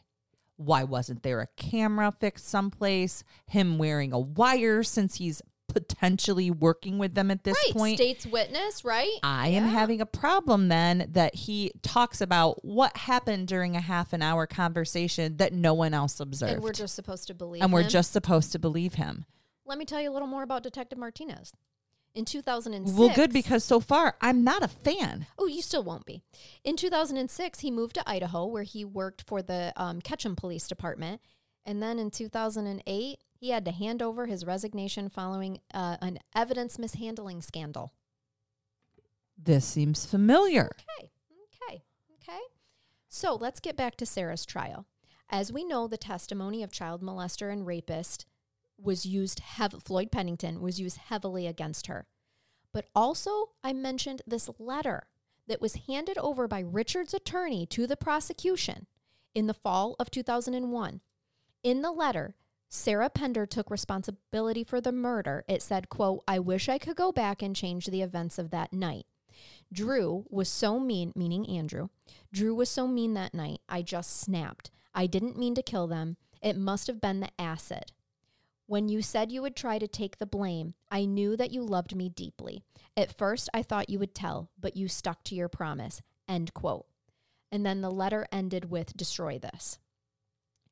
[0.57, 3.25] Why wasn't there a camera fixed someplace?
[3.47, 7.75] Him wearing a wire since he's potentially working with them at this right.
[7.75, 7.99] point.
[7.99, 9.19] State's witness, right?
[9.23, 14.13] I am having a problem then that he talks about what happened during a half
[14.13, 16.53] an hour conversation that no one else observed.
[16.53, 19.25] And we're just supposed to believe And we're just supposed to believe him.
[19.67, 21.55] Let me tell you a little more about Detective Martinez.
[22.15, 22.97] In 2006.
[22.97, 25.27] Well, good because so far I'm not a fan.
[25.37, 26.23] Oh, you still won't be.
[26.63, 31.21] In 2006, he moved to Idaho where he worked for the um, Ketchum Police Department.
[31.67, 36.79] And then in 2008, he had to hand over his resignation following uh, an evidence
[36.79, 37.93] mishandling scandal.
[39.37, 40.71] This seems familiar.
[40.99, 41.11] Okay,
[41.71, 41.83] okay,
[42.23, 42.41] okay.
[43.09, 44.87] So let's get back to Sarah's trial.
[45.31, 48.27] As we know, the testimony of child molester and rapist
[48.79, 52.07] was used hev- Floyd Pennington was used heavily against her.
[52.73, 55.09] But also, I mentioned this letter
[55.47, 58.87] that was handed over by Richard's attorney to the prosecution
[59.35, 61.01] in the fall of 2001.
[61.63, 62.35] In the letter,
[62.69, 65.45] Sarah Pender took responsibility for the murder.
[65.47, 68.73] It said, quote, I wish I could go back and change the events of that
[68.73, 69.07] night.
[69.73, 71.89] Drew was so mean, meaning Andrew.
[72.33, 74.71] Drew was so mean that night, I just snapped.
[74.95, 76.17] I didn't mean to kill them.
[76.43, 77.93] It must have been the acid.
[78.67, 81.95] When you said you would try to take the blame, I knew that you loved
[81.95, 82.65] me deeply.
[82.97, 86.01] At first, I thought you would tell, but you stuck to your promise.
[86.29, 86.87] End quote.
[87.53, 89.79] And then the letter ended with destroy this.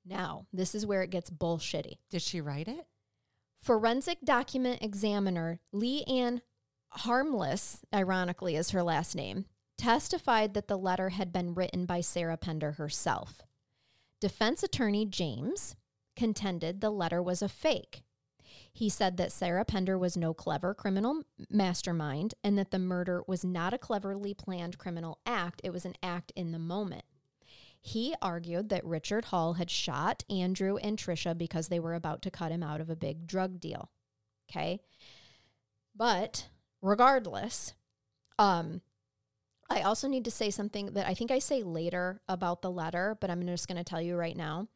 [0.04, 1.98] Now, this is where it gets bullshitty.
[2.10, 2.86] Did she write it?
[3.60, 6.42] Forensic document examiner Lee Ann
[6.94, 9.46] Harmless, ironically, is her last name,
[9.78, 13.42] testified that the letter had been written by Sarah Pender herself.
[14.20, 15.74] Defense attorney James
[16.16, 18.02] contended the letter was a fake.
[18.72, 23.44] He said that Sarah Pender was no clever criminal mastermind and that the murder was
[23.44, 27.04] not a cleverly planned criminal act, it was an act in the moment.
[27.80, 32.30] He argued that Richard Hall had shot Andrew and Trisha because they were about to
[32.30, 33.90] cut him out of a big drug deal.
[34.50, 34.80] Okay?
[35.94, 36.48] But
[36.80, 37.74] regardless,
[38.38, 38.80] um
[39.72, 43.16] I also need to say something that I think I say later about the letter,
[43.20, 44.68] but I'm just going to tell you right now.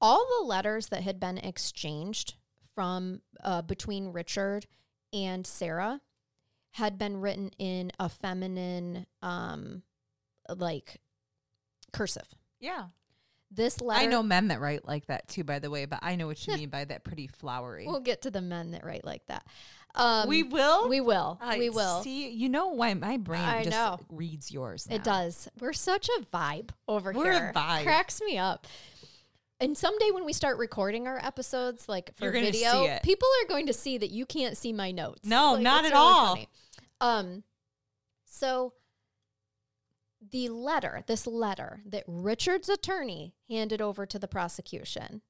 [0.00, 2.34] All the letters that had been exchanged
[2.74, 4.66] from uh, between Richard
[5.12, 6.00] and Sarah
[6.72, 9.82] had been written in a feminine, um,
[10.54, 11.00] like
[11.92, 12.28] cursive.
[12.60, 12.86] Yeah.
[13.50, 14.02] This letter.
[14.02, 16.46] I know men that write like that too, by the way, but I know what
[16.46, 17.86] you mean by that pretty flowery.
[17.86, 19.46] We'll get to the men that write like that.
[19.94, 20.88] Um, we will?
[20.88, 21.38] We will.
[21.40, 22.02] I we will.
[22.02, 23.98] See, you know why my brain I just know.
[24.10, 24.86] reads yours.
[24.90, 25.48] It does.
[25.58, 27.22] We're such a vibe over here.
[27.22, 27.84] We're a vibe.
[27.84, 28.66] Cracks me up.
[29.58, 33.72] And someday when we start recording our episodes, like for video, people are going to
[33.72, 35.20] see that you can't see my notes.
[35.24, 36.34] No, Like, not at all.
[36.34, 36.48] funny.
[37.00, 37.42] Um,
[38.26, 38.74] so
[40.30, 45.22] the letter, this letter that Richard's attorney handed over to the prosecution,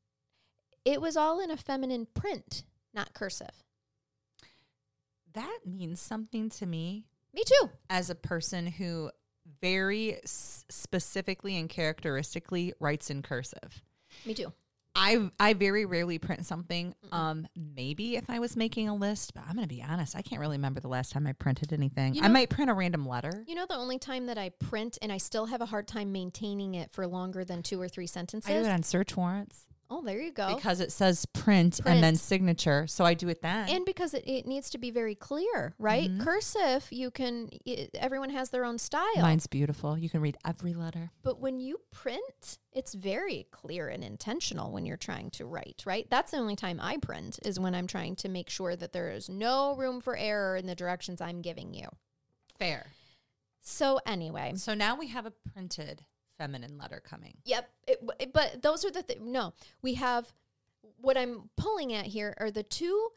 [0.84, 3.62] it was all in a feminine print, not cursive.
[5.34, 7.04] That means something to me
[7.34, 7.70] Me too.
[7.90, 9.10] as a person who
[9.60, 13.82] very s- specifically and characteristically writes in cursive.
[14.24, 14.52] Me too.
[14.96, 16.94] I I very rarely print something.
[17.12, 20.40] Um, maybe if I was making a list, but I'm gonna be honest, I can't
[20.40, 22.14] really remember the last time I printed anything.
[22.14, 23.44] You I might print a random letter.
[23.46, 26.12] You know, the only time that I print and I still have a hard time
[26.12, 28.50] maintaining it for longer than two or three sentences.
[28.50, 30.54] I do it on search warrants oh, there you go.
[30.54, 33.68] because it says print, and then signature, so I do it then.
[33.68, 36.10] and because it, it needs to be very clear, right?
[36.10, 36.20] Mhm.
[36.22, 39.22] Cursive, you can, i everyone has their own style.
[39.22, 39.96] Mine's beautiful.
[39.98, 41.10] You can read every letter.
[41.22, 46.06] But when you print, it's very clear and intentional when you're trying to write, right?
[46.10, 49.10] That's the only time I print is when I'm trying to make sure that there
[49.10, 51.88] is no room for error in the directions I'm giving you.
[52.58, 52.92] Fair.
[53.62, 56.04] So, anyway, So now we have a printed
[56.38, 57.34] feminine letter coming.
[57.44, 57.70] Yep.
[57.86, 59.54] It, but those are the th- no.
[59.82, 60.32] We have
[60.98, 63.10] what I'm pulling at here are the two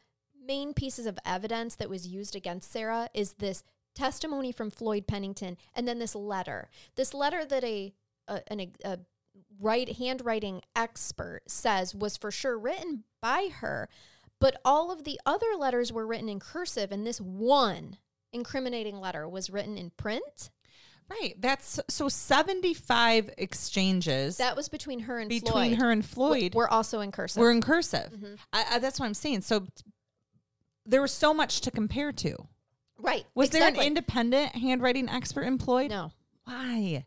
[0.45, 3.63] main pieces of evidence that was used against Sarah is this
[3.93, 6.69] testimony from Floyd Pennington and then this letter.
[6.95, 7.93] This letter that a
[8.27, 8.99] a, an, a
[9.59, 13.89] write handwriting expert says was for sure written by her,
[14.39, 17.97] but all of the other letters were written in cursive and this one
[18.31, 20.49] incriminating letter was written in print.
[21.09, 21.33] Right.
[21.39, 25.77] That's so 75 exchanges That was between her and between Floyd.
[25.79, 27.41] her and Floyd We're also in cursive.
[27.41, 28.11] were in cursive.
[28.13, 28.37] Mhm.
[28.53, 29.41] I, I, that's what I'm saying.
[29.41, 29.65] So
[30.85, 32.35] there was so much to compare to.
[32.99, 33.25] Right.
[33.33, 35.89] Was there an independent handwriting expert employed?
[35.89, 36.11] No.
[36.45, 37.05] Why?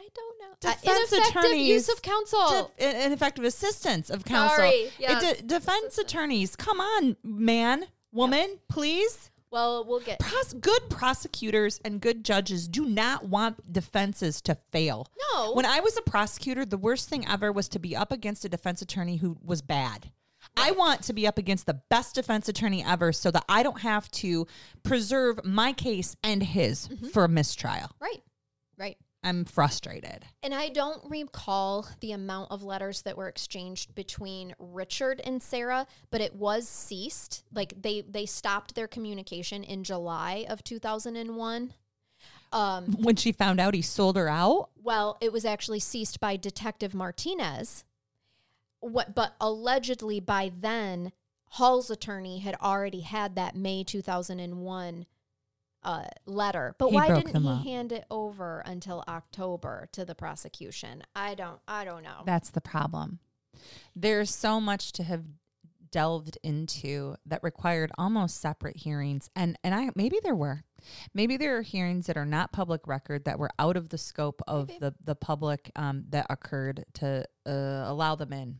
[0.00, 0.56] I don't know.
[0.72, 2.72] Defense uh, attorneys use of counsel.
[2.78, 4.56] De- in- ineffective assistance of counsel.
[4.56, 5.36] Sorry, It yes.
[5.38, 9.30] de- defense attorneys, come on, man, woman, please.
[9.50, 10.18] Well, we'll get.
[10.18, 15.06] Pros- good prosecutors and good judges do not want defenses to fail.
[15.32, 15.52] No.
[15.52, 18.48] When I was a prosecutor, the worst thing ever was to be up against a
[18.48, 20.10] defense attorney who was bad.
[20.56, 23.80] I want to be up against the best defense attorney ever so that I don't
[23.80, 24.46] have to
[24.82, 27.08] preserve my case and his mm-hmm.
[27.08, 27.90] for a mistrial.
[28.00, 28.22] Right.
[28.78, 28.96] Right.
[29.26, 30.24] I'm frustrated.
[30.40, 35.88] And I don't recall the amount of letters that were exchanged between Richard and Sarah,
[36.12, 37.42] but it was ceased.
[37.52, 41.74] Like they they stopped their communication in July of 2001.
[42.52, 46.36] Um, When she found out he sold her out, well, it was actually ceased by
[46.36, 47.84] Detective Martinez.
[48.78, 51.10] What but allegedly by then
[51.50, 55.06] Hall's attorney had already had that May 2001
[55.86, 56.74] uh, letter.
[56.78, 57.62] But He why didn't he up.
[57.64, 61.02] hand it over until October to the prosecution?
[61.14, 62.22] I don't I don't know.
[62.26, 63.20] that's the problem.
[63.94, 65.24] There's so much to have
[65.92, 70.64] delved into that required almost separate hearings and and I maybe there were
[71.14, 74.42] maybe there are hearings that are not public record that were out of the scope
[74.48, 74.80] of Maybe.
[74.80, 77.50] the the public um, that occurred to uh,
[77.86, 78.58] allow them in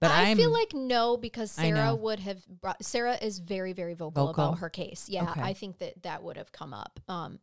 [0.00, 3.94] but I I'm, feel like no because Sarah would have brought, Sarah is very very
[3.94, 4.44] vocal, Vocal?
[4.44, 5.08] about her case.
[5.08, 5.40] Yeah, Okay.
[5.40, 7.00] I think that that would have come up.
[7.08, 7.38] Um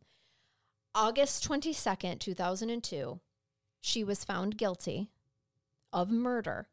[0.94, 3.20] August 22nd, 2002,
[3.80, 5.08] she was found guilty
[5.92, 6.68] of murder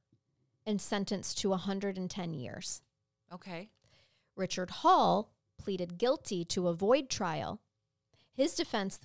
[0.65, 2.81] and sentenced to 110 years.
[3.31, 3.69] okay
[4.35, 7.59] Richard Hall pleaded guilty to avoid trial.
[8.33, 8.99] His defense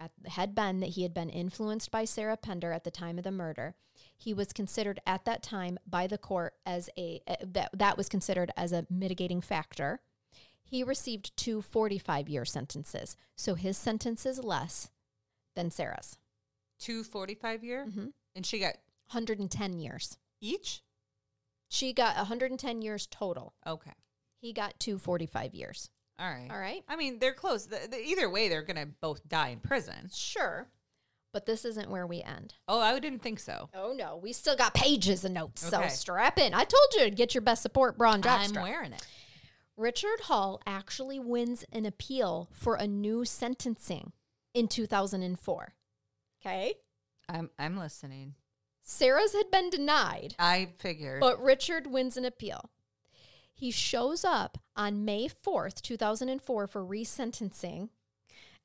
[0.00, 3.24] at, had been that he had been influenced by Sarah Pender at the time of
[3.24, 3.74] the murder.
[4.20, 8.08] He was considered at that time by the court as a uh, that that was
[8.10, 10.00] considered as a mitigating factor.
[10.62, 14.90] He received two 45 year sentences, so his sentence is less
[15.56, 16.18] than Sarah's.
[16.78, 18.74] two 45 year hmm and she got
[19.10, 20.18] 110 years.
[20.40, 20.82] each
[21.68, 23.54] She got 110 years total.
[23.66, 23.92] okay
[24.42, 25.90] He got two 45 years.
[26.18, 26.84] all right All right.
[26.88, 30.68] I mean they're close the, the, either way they're gonna both die in prison Sure.
[31.32, 32.54] But this isn't where we end.
[32.66, 35.72] oh I didn't think so Oh no, we still got pages of notes.
[35.72, 35.88] Okay.
[35.88, 36.54] So strap in.
[36.54, 39.06] I told you to get your best support bra and I'm wearing it
[39.76, 44.12] Richard Hall actually wins an appeal for a new sentencing
[44.52, 45.74] in 2004.
[46.44, 46.74] Okay.
[47.28, 48.34] I'm I'm listening
[48.82, 52.70] Sarah's had been denied, I figured but Richard wins an appeal.
[53.54, 57.90] He shows up on May 4th, 2004 for resentencing,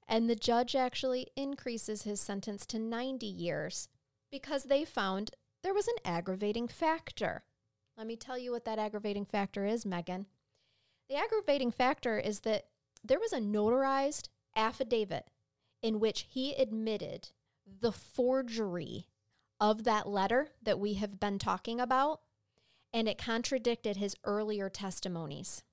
[0.07, 3.87] and the judge actually increases his sentence to 90 years
[4.31, 5.31] because they found
[5.63, 7.43] there was an aggravating factor.
[7.97, 10.27] Let me tell you what that aggravating factor is, Megan.
[11.09, 12.65] The aggravating factor is that
[13.03, 15.27] there was a notarized affidavit
[15.81, 17.29] in which he admitted
[17.65, 19.07] the forgery
[19.59, 22.21] of that letter that we have been talking about,
[22.93, 25.63] and it contradicted his earlier testimonies.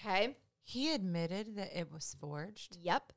[0.00, 0.36] Okay?
[0.68, 3.14] he admitted that it was forged Yep.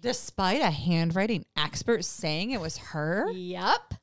[0.00, 3.94] Despite a handwriting expert saying it was her Yep.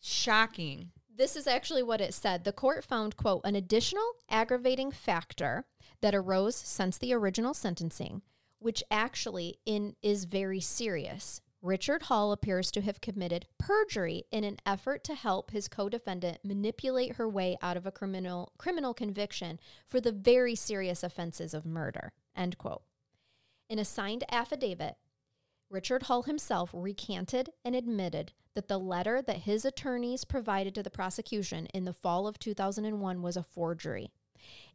[0.00, 2.44] shocking This is actually what it said.
[2.44, 5.66] The court found, quote, an additional aggravating factor
[6.00, 8.22] that arose since the original sentencing,
[8.58, 11.42] which actually in is very serious.
[11.62, 17.16] Richard Hall appears to have committed perjury in an effort to help his co-defendant manipulate
[17.16, 22.12] her way out of a criminal criminal conviction for the very serious offenses of murder.
[22.34, 22.82] End quote.
[23.68, 24.96] In a signed affidavit,
[25.70, 30.90] Richard Hull himself recanted and admitted that the letter that his attorneys provided to the
[30.90, 34.10] prosecution in the fall of 2001 was a forgery.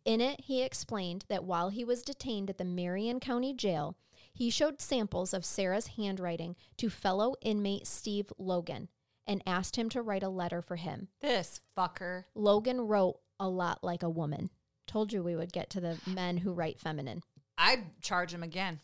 [0.05, 3.97] In it, he explained that while he was detained at the Marion County Jail,
[4.33, 8.87] he showed samples of Sarah's handwriting to fellow inmate Steve Logan
[9.27, 11.09] and asked him to write a letter for him.
[11.21, 14.49] this fucker Logan wrote a lot like a woman.
[14.87, 17.23] Told you we would get to the men who write feminine.
[17.57, 18.79] I'd charge him again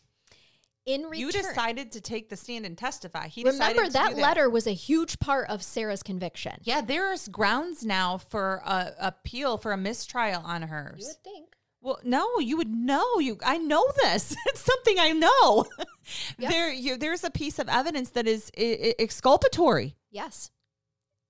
[0.86, 4.50] In return, you decided to take the stand and testify he remember that do letter
[4.50, 6.54] was a huge part of Sarah's conviction.
[6.64, 10.96] yeah there's grounds now for a appeal for a mistrial on hers.
[11.02, 11.48] You would think.
[11.84, 13.18] Well, no, you would know.
[13.20, 14.36] You, I know this.
[14.48, 15.66] It's something I know.
[16.40, 16.52] Yep.
[16.52, 19.96] There, you, there's a piece of evidence that is I- I- exculpatory.
[20.12, 20.52] Yes.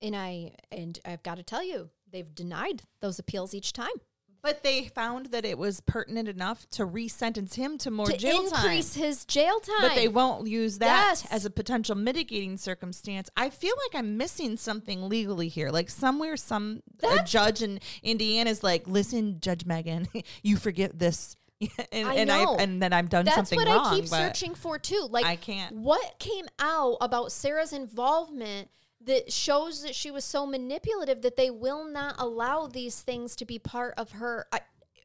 [0.02, 3.94] And I and I've got to tell you, they've denied those appeals each time.
[4.42, 8.48] But they found that it was pertinent enough to resentence him to more to jail
[8.48, 8.64] time.
[8.64, 9.76] increase his jail time.
[9.82, 11.26] But they won't use that Yes.
[11.30, 13.30] as a potential mitigating circumstance.
[13.36, 15.70] I feel like I'm missing something legally here.
[15.70, 20.08] Like somewhere, some a judge in Indiana is like, "Listen, Judge Megan,
[20.42, 21.36] you forget this,"
[21.92, 22.32] and I and.
[22.32, 23.86] I and then I've done That's something what wrong.
[23.86, 25.06] I keep searching for too.
[25.08, 25.76] Like I can't.
[25.76, 28.70] what came out about Sarah's involvement
[29.06, 33.44] that shows that she was so manipulative that they will not allow these things to
[33.44, 34.58] be part of her uh,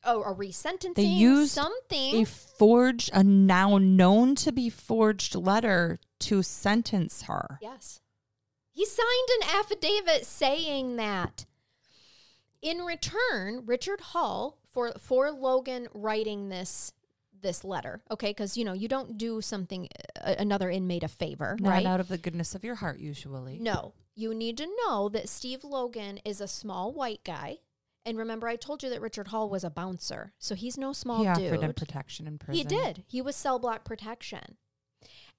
[0.04, 6.00] oh, a resentencing They used something a forged, a now known to be forged letter
[6.20, 7.60] to sentence her.
[7.62, 8.02] Yes.
[8.72, 11.46] He signed an affidavit saying that.
[12.62, 16.94] in return, Richard Hall for for Logan writing this
[17.48, 18.32] this letter, okay?
[18.32, 19.88] Because you know you don't do something
[20.22, 21.86] uh, another inmate a favor, Not right?
[21.86, 23.58] out of the goodness of your heart, usually.
[23.60, 27.58] No, you need to know that Steve Logan is a small white guy.
[28.06, 31.20] And remember, I told you that Richard Hall was a bouncer, so he's no small
[31.20, 31.52] he dude.
[31.54, 32.58] offered him protection in prison.
[32.58, 33.04] He did.
[33.08, 34.58] He was cell block protection.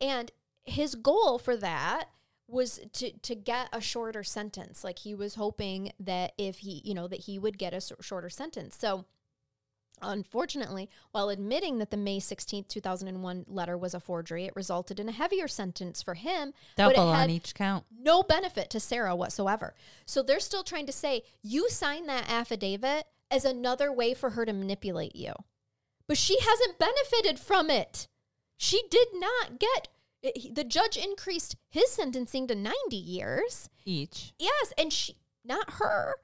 [0.00, 0.30] And
[0.64, 2.08] his goal for that
[2.46, 4.82] was to to get a shorter sentence.
[4.84, 8.30] Like he was hoping that if he, you know, that he would get a shorter
[8.30, 8.76] sentence.
[8.78, 9.04] So
[10.02, 15.08] Unfortunately, while admitting that the May 16th, 2001 letter was a forgery, it resulted in
[15.08, 17.84] a heavier sentence for him, but it Double had on each count.
[17.96, 19.74] no benefit to Sarah whatsoever.
[20.06, 24.44] So they're still trying to say you signed that affidavit as another way for her
[24.46, 25.32] to manipulate you.
[26.06, 28.08] But she hasn't benefited from it.
[28.56, 29.88] She did not get
[30.20, 33.68] it- he- the judge increased his sentencing to 90 years.
[33.84, 34.32] Each.
[34.36, 36.16] Yes, and she not her.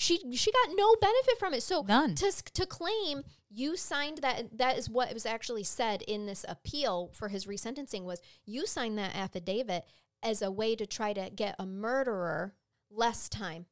[0.00, 1.62] She she got no benefit from it.
[1.62, 2.14] So None.
[2.14, 7.10] to to claim you signed that that is what was actually said in this appeal
[7.12, 9.84] for his resentencing was you signed that affidavit
[10.22, 12.54] as a way to try to get a murderer
[12.90, 13.66] less time.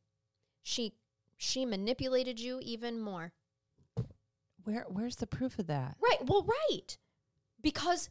[0.62, 0.92] She
[1.38, 3.32] she manipulated you even more.
[4.64, 5.96] Where where's the proof of that?
[5.98, 6.26] Right.
[6.26, 6.98] Well, right.
[7.62, 8.10] Because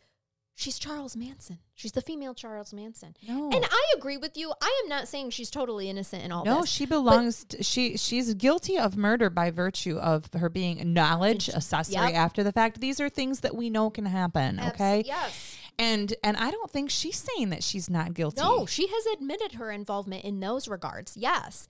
[0.57, 1.59] she's Charles Manson.
[1.75, 3.15] She's the female Charles Manson.
[3.27, 3.49] No.
[3.51, 4.51] And I agree with you.
[4.59, 6.69] I am not saying she's totally innocent in all no, this.
[6.69, 7.45] she belongs.
[7.45, 12.15] To, she she's guilty of murder by virtue of her being knowledge accessory Yep.
[12.15, 12.81] after the fact.
[12.81, 14.57] These are things that we know can happen.
[14.59, 15.03] Abs- Okay.
[15.05, 15.55] Yes.
[15.79, 18.41] And and I don't think she's saying that she's not guilty.
[18.41, 21.15] No, she has admitted her involvement in those regards.
[21.15, 21.67] Yes,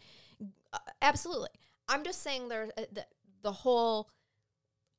[0.72, 1.50] Uh, absolutely.
[1.90, 3.06] I'm just saying there uh, the,
[3.44, 4.10] the whole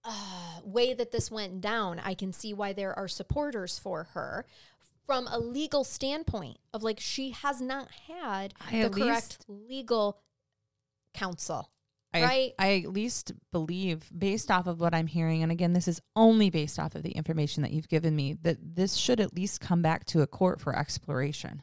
[0.09, 2.01] uh, way that this went down.
[2.03, 4.47] I can see why there are supporters for her
[5.07, 10.19] from a legal standpoint of like she has not had I the correct legal
[11.15, 11.71] counsel.
[12.15, 12.53] I, right?
[12.59, 16.49] I at least believe, based off of what I'm hearing, and again, this is only
[16.49, 19.83] based off of the information that you've given me, that this should at least come
[19.83, 21.63] back to a court for exploration.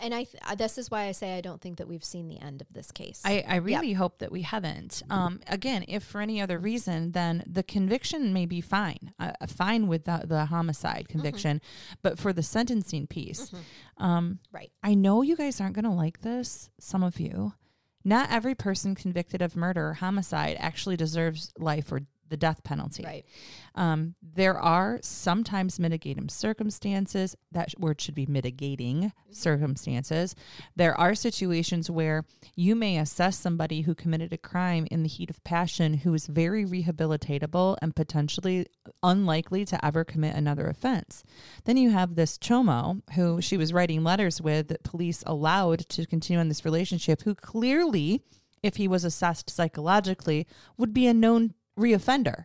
[0.00, 2.40] And I th- this is why I say I don't think that we've seen the
[2.40, 3.20] end of this case.
[3.24, 5.02] I, I really hope that we haven't.
[5.10, 9.46] Um, again, if for any other reason, then the conviction may be fine, uh, uh,
[9.46, 11.60] fine with the, the homicide conviction,
[12.02, 13.50] but for the sentencing piece,
[13.98, 14.70] um, right.
[14.82, 17.54] I know you guys aren't going to like this, some of you.
[18.04, 23.04] Not every person convicted of murder or homicide actually deserves life or the death penalty.
[23.04, 23.26] Right.
[23.74, 30.34] Um, there are sometimes mitigating circumstances that word should be mitigating circumstances.
[30.74, 32.24] There are situations where
[32.56, 36.26] you may assess somebody who committed a crime in the heat of passion who is
[36.26, 38.66] very rehabilitatable and potentially
[39.02, 41.22] unlikely to ever commit another offense.
[41.64, 46.06] Then you have this Chomo who she was writing letters with that police allowed to
[46.06, 48.22] continue in this relationship who clearly
[48.62, 52.44] if he was assessed psychologically would be a known reoffender.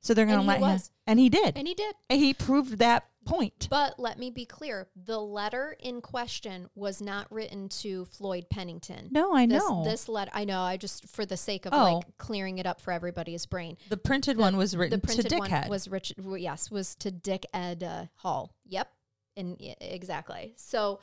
[0.00, 1.56] So they're going to let him, and he did.
[1.56, 1.94] And he did.
[2.10, 3.68] And he proved that point.
[3.70, 9.10] But let me be clear the letter in question was not written to Floyd Pennington.
[9.12, 9.84] No, I This, know.
[9.84, 11.98] this letter, I know, I just, for the sake of Oh.
[11.98, 13.76] like clearing it up for everybody's brain.
[13.90, 15.60] the printed one was The written to printed Dickhead.
[15.62, 18.56] one was Rich, yes, was to Dick Ed uh, Hull.
[18.66, 18.90] Yep.
[19.36, 20.54] And exactly.
[20.56, 20.98] So,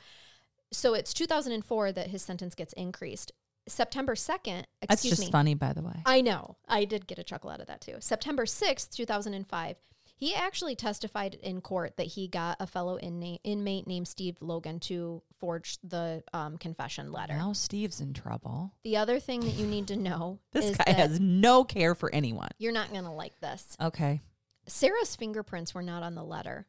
[0.72, 3.32] so it's 2004 that his sentence gets increased.
[3.70, 5.30] September 2nd, That's just me.
[5.30, 6.02] funny, by the way.
[6.06, 6.56] I know.
[6.68, 7.96] I did get a chuckle out of that too.
[8.00, 9.76] September 6th, 2005.
[10.16, 14.78] He actually testified in court that he got a fellow inmate, inmate named Steve Logan
[14.80, 17.32] to forge the um, confession letter.
[17.32, 18.74] Now Steve's in trouble.
[18.84, 22.14] The other thing that you need to know This is guy has no care for
[22.14, 22.50] anyone.
[22.58, 23.76] you're not going to like this.
[23.80, 24.20] Okay.
[24.66, 26.66] Sarah's fingerprints were not on the letter,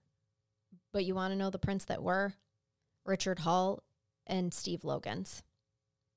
[0.94, 2.34] but you want to know the prints that were?
[3.06, 3.84] Richard Hull
[4.26, 5.44] and Steve Logan's.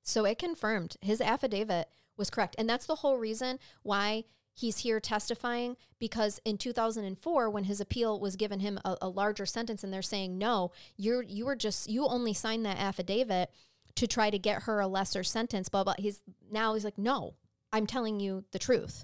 [0.05, 2.55] So it confirmed his affidavit was correct.
[2.57, 8.19] And that's the whole reason why he's here testifying because in 2004 when his appeal
[8.19, 11.89] was given him a, a larger sentence and they're saying no you're you were just
[11.89, 13.49] you only signed that affidavit
[13.95, 15.95] to try to get her a lesser sentence blah blah.
[15.97, 17.33] He's now he's like no
[17.73, 19.03] i'm telling you the truth.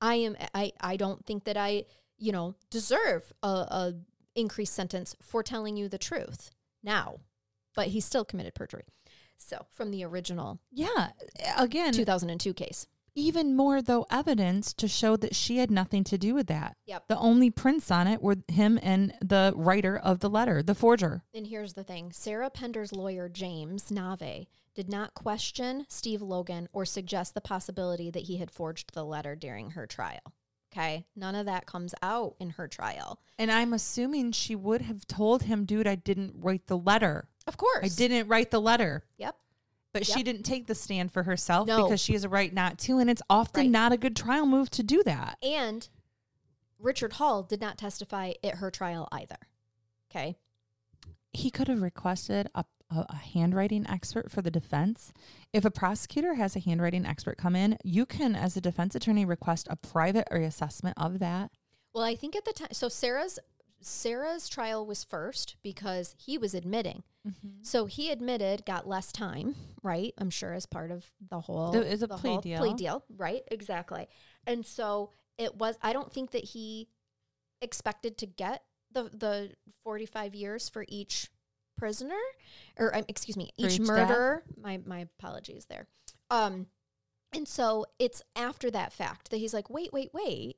[0.00, 1.86] I am i i don't think that i
[2.18, 3.94] you know deserve a, a
[4.36, 6.50] increased sentence for telling you the truth
[6.84, 7.18] now
[7.74, 8.84] but he still committed perjury
[9.44, 11.10] so from the original Yeah.
[11.56, 16.34] Again, 2002 case even more though evidence to show that she had nothing to do
[16.34, 16.76] with that.
[16.86, 17.08] Yep.
[17.08, 21.22] The only prints on it were him and the writer of the letter, the forger.
[21.32, 26.84] And here's the thing Sarah Pender's lawyer, James Nave, did not question Steve Logan or
[26.84, 30.34] suggest the possibility that he had forged the letter during her trial.
[30.72, 31.06] Okay.
[31.14, 33.20] None of that comes out in her trial.
[33.38, 37.28] And I'm assuming she would have told him, dude, I didn't write the letter.
[37.46, 37.84] Of course.
[37.84, 39.04] I didn't write the letter.
[39.18, 39.36] Yep.
[39.92, 40.16] But Yep.
[40.16, 41.84] she didn't take the stand for herself No.
[41.84, 43.70] because she has a right not to, and it's often Right.
[43.70, 45.38] not a good trial move to do that.
[45.42, 45.88] And
[46.78, 49.36] Richard Hull did not testify at her trial either.
[50.10, 50.36] Okay.
[51.32, 55.12] He could have requested a, a, a handwriting expert for the defense.
[55.52, 59.24] If a prosecutor has a handwriting expert come in, you can, as a defense attorney,
[59.24, 61.50] request a private reassessment of that.
[61.92, 63.38] Well, I think at the time, so Sarah's
[63.86, 67.02] Sarah's trial was first because he was admitting.
[67.62, 70.12] So he admitted, got less time, right?
[70.18, 71.70] I'm sure as part of the whole.
[71.70, 72.58] There is a the plea deal.
[72.58, 73.42] Plea deal, right?
[73.50, 74.08] Exactly.
[74.46, 75.78] And so it was.
[75.80, 76.88] I don't think that he
[77.62, 78.62] expected to get
[78.92, 79.52] the the
[79.84, 81.30] 45 years for each
[81.78, 82.20] prisoner,
[82.78, 83.86] or um, excuse me, each, each death?
[83.86, 84.42] murderer.
[84.60, 85.86] My my apologies there.
[86.30, 86.66] Um,
[87.32, 90.56] and so it's after that fact that he's like, wait, wait, wait.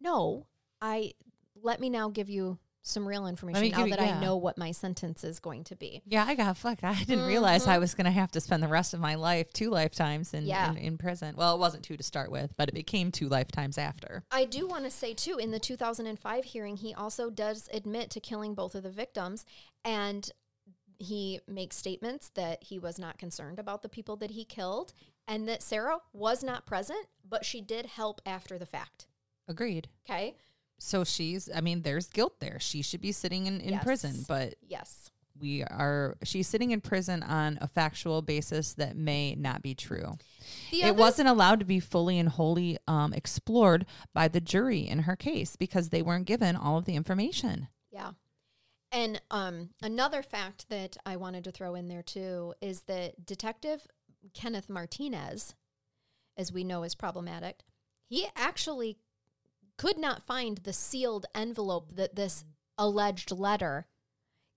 [0.00, 0.46] No,
[0.80, 1.14] I
[1.62, 4.16] let me now give you some real information now you- that yeah.
[4.16, 6.00] I know what my sentence is going to be.
[6.06, 6.84] Yeah, I got fucked.
[6.84, 7.70] I didn't realize Mm-hmm.
[7.72, 10.46] I was going to have to spend the rest of my life, two lifetimes in,
[10.46, 10.70] Yeah.
[10.70, 11.34] in, in prison.
[11.36, 14.24] Well, it wasn't two to start with, but it became two lifetimes after.
[14.30, 18.20] I do want to say too, in the 2005 hearing, he also does admit to
[18.20, 19.44] killing both of the victims,
[19.84, 20.30] and
[20.98, 24.94] he makes statements that he was not concerned about the people that he killed,
[25.26, 29.06] and that Sarah was not present, but she did help after the fact.
[29.46, 29.88] Agreed.
[30.08, 30.36] Okay.
[30.78, 32.58] So she's, I mean, there's guilt there.
[32.60, 35.10] She should be sitting in, in prison, but Yes.
[35.40, 40.18] we are, she's sitting in prison on a factual basis that may not be true.
[40.70, 45.00] The it wasn't allowed to be fully and wholly um, explored by the jury in
[45.00, 47.68] her case because they weren't given all of the information.
[47.90, 48.12] Yeah.
[48.90, 53.86] And um, another fact that I wanted to throw in there too is that Detective
[54.32, 55.54] Kenneth Martinez,
[56.36, 57.60] as we know is problematic,
[58.08, 58.96] he actually
[59.78, 62.44] could not find the sealed envelope that this
[62.76, 63.86] alleged letter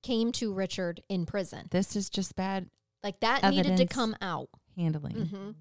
[0.04, 1.68] came to Richard in prison.
[1.72, 2.70] This is just bad
[3.04, 4.50] Like that needed to come out.
[4.76, 5.26] handling.
[5.28, 5.52] hmm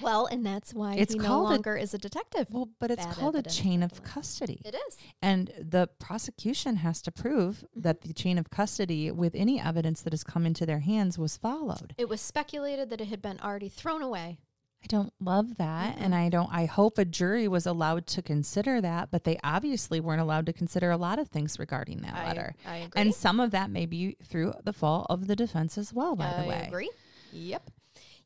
[0.00, 2.48] Well, and that's why It's he no called a- longer is a detective.
[2.50, 4.60] Well, but it's Bad called a chain of custody.
[4.64, 4.96] It is.
[5.20, 10.12] And the prosecution has to prove that the chain of custody with any evidence that
[10.12, 11.94] has come into their hands was followed.
[11.98, 14.38] It was speculated that it had been already thrown away.
[14.82, 15.96] I don't love that.
[15.96, 16.24] And mm-hmm.
[16.24, 20.20] I don't, I hope a jury was allowed to consider that, but they obviously weren't
[20.20, 22.54] allowed to consider a lot of things regarding that I- letter.
[22.66, 23.00] I agree.
[23.00, 26.32] And some of that may be through the fault of the defense as well, by
[26.32, 26.56] I the way.
[26.56, 26.90] I agree.
[27.32, 27.70] Yep.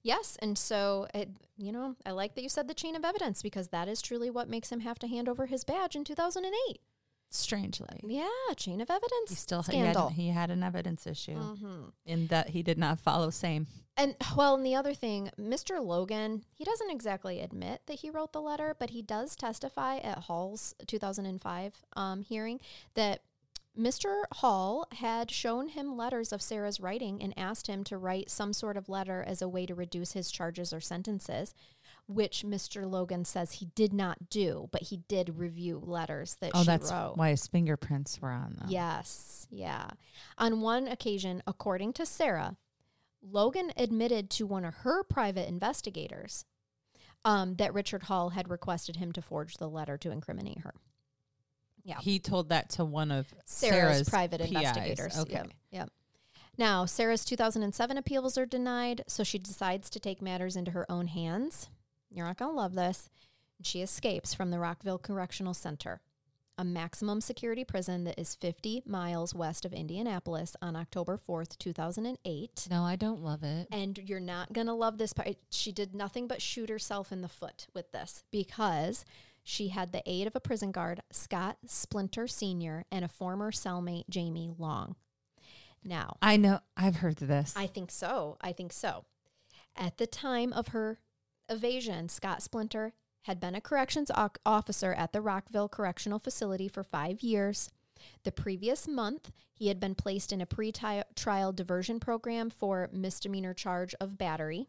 [0.03, 1.29] Yes, and so it,
[1.59, 4.31] you know, I like that you said the chain of evidence because that is truly
[4.31, 6.81] what makes him have to hand over his badge in 2008.
[7.31, 8.01] Strangely.
[8.05, 9.29] Yeah, chain of evidence.
[9.31, 10.09] He still he scandal.
[10.09, 11.93] had, he had an evidence issue Mhm.
[12.05, 13.67] in that he did not follow same.
[13.97, 15.85] And well, and the other thing, Mr.
[15.85, 20.25] Logan, he doesn't exactly admit that he wrote the letter, but he does testify at
[20.25, 22.61] Hull's 2005 um, hearing
[22.95, 23.23] that
[23.79, 24.23] Mr.
[24.37, 28.77] Hull had shown him letters of Sarah's writing and asked him to write some sort
[28.77, 31.55] of letter as a way to reduce his charges or sentences,
[32.07, 32.89] which Mr.
[32.89, 36.91] Logan says he did not do, but he did review letters that Oh, she that's
[36.93, 37.15] wrote.
[37.17, 38.67] why his fingerprints were on them.
[38.69, 39.89] Yes, yeah.
[40.39, 42.57] On one occasion, according to Sarah,
[43.23, 46.45] Logan admitted to one of her private investigators
[47.25, 50.75] um, that Richard Hull had requested him to forge the letter to incriminate her.
[51.83, 51.99] Yeah.
[52.01, 53.75] He told that to one of Sarah's,
[54.07, 54.49] Sarah's, private PIs.
[54.51, 55.19] investigators.
[55.21, 55.33] Okay.
[55.35, 55.51] Yep.
[55.73, 55.91] Yep.
[56.59, 61.09] Now, Sarah's 2007 appeals are denied, so she decides to take matters into her own
[61.09, 61.69] hands.
[62.17, 63.11] You're not going to love this.
[63.63, 66.01] She escapes from the Rockville Correctional Center,
[66.57, 72.69] a maximum security prison that is 50 miles west of Indianapolis on October 4th, 2008.
[72.71, 73.69] No, I don't love it.
[73.71, 75.29] And you're not going to love this part.
[75.51, 79.05] She did nothing but shoot herself in the foot with this because
[79.45, 84.09] she had the aid of a prison guard, Scott Splinter Sr., and a former cellmate,
[84.09, 84.97] Jamie Long.
[85.85, 86.61] Now, I know.
[86.79, 87.53] I've heard this.
[87.55, 88.39] I think so.
[88.41, 89.05] I think so.
[89.77, 90.99] At the time of her
[91.49, 92.93] evasion, Scott Splinter
[93.23, 94.11] had been a corrections
[94.45, 97.71] officer at the Rockville Correctional Facility for five years.
[98.25, 103.55] The previous month, he had been placed in a pre trial diversion program for misdemeanor
[103.55, 104.69] charge of battery.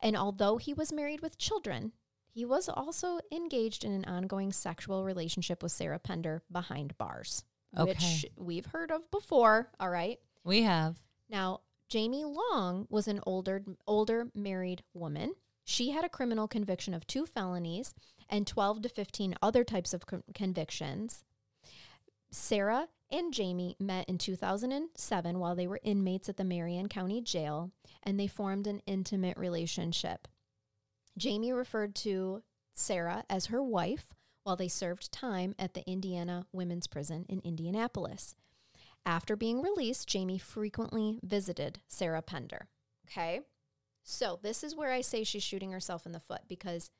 [0.00, 1.92] And although he was married with children,
[2.28, 8.26] he was also engaged in an ongoing sexual relationship with Sarah Pender behind bars, which
[8.36, 9.70] we've heard of before.
[9.80, 10.18] All right.
[10.44, 10.98] we have.
[11.30, 15.34] Now, Jamie Long was an older older married woman.
[15.68, 17.92] She had a criminal conviction of two felonies
[18.30, 21.24] and 12 to 15 other types of con- convictions.
[22.30, 27.72] Sarah and Jamie met in 2007 while they were inmates at the Marion County Jail,
[28.04, 30.28] and they formed an intimate relationship.
[31.18, 34.14] Jamie referred to Sarah as her wife
[34.44, 38.36] while they served time at the Indiana Women's Prison in Indianapolis.
[39.04, 42.68] After being released, Jamie frequently visited Sarah Pender.
[43.08, 43.40] Okay.
[44.08, 46.90] So this is where I say she's shooting herself in the foot because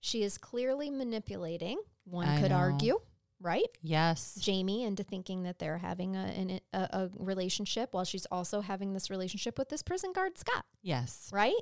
[0.00, 2.56] she is clearly manipulating, one I could know.
[2.58, 3.00] argue,
[3.40, 3.66] right?
[3.82, 4.36] Yes.
[4.40, 8.92] Jamie into thinking that they're having a, an, a, a relationship while she's also having
[8.92, 11.28] this relationship with this prison guard, Scott, Yes.
[11.32, 11.52] right?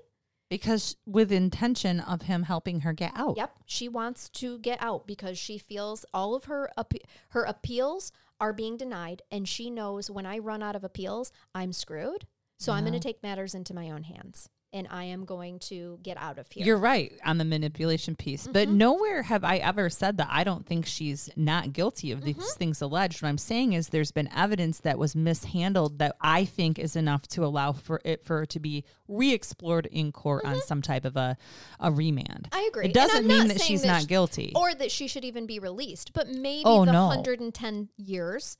[0.51, 3.39] Because with intention of him helping her get out.
[3.39, 3.53] Yep.
[3.65, 8.53] She wants to get out because she feels all of her appe- her appeals are
[8.53, 12.27] being denied and she knows when I run out of appeals, I'm screwed.
[12.59, 15.99] So I'm going to take matters into my own hands and I am going to
[16.03, 16.67] get out of here.
[16.67, 18.77] You're right on the manipulation piece, but Mm-hmm.
[18.79, 22.59] nowhere have I ever said that I don't think she's not guilty of these Mm-hmm.
[22.59, 23.23] things alleged.
[23.23, 27.27] What I'm saying is there's been evidence that was mishandled that I think is enough
[27.29, 31.17] to allow for it for her to be re-explored in court on some type of
[31.17, 31.37] a,
[31.81, 32.49] a remand.
[32.51, 32.55] Mm-hmm.
[32.57, 32.87] I agree.
[32.87, 34.53] It doesn't mean that she's that not sh- guilty.
[34.55, 37.07] or that she should even be released, but maybe Oh, the no.
[37.07, 38.59] 110 years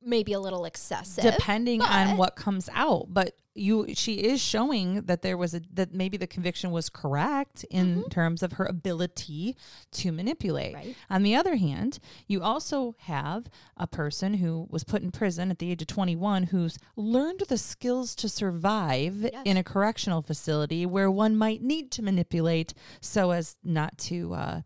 [0.00, 1.24] maybe a little excessive.
[1.24, 5.92] depending on what comes out but you she is showing that there was a that
[5.92, 9.56] maybe the conviction was correct in terms of her ability
[9.92, 10.86] to manipulate Mm-hmm.
[10.88, 10.96] Right.
[11.10, 15.58] on the other hand you also have a person who was put in prison at
[15.58, 19.42] the age of 21 who's learned the skills to survive Yes.
[19.44, 24.60] in a correctional facility where one might need to manipulate so as not to uh,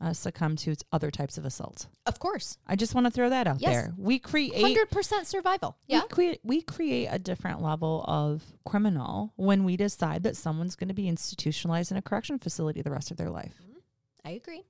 [0.00, 2.56] uh, succumb to other types of assaults Of course.
[2.66, 3.70] i just want to throw that out Yes.
[3.72, 5.76] there we create 100% survival.
[5.86, 6.02] Yeah.
[6.02, 10.88] we create we create a different level of criminal when we decide that someone's going
[10.88, 13.54] to be institutionalized in a correction facility the rest of their life.
[14.24, 14.64] I agree.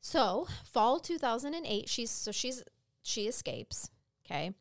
[0.00, 2.62] So, fall 2008, she's so she's
[3.02, 3.90] she escapes,
[4.26, 4.52] okay?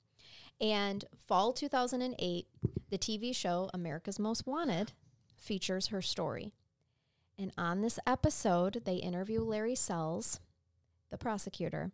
[0.59, 2.47] And fall 2008,
[2.89, 4.91] the TV show America's Most Wanted
[5.35, 6.53] features her story.
[7.41, 10.39] And on this episode, they interview Larry Sells,
[11.09, 11.91] the prosecutor,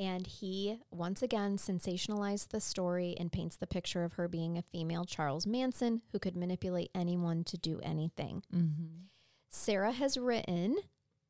[0.00, 4.62] and he once again sensationalized the story and paints the picture of her being a
[4.62, 8.42] female Charles Manson who could manipulate anyone to do anything.
[8.52, 9.04] Mm-hmm.
[9.48, 10.78] Sarah has written,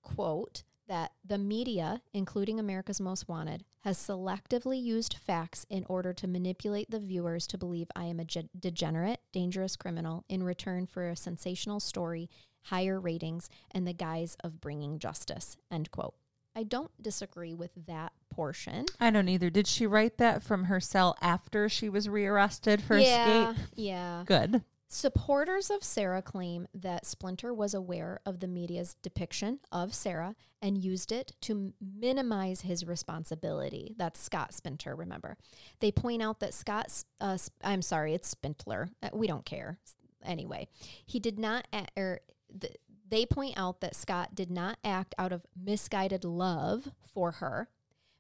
[0.01, 6.27] quote, that the media, including America's Most Wanted, has selectively used facts in order to
[6.27, 11.09] manipulate the viewers to believe I am a ge- degenerate, dangerous criminal in return for
[11.09, 12.29] a sensational story,
[12.65, 16.15] higher ratings, and the guise of bringing justice, end quote.
[16.57, 18.87] I don't disagree with that portion.
[19.01, 19.51] I don't either.
[19.51, 23.67] Did she write that from her cell after she was rearrested for yeah, escape?
[23.75, 24.23] yeah.
[24.25, 24.63] Good.
[24.95, 30.79] Supporters of Sarah claim that Splinter was aware of the media's depiction of Sarah and
[30.79, 33.97] used it to minimize his responsibility.
[33.99, 35.37] That's Scott Splinter, remember.
[35.81, 38.91] They point out that Scott, S- uh, I'm sorry, it's Spintler.
[39.03, 39.81] Uh, We don't care.
[40.25, 40.69] Anyway,
[41.05, 42.21] he did not, a- er,
[42.61, 42.77] th-
[43.09, 47.69] they point out that Scott did not act out of misguided love for her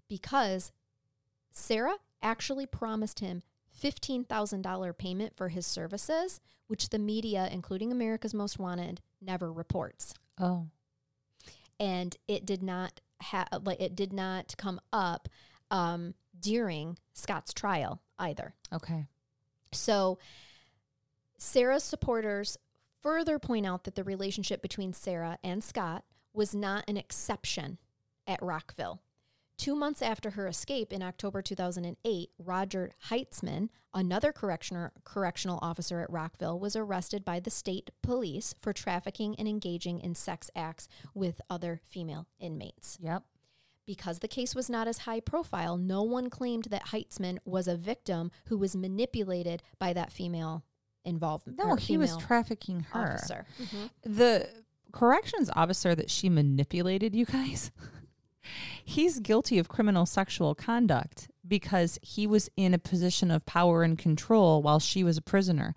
[0.08, 0.72] because
[1.52, 3.44] Sarah actually promised him
[3.84, 10.14] $15,000 payment for his services, which the media, including America's Most Wanted, never reports.
[10.40, 10.68] Oh.
[11.78, 15.28] And it did not have like it did not come up
[15.70, 18.54] um, during Scott's trial either.
[18.72, 19.06] Okay.
[19.72, 20.18] So
[21.36, 22.56] Sarah's supporters
[23.02, 27.78] further point out that the relationship between Sarah and Scott was not an exception
[28.26, 29.00] at Rockville.
[29.56, 36.10] Two months after her escape in October 2008, Roger Heitzman, another correctioner, correctional officer at
[36.10, 41.40] Rockville, was arrested by the state police for trafficking and engaging in sex acts with
[41.48, 42.98] other female inmates.
[43.00, 43.22] Yep.
[43.86, 47.76] Because the case was not as high profile, no one claimed that Heitzman was a
[47.76, 50.64] victim who was manipulated by that female
[51.04, 51.58] involvement.
[51.58, 53.12] No, he was trafficking her.
[53.14, 53.46] officer.
[53.62, 53.90] Mhm.
[54.02, 54.48] The
[54.90, 57.70] corrections officer that she manipulated, you guys,
[58.84, 63.98] he's guilty of criminal sexual conduct because he was in a position of power and
[63.98, 65.74] control while she was a prisoner.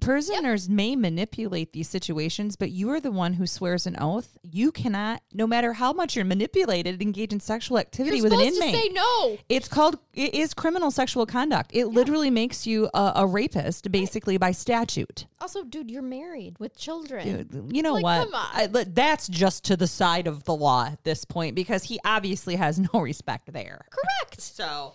[0.00, 4.36] Prisoners may manipulate these situations, but you are the one who swears an oath.
[4.42, 8.40] You cannot, no matter how much you're manipulated, engage in sexual activity You're with an
[8.40, 8.74] inmate.
[8.74, 9.38] say no.
[9.48, 11.70] It's called it is criminal sexual conduct.
[11.72, 15.26] It literally makes you a, a rapist basically by statute.
[15.40, 17.46] Also, dude, you're married with children.
[17.46, 18.24] Dude, you know Like, what?
[18.24, 18.76] come on.
[18.76, 22.56] I- that's just to the side of the law at this point because he obviously
[22.56, 23.86] has no respect there.
[23.90, 24.40] Correct.
[24.40, 24.92] So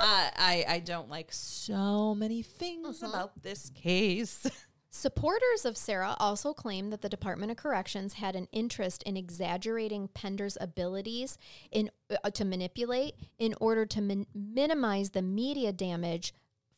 [0.00, 4.46] uh, I I don't like so many things about this case.
[4.90, 10.08] Supporters of Sarah also claim that the Department of Corrections had an interest in exaggerating
[10.08, 11.36] Pender's abilities
[11.70, 11.90] in
[12.24, 16.32] uh, to manipulate in order to min- minimize the media damage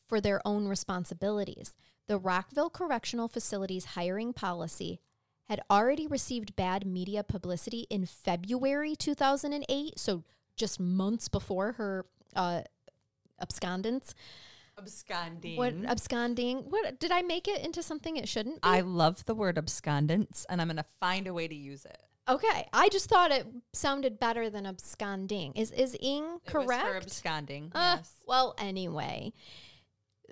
[0.07, 1.73] for their own responsibilities.
[2.07, 4.99] The Rockville Correctional Facility's hiring policy
[5.45, 10.23] had already received bad media publicity in February 2008, so
[10.57, 12.05] just months before her
[12.35, 12.61] uh,
[13.41, 14.13] abscondence.
[14.77, 15.57] Absconding.
[15.57, 16.59] What absconding?
[16.69, 18.67] What did I make it into something it shouldn't be?
[18.67, 21.97] I love the word abscondence, and I'm going to find a way to use it.
[22.29, 25.53] okay, I just thought it sounded better than absconding.
[25.55, 26.83] Is is ing It correct?
[26.87, 27.71] for absconding.
[27.75, 28.13] Uh, yes.
[28.25, 29.33] Well, anyway,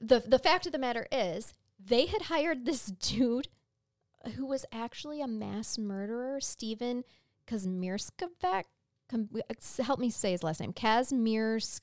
[0.02, 1.53] the the fact of the matter is,
[1.84, 3.49] they had hired this dude
[4.36, 7.03] who was actually a mass murderer, Stephen
[7.48, 8.64] Kazmierskavek.
[9.10, 9.30] Kam-
[9.84, 10.73] Help me say his last name.
[10.73, 11.81] Kazmiersk.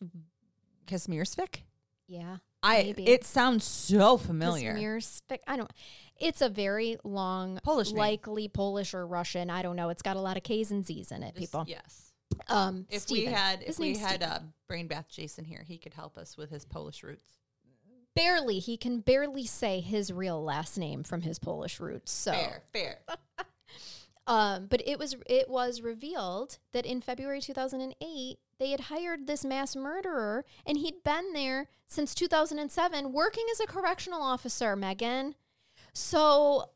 [0.86, 1.62] Kazmiersvik?
[2.08, 2.38] Yeah.
[2.62, 2.82] I.
[2.84, 3.06] Maybe.
[3.08, 4.74] It sounds so familiar.
[4.74, 5.38] Kazmierskavek.
[5.46, 5.70] I don't.
[6.18, 7.98] It's a very long, Polish name.
[7.98, 9.50] likely Polish or Russian.
[9.50, 9.90] I don't know.
[9.90, 11.34] It's got a lot of K's and Z's in it.
[11.36, 11.64] Just- people.
[11.68, 12.02] Yes.
[12.48, 13.24] Um, If Stephen.
[13.26, 14.28] we had, His if we had Stephen.
[14.30, 17.30] uh, brain bath Jason here, he could help us with his Polish roots.
[18.14, 22.10] barely, he can barely say his real last name from his Polish roots.
[22.10, 22.32] So.
[22.32, 22.98] Fair, fair.
[24.26, 29.44] Um, but it was it was revealed that in February 2008 they had hired this
[29.44, 35.36] mass murderer and he'd been there since 2007 working as a correctional officer, Megan.
[35.92, 36.70] So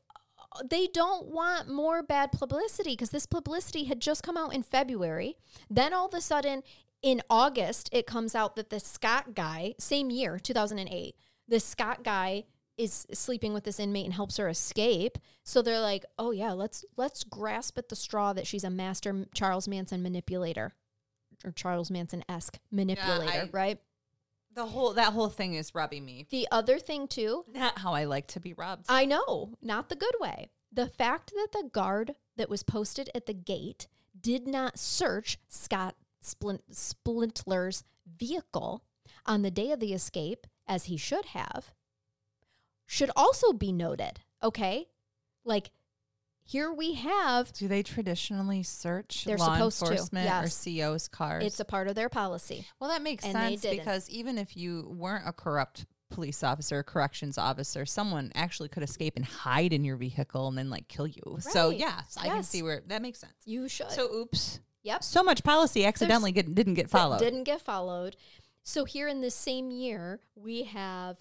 [0.52, 4.62] uh, they don't want more bad publicity because this publicity had just come out in
[4.62, 5.36] February.
[5.68, 6.62] Then all of a sudden
[7.02, 11.16] in August it comes out that the Scott guy, same year, 2008,
[11.48, 12.44] the Scott guy
[12.80, 15.18] is sleeping with this inmate and helps her escape.
[15.44, 19.26] So they're like, "Oh yeah, let's let's grasp at the straw that she's a master
[19.34, 20.74] Charles Manson manipulator
[21.44, 23.80] or Charles Manson esque manipulator, I- right?"
[24.52, 26.26] The whole that whole thing is rubbing me.
[26.30, 28.86] The other thing too, Not how I like to be rubbed.
[28.88, 30.50] I know, not the good way.
[30.72, 33.86] The fact that the guard that was posted at the gate
[34.20, 38.82] did not search Scott Splint- Splintler's vehicle
[39.26, 41.72] on the day of the escape, as he should have,
[42.90, 44.18] should also be noted.
[44.42, 44.88] Okay?
[45.44, 45.70] Like,
[46.42, 50.66] here we have Do they traditionally search They're law supposed to, enforcement yes.
[50.66, 51.44] or CO's cars?
[51.44, 52.66] it's a part of their policy.
[52.80, 57.38] well, that makes and sense because even if you weren't a corrupt police officer, corrections
[57.38, 61.38] officer, someone actually could escape and hide in your vehicle and then like kill you.
[61.38, 61.78] So Right.
[61.78, 63.34] yes, I can see where that makes sense.
[63.44, 63.92] You should.
[63.92, 65.04] So oops, yep.
[65.04, 67.20] so much policy accidentally get, didn't get followed.
[67.20, 68.16] didn't get followed.
[68.64, 71.18] So here in this same year, we have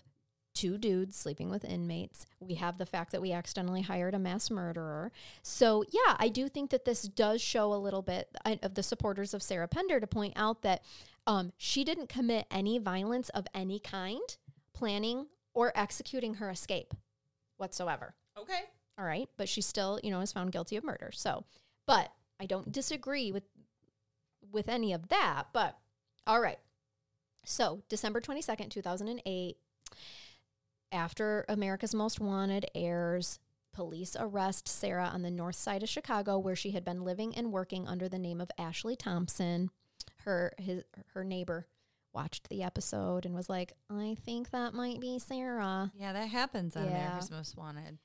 [0.53, 2.25] two dudes sleeping with inmates.
[2.39, 5.11] We have the fact that we accidentally hired a mass murderer.
[5.41, 8.83] So yeah, I do think that this does show a little bit uh, of the
[8.83, 10.83] supporters of Sarah Pender to point out that
[11.27, 14.37] um, she didn't commit any violence of any kind,
[14.73, 16.93] planning or executing her escape
[17.57, 18.15] whatsoever.
[18.37, 18.61] okay.
[18.97, 19.29] All right.
[19.37, 21.11] But she still, you know, is found guilty of murder.
[21.13, 21.45] So,
[21.87, 23.43] but I don't disagree with
[24.51, 25.45] with any of that.
[25.53, 25.77] But
[26.27, 26.59] all right.
[27.45, 29.57] So December 22nd, 2008,
[30.91, 33.39] after America's Most Wanted airs,
[33.73, 37.51] police arrest Sarah on the north side of Chicago, where she had been living and
[37.51, 39.69] working under the name of Ashley Thompson.
[40.23, 40.83] Her his
[41.13, 41.67] her neighbor
[42.13, 45.91] watched the episode and was like, I think that might be Sarah.
[45.95, 47.05] Yeah, that happens on Yeah.
[47.05, 47.99] America's Most Wanted.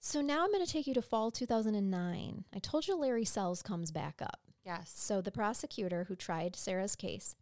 [0.00, 2.44] So now I'm going to take you to fall 2009.
[2.54, 4.40] I told you Larry Sells comes back up.
[4.62, 4.92] Yes.
[4.94, 7.34] So the prosecutor who tried Sarah's case,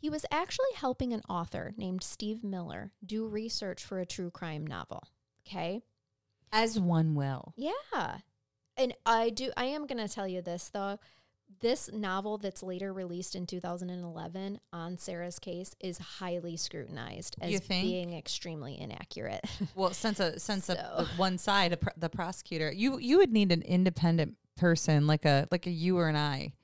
[0.00, 4.66] he was actually helping an author named Steve Miller do research for a true crime
[4.66, 5.02] novel.
[5.46, 5.82] Okay?
[6.50, 7.52] As one will.
[7.56, 8.18] Yeah.
[8.76, 10.98] And I do I am going to tell you this though.
[11.60, 18.14] This novel that's later released in 2011 on Sarah's case is highly scrutinized as being
[18.14, 19.44] extremely inaccurate.
[19.74, 23.18] Well, since a since a, So- the one side, a pr- the prosecutor, you you
[23.18, 26.54] would need an independent person like a like a you or an I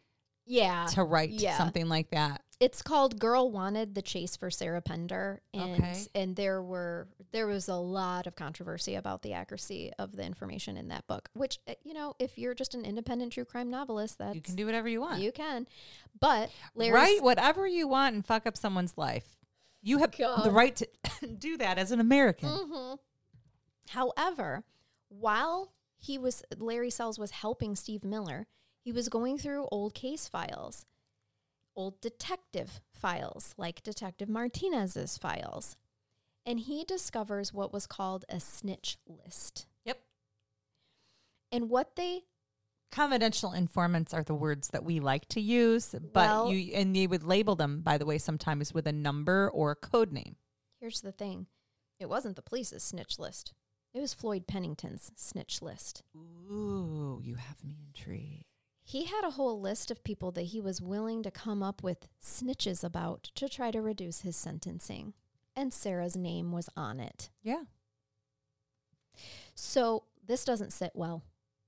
[0.47, 0.87] yeah.
[0.93, 1.59] to write yeah.
[1.59, 2.43] something like that.
[2.59, 6.03] It's called Girl Wanted: The Chase for Sarah Pender, and Okay.
[6.15, 10.79] and there were there was a lot of controversy about the accuracy of the information
[10.79, 11.29] in that book.
[11.35, 14.57] Which uh, you know, if you're just an independent true crime novelist, that You can
[14.57, 15.21] do whatever you want.
[15.21, 15.67] you can.
[16.19, 19.37] But Larry's, Write whatever you want and fuck up someone's life.
[19.83, 20.89] You have the right to
[21.39, 22.49] do that as an American.
[22.49, 22.99] Mhm.
[23.91, 24.65] However,
[25.09, 28.47] while he was Larry Sells was helping Steve Miller,
[28.81, 30.87] he was going through old case files,
[31.77, 35.77] old detective files, like Detective Martinez's files.
[36.45, 39.67] And he discovers what was called a snitch list.
[39.85, 40.01] Yep.
[41.53, 42.23] And what they
[42.93, 47.07] Confidential informants are the words that we like to use, but Well- you and they
[47.07, 50.37] would label them, by the way, sometimes with a number or a code name.
[50.81, 51.47] here's the thing.
[51.99, 53.53] It wasn't the police's snitch list.
[53.93, 56.05] It was Floyd Pennington's snitch list.
[56.15, 58.46] Ooh, you have me intrigued.
[58.89, 62.07] He had a whole list of people that he was willing to come up with
[62.25, 65.13] snitches about to try to reduce his sentencing.
[65.57, 67.31] And Sarah's name was on it.
[67.43, 67.65] Yeah.
[69.57, 71.25] So this doesn't sit well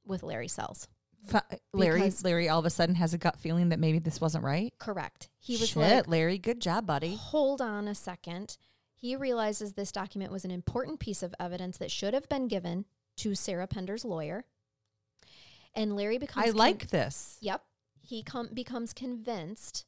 [0.07, 0.87] with Larry Sells.
[1.27, 4.21] Fu- uh, Larry, Larry, all of a sudden has a gut feeling that maybe this
[4.21, 4.73] wasn't right.
[4.79, 5.29] Correct.
[5.41, 7.17] He was Shit, like, Larry, good job, buddy.
[7.17, 8.57] hold on a second.
[8.95, 12.85] He realizes this document was an important piece of evidence that should have been given
[13.17, 14.45] to Sarah Pender's lawyer.
[15.75, 17.39] And Larry becomes I con- like this.
[17.41, 17.63] Yep.
[18.01, 19.85] He com- becomes convinced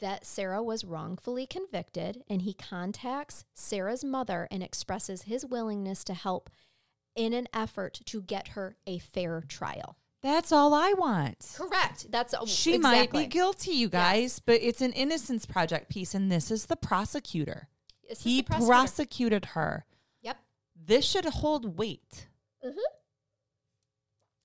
[0.00, 6.14] that Sarah was wrongfully convicted and he contacts Sarah's mother and expresses his willingness to
[6.14, 6.48] help
[7.14, 9.96] in an effort to get her a fair trial.
[10.22, 11.54] That's all I want.
[11.56, 12.10] Correct.
[12.10, 16.50] That's She might be guilty, you guys, but it's an innocence project piece, and this
[16.50, 17.68] is the prosecutor.
[18.08, 18.66] Is He the prosecutor.
[18.70, 19.86] prosecuted her.
[20.22, 20.36] Yep.
[20.76, 22.28] This should hold weight.
[22.64, 22.78] Mm-hmm.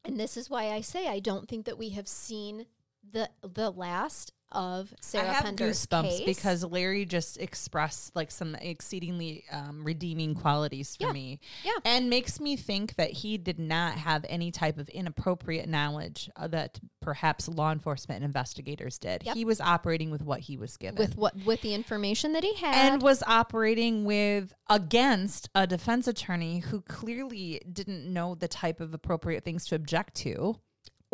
[0.06, 2.68] And this is why I say I don't think that we have seen
[3.12, 6.26] the the last of Sarah I have Pender's goosebumps case.
[6.26, 11.12] because Larry just expressed like some exceedingly um, redeeming qualities for Yeah.
[11.14, 11.40] me.
[11.64, 11.72] Yeah.
[11.84, 16.48] And makes me think that he did not have any type of inappropriate knowledge uh,
[16.48, 19.24] that perhaps law enforcement investigators did.
[19.26, 19.36] Yep.
[19.36, 20.96] He was operating with what he was given.
[20.98, 26.08] with what with the information that he had and was operating with against a defense
[26.08, 30.56] attorney who clearly didn't know the type of appropriate things to object to.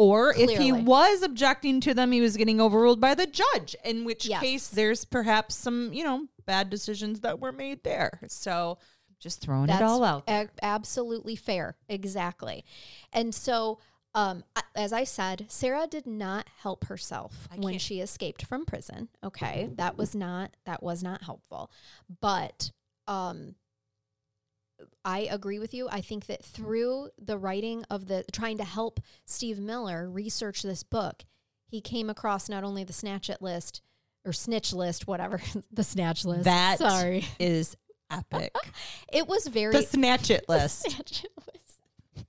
[0.02, 4.04] Or if he was objecting to them, he was getting overruled by the judge, in
[4.04, 4.42] which Yes.
[4.42, 8.20] case there's perhaps some, you know, bad decisions that were made there.
[8.28, 8.80] So
[9.20, 10.26] just throwing it all out.
[10.26, 10.50] there.
[10.60, 11.78] a- absolutely fair.
[11.88, 12.66] Exactly.
[13.14, 13.78] And so,
[14.16, 14.44] um,
[14.76, 19.10] as I said, Sarah did not help herself when she escaped from prison.
[19.24, 21.70] Okay, that was not that was not helpful.
[22.20, 22.72] But
[23.08, 23.54] um,
[25.04, 25.88] I agree with you.
[25.90, 30.84] I think that through the writing of the trying to help Steve Miller research this
[30.84, 31.24] book,
[31.68, 33.82] he came across not only the snatch it list
[34.26, 35.42] or snitch list, whatever
[35.72, 36.44] the snatch list.
[36.44, 37.76] That sorry, is
[38.12, 38.54] epic.
[39.14, 40.82] it was very the snatch it list.
[40.82, 42.28] Snatch it list.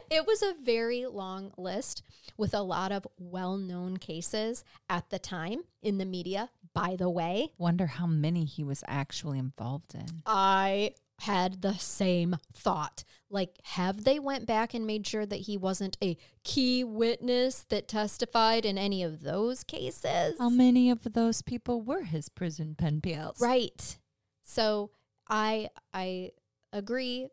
[0.10, 2.02] it was a very long list
[2.36, 6.50] with a lot of well-known cases at the time in the media.
[6.74, 10.22] By the way, Wonder how many he was actually involved in.
[10.26, 13.04] I had the same thought.
[13.30, 17.88] Like, have they went back and made sure that he wasn't a key witness that
[17.88, 20.36] testified in any of those cases?
[20.38, 23.40] How many of those people were his prison pen pals?
[23.40, 23.98] Right.
[24.42, 24.90] So
[25.28, 26.32] I I
[26.72, 27.28] agree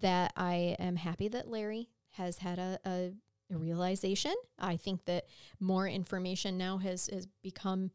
[0.00, 3.12] that I am happy that Larry has had a, a,
[3.50, 4.34] a realization.
[4.58, 5.26] I think that
[5.58, 7.90] more information now has has become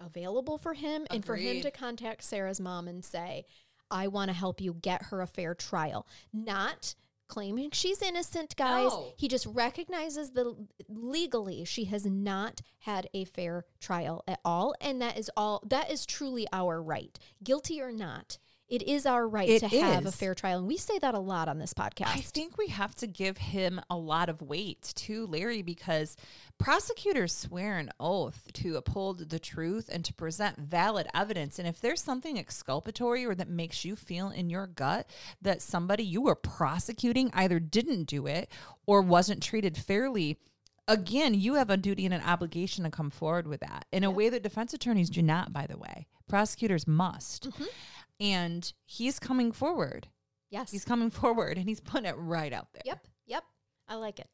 [0.00, 3.44] available for him and for him to contact Sarah's mom and say,
[3.90, 6.06] I want to help you get her a fair trial.
[6.32, 6.94] Not
[7.28, 8.90] claiming she's innocent, guys.
[9.16, 10.52] He just recognizes that
[10.88, 14.74] legally she has not had a fair trial at all.
[14.80, 17.16] And that is all, that is truly our right.
[17.42, 18.38] Guilty or not,
[18.70, 20.58] it is our right It to have a fair trial.
[20.60, 22.06] And we say that a lot on this podcast.
[22.06, 26.16] I think we have to give him a lot of weight to Larry because
[26.56, 31.58] prosecutors swear an oath to uphold the truth and to present valid evidence.
[31.58, 35.10] And if there's something exculpatory or that makes you feel in your gut
[35.42, 38.48] that somebody you were prosecuting either didn't do it
[38.86, 40.38] or wasn't treated fairly,
[40.86, 44.10] again, you have a duty and an obligation to come forward with that in a
[44.10, 46.06] way that defense attorneys do not, by the way.
[46.28, 47.48] Prosecutors must.
[47.48, 47.64] Mm-hmm.
[48.20, 50.08] And he's coming forward.
[50.50, 50.70] yes.
[50.70, 52.82] He's coming forward and he's putting it right out there.
[52.84, 53.44] Yep, yep.
[53.88, 54.28] I like it.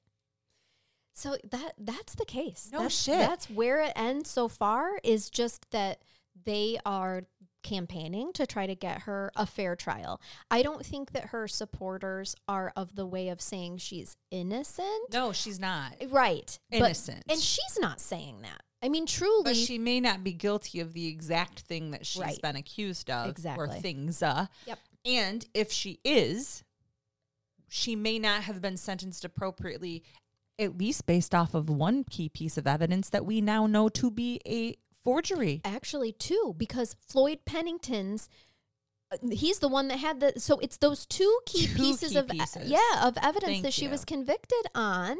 [1.14, 2.68] So that that's the case.
[2.72, 3.18] No that's, shit.
[3.18, 6.02] That's where it ends so far is just that
[6.44, 7.22] they are
[7.62, 10.20] campaigning to try to get her a fair trial.
[10.50, 15.12] I don't think that her supporters are of the way of saying she's innocent.
[15.12, 15.94] No, she's not.
[16.10, 16.58] Right.
[16.70, 17.24] But- Innocent.
[17.28, 18.60] and she's not saying that.
[18.82, 19.42] I mean, truly.
[19.44, 22.40] But she may not be guilty of the exact thing that she's Right.
[22.42, 23.64] been accused of exactly.
[23.66, 24.22] or things.
[24.22, 24.78] Uh, Yep.
[25.04, 26.64] And if she is,
[27.68, 30.02] she may not have been sentenced appropriately,
[30.58, 34.10] at least based off of one key piece of evidence that we now know to
[34.10, 35.60] be a forgery.
[35.64, 38.28] actually two because Floyd Pennington's
[39.12, 42.18] uh, he's the one that had the so it's those two key Two pieces key
[42.18, 42.68] of pieces.
[42.68, 43.90] yeah of evidence Thank that she you.
[43.90, 45.16] was convicted on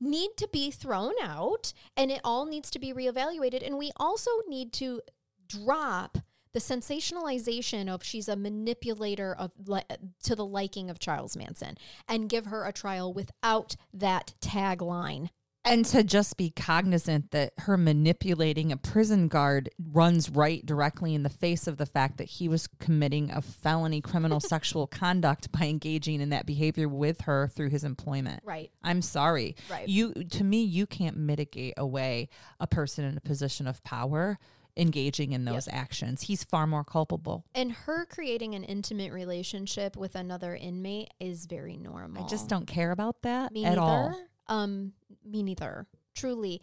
[0.00, 3.64] need to be thrown out and it all needs to be reevaluated.
[3.64, 5.00] And we also need to
[5.48, 6.18] drop
[6.52, 9.82] the sensationalization of she's a manipulator of li-
[10.22, 11.76] to the liking of Charles Manson
[12.08, 15.28] and give her a trial without that tagline
[15.66, 21.24] And to just be cognizant that her manipulating a prison guard runs right directly in
[21.24, 25.66] the face of the fact that he was committing a felony criminal sexual conduct by
[25.66, 28.42] engaging in that behavior with her through his employment.
[28.44, 29.56] right I'm sorry.
[29.70, 29.88] Right.
[29.88, 32.28] You to me you can't mitigate away
[32.60, 34.38] a person in a position of power
[34.76, 36.22] engaging in those actions.
[36.22, 37.44] He's far more culpable.
[37.54, 42.24] And her creating an intimate relationship with another inmate is very normal.
[42.24, 43.80] I just don't care about that me at neither.
[43.80, 44.20] all.
[44.48, 44.92] Um,
[45.24, 45.86] me neither.
[46.14, 46.62] Truly,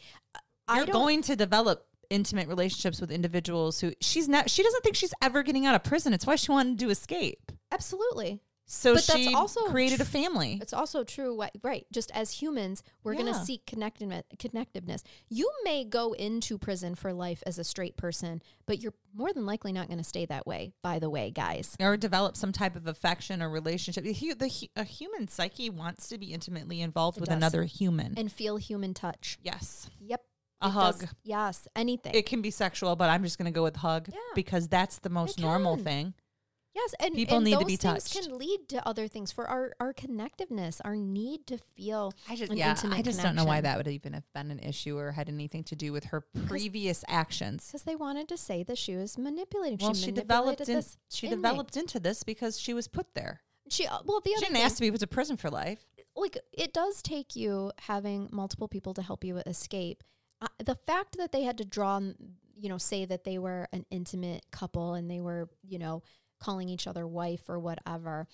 [0.74, 5.14] You're going to develop intimate relationships with individuals who she's not she doesn't think she's
[5.22, 6.14] ever getting out of prison.
[6.14, 7.52] It's why she wanted to escape.
[7.72, 8.40] Absolutely.
[8.66, 10.58] So But that's she also created a family.
[10.62, 11.86] It's also true, wh- right?
[11.92, 13.34] Just as humans, we're going Yeah.
[13.34, 15.04] to seek connectedness, connectiveness.
[15.30, 19.46] You may go into prison for life as a straight person, but you're more than
[19.46, 20.72] likely not going to stay that way.
[20.82, 21.76] By the way, guys.
[21.80, 24.06] or develop some type of affection or relationship.
[24.06, 27.38] The, hu- the hu- a human psyche wants to be intimately involved It with does.
[27.38, 28.14] another human.
[28.18, 29.38] And feel human touch.
[29.44, 30.22] yes, Yep.
[30.62, 31.00] a It hug.
[31.02, 31.68] does- Yes.
[31.76, 32.14] Anything.
[32.16, 34.20] It can be sexual, but I'm just going to go with hug Yeah.
[34.36, 35.84] because that's the most normal can.
[35.84, 36.14] thing.
[36.76, 36.94] Yes.
[37.00, 38.26] And people and need to those be things touched.
[38.26, 42.14] can lead to other things for our our connectiveness, our need to feel.
[42.30, 44.52] I just an yeah, intimate I just don't know why that would even have been
[44.52, 47.68] an issue or had anything to do with her previous actions.
[47.68, 49.78] Because they wanted to say that she was manipulating.
[49.82, 51.38] Well, she, she developed manipulated in, this she inmate.
[51.42, 53.42] developed into this because she was put there.
[53.70, 55.50] She uh, well, the She other didn't thing, ask to be put to prison for
[55.50, 55.86] life.
[56.16, 60.04] like it does take you having multiple people to help you escape.
[60.42, 63.86] Uh, the fact that they had to draw, you know, say that they were an
[63.90, 66.04] intimate couple and they were, you know,
[66.44, 68.28] calling each other wife or whatever,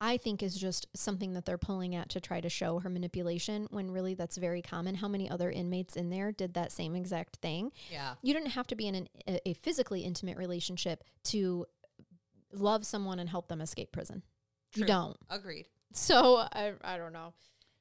[0.00, 3.66] I think is just something that they're pulling at to try to show her manipulation
[3.70, 4.96] when really that's very common.
[4.96, 7.72] How many other inmates in there did that same exact thing?
[7.90, 8.14] Yeah.
[8.22, 11.64] You didn't have to be in an, a, physically intimate relationship to
[12.52, 14.22] love someone and help them escape prison.
[14.74, 15.16] You don't.
[15.30, 15.66] Agreed.
[15.92, 17.32] So I I don't know.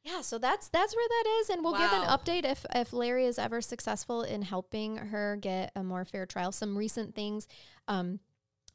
[0.05, 3.25] Yeah, so that's that's where that is, and we'll give an update if if Larry
[3.25, 6.51] is ever successful in helping her get a more fair trial.
[6.51, 7.47] Some recent things
[7.87, 8.19] um,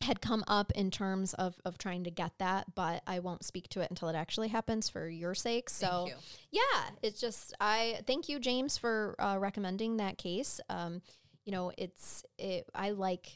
[0.02, 3.68] had come up in terms of of trying to get that, but I won't speak
[3.70, 5.68] to it until it actually happens for your sake.
[5.68, 6.14] So you.
[6.52, 10.60] yeah, it's just I thank you, James, for uh, recommending that case.
[10.68, 11.02] Um,
[11.44, 13.28] you know, it's it, I like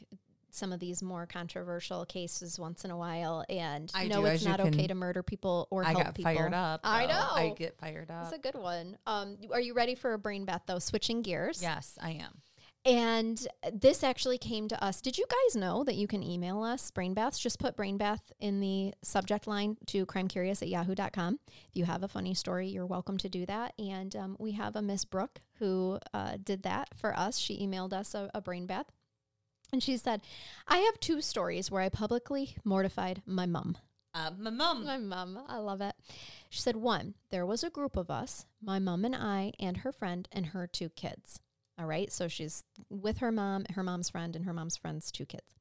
[0.51, 4.45] some of these more controversial cases once in a while, and I know do, it's
[4.45, 6.33] not okay can- to murder people or I help got people.
[6.33, 6.79] fired up.
[6.83, 7.13] I though.
[7.13, 7.55] I know.
[7.55, 8.29] get fired up.
[8.29, 8.97] That's a good one.
[9.05, 10.79] Um, are you ready for a brain bath though?
[10.79, 11.61] Switching gears.
[11.61, 12.41] yes, I am.
[12.85, 15.01] And this actually came to us.
[15.01, 17.39] Did you guys know that you can email us brain baths?
[17.39, 21.39] Just put brain bath in the subject line to crimecurious at yahoo.com.
[21.47, 23.73] If you have a funny story, you're welcome to do that.
[23.79, 27.39] And um, we have a Miss Brooke who uh, did that for us.
[27.39, 28.91] She emailed us a, a brain bath.
[29.73, 30.21] And she said,
[30.67, 33.79] I have two stories where I publicly mortified my mom.
[34.13, 34.85] Uh, my mom.
[34.85, 35.95] My mom, I love it.
[36.51, 39.91] She said, one, there was a group of us, my mom and I, and her
[39.91, 41.39] friend, and her two kids.
[41.77, 42.11] All right.
[42.11, 45.55] So she's with her mom, her mom's friend, and her mom's friend's two kids.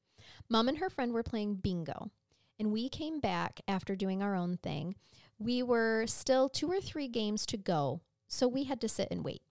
[0.48, 2.10] Mom and her friend were playing bingo.
[2.58, 4.94] And we came back after doing our own thing.
[5.38, 8.00] We were still two or three games to go.
[8.28, 9.42] So we had to sit and wait.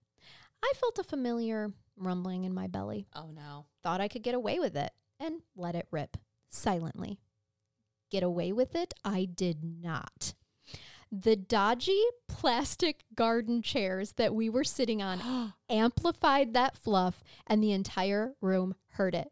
[0.63, 3.65] I felt a familiar rumbling in my belly Oh no.
[3.83, 6.17] thought I could get away with it and let it rip
[6.49, 7.19] silently.
[8.09, 8.93] Get away with it?
[9.03, 10.33] I did not.
[11.15, 17.71] The dodgy plastic garden chairs that we were sitting on amplified that fluff, and the
[17.71, 19.31] entire room heard it.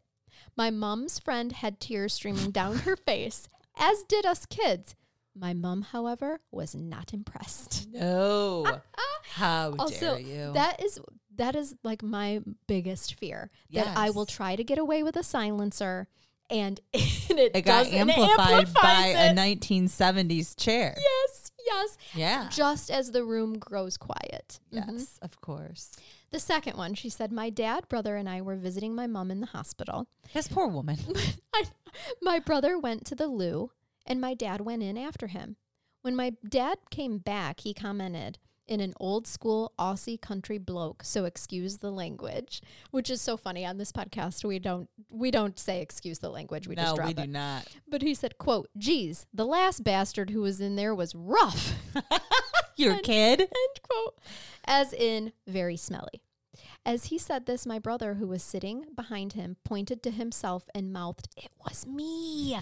[0.56, 4.94] My mom's friend had tears streaming down her face, as did us kids.
[5.34, 7.88] My mom, however, was not impressed.
[7.90, 8.64] No.
[9.30, 10.52] How Also, dare you?
[10.52, 11.00] that is
[11.36, 15.22] that is like my biggest fear that I will try to get away with a
[15.22, 16.06] silencer,
[16.50, 17.02] and, and
[17.38, 20.94] it, it got and it amplified by amplifies a 1970s chair.
[20.98, 21.98] yes, yes.
[22.14, 22.48] Yeah.
[22.50, 24.60] Just as the room grows quiet.
[24.70, 25.18] Yes, Mhm.
[25.22, 25.92] of course.
[26.30, 29.40] The second one, she said, my dad, brother, and I were visiting my mom in
[29.40, 30.06] the hospital.
[30.32, 30.98] This poor woman.
[31.54, 31.64] I,
[32.22, 33.70] my brother went to the loo,
[34.06, 35.56] and my dad went in after him.
[36.00, 38.38] When my dad came back, he commented
[38.72, 43.66] in an old school Aussie country bloke, so excuse the language, which is so funny
[43.66, 44.44] on this podcast.
[44.44, 46.66] We don't we don't say excuse the language.
[46.66, 47.16] We no, just drop we it.
[47.18, 47.66] do not.
[47.86, 51.74] But he said, "quote Geez, the last bastard who was in there was rough."
[52.76, 53.40] Your And- kid?
[53.40, 54.14] End quote.
[54.64, 56.22] As in very smelly.
[56.86, 60.92] As he said this, my brother, who was sitting behind him, pointed to himself and
[60.92, 62.58] mouthed, It was me.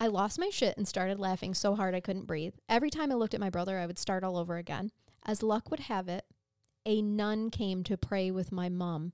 [0.00, 2.54] I lost my shit and started laughing so hard I couldn't breathe.
[2.68, 4.90] Every time I looked at my brother, I would start all over again.
[5.26, 6.24] As luck would have it,
[6.86, 9.12] a nun came to pray with my mom.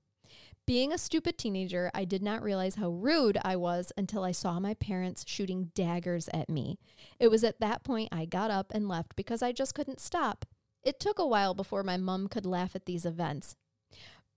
[0.66, 4.60] Being a stupid teenager, I did not realize how rude I was until I saw
[4.60, 6.78] my parents shooting daggers at me.
[7.18, 10.44] It was at that point I got up and left because I just couldn't stop.
[10.84, 13.56] It took a while before my mom could laugh at these events,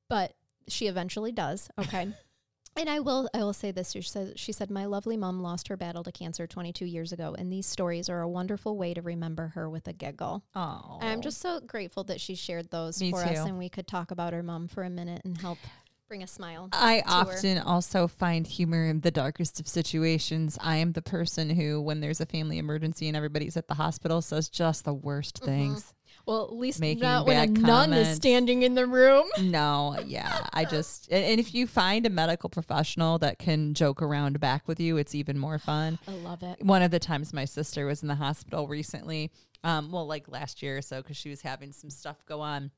[0.09, 0.33] but
[0.67, 1.69] she eventually does.
[1.77, 2.13] Okay.
[2.77, 3.91] and I will I will say this.
[3.91, 7.35] She said she said my lovely mom lost her battle to cancer 22 years ago,
[7.37, 10.43] and these stories are a wonderful way to remember her with a giggle.
[10.55, 10.97] Oh.
[11.01, 14.11] I'm just so grateful that she shared those Me for us, and we could talk
[14.11, 15.57] about her mom for a minute and help
[16.07, 16.69] bring a smile.
[16.71, 17.15] I to her.
[17.15, 20.55] often also find humor in the darkest of situations.
[20.61, 24.21] I am the person who, when there's a family emergency and everybody's at the hospital,
[24.21, 25.45] says just the worst Mm-hmm.
[25.45, 25.93] things.
[26.25, 29.25] Well, at least making not when a bad nun is standing in the room.
[29.39, 30.47] No, yeah.
[30.53, 34.67] I just, and, and if you find a medical professional that can joke around back
[34.67, 35.99] with you, it's even more fun.
[36.07, 36.63] I love it.
[36.63, 39.31] One of the times my sister was in the hospital recently,
[39.63, 42.71] um, well, like last year or so, because she was having some stuff go on.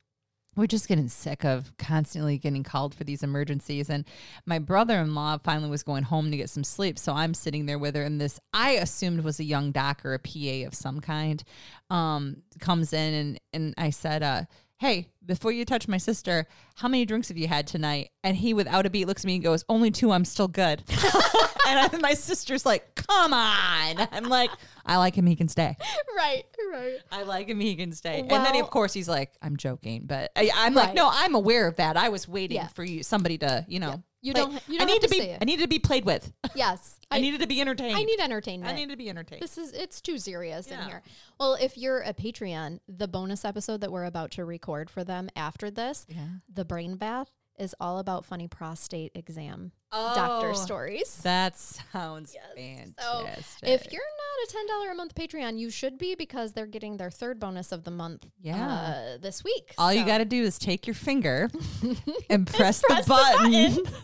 [0.57, 3.89] We're just getting sick of constantly getting called for these emergencies.
[3.89, 4.03] And
[4.45, 6.99] my brother in law finally was going home to get some sleep.
[6.99, 10.13] So I'm sitting there with her, and this I assumed was a young doc or
[10.13, 11.43] a PA of some kind
[11.89, 13.13] um, comes in.
[13.13, 14.43] And, and I said, uh,
[14.79, 18.11] Hey, before you touch my sister, how many drinks have you had tonight?
[18.23, 20.83] And he, without a beat, looks at me and goes, Only two, I'm still good.
[21.67, 24.07] and I, my sister's like, Come on.
[24.11, 24.51] I'm like,
[24.85, 25.75] I like him, he can stay.
[26.15, 26.97] Right, right.
[27.11, 28.19] I like him, he can stay.
[28.19, 30.03] and then, Well- of course, he's like, I'm joking.
[30.05, 31.97] But I, I'm like, no, I'm aware of that.
[31.97, 32.67] I was waiting Yeah.
[32.67, 34.03] for you, somebody to, you know.
[34.21, 35.19] You play- don't you I don't need have to to be.
[35.19, 35.37] say it.
[35.41, 36.31] I needed to be played with.
[36.55, 36.99] Yes.
[37.09, 37.95] I, needed to be entertained.
[37.95, 38.69] I need entertainment.
[38.69, 39.41] I need to be entertained.
[39.41, 41.01] This is it's too serious in here.
[41.39, 45.29] Well, if you're a Patreon, the bonus episode that we're about to record for them
[45.35, 46.27] after this, yeah.
[46.53, 51.17] the brain bath is all about funny prostate exam doctor Oh, stories.
[51.23, 52.89] That sounds Yes.
[52.99, 53.69] So, fantastic.
[53.69, 56.97] If you're not a ten dollar a month Patreon, you should be because they're getting
[56.97, 58.27] their third bonus of the month.
[58.41, 58.67] Yeah.
[58.67, 59.73] uh, this week.
[59.77, 61.49] all you got to do is take your finger
[62.29, 63.93] and press, press the the button.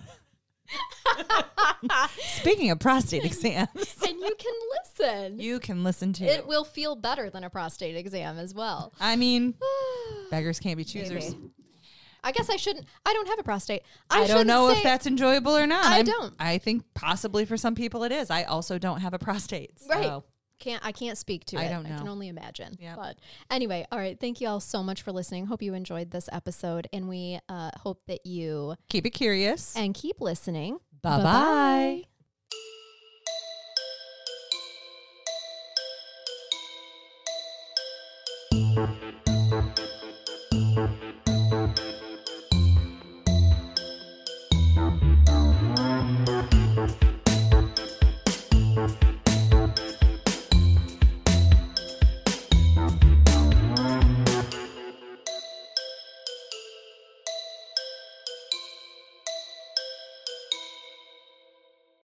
[2.17, 3.69] Speaking of prostate exams,
[4.07, 5.39] and you can listen.
[5.39, 8.93] you can listen to it will feel better than a prostate exam as well.
[8.99, 9.55] I mean,
[10.31, 11.31] beggars can't be choosers.
[11.31, 11.51] Maybe.
[12.23, 12.85] I guess I shouldn't.
[13.05, 13.83] I don't have a prostate.
[14.09, 15.85] I, don't shouldn't know if that's enjoyable or not.
[15.85, 16.33] I I'm- don't.
[16.39, 18.29] I think possibly for some people it is.
[18.29, 19.71] I also don't have a prostate.
[19.89, 20.21] Right.
[20.59, 21.65] Can't I can't speak to I it.
[21.65, 21.95] I don't know.
[21.95, 22.77] I can only imagine.
[22.79, 22.95] Yep.
[22.95, 23.17] But
[23.51, 24.17] anyway, all right.
[24.17, 25.47] Thank you all so much for listening.
[25.47, 29.75] Hope you enjoyed this episode, and we uh, hope that you Keep it curious.
[29.75, 30.77] and keep listening.
[31.01, 32.03] Bye bye.
[38.51, 39.89] Bye-bye.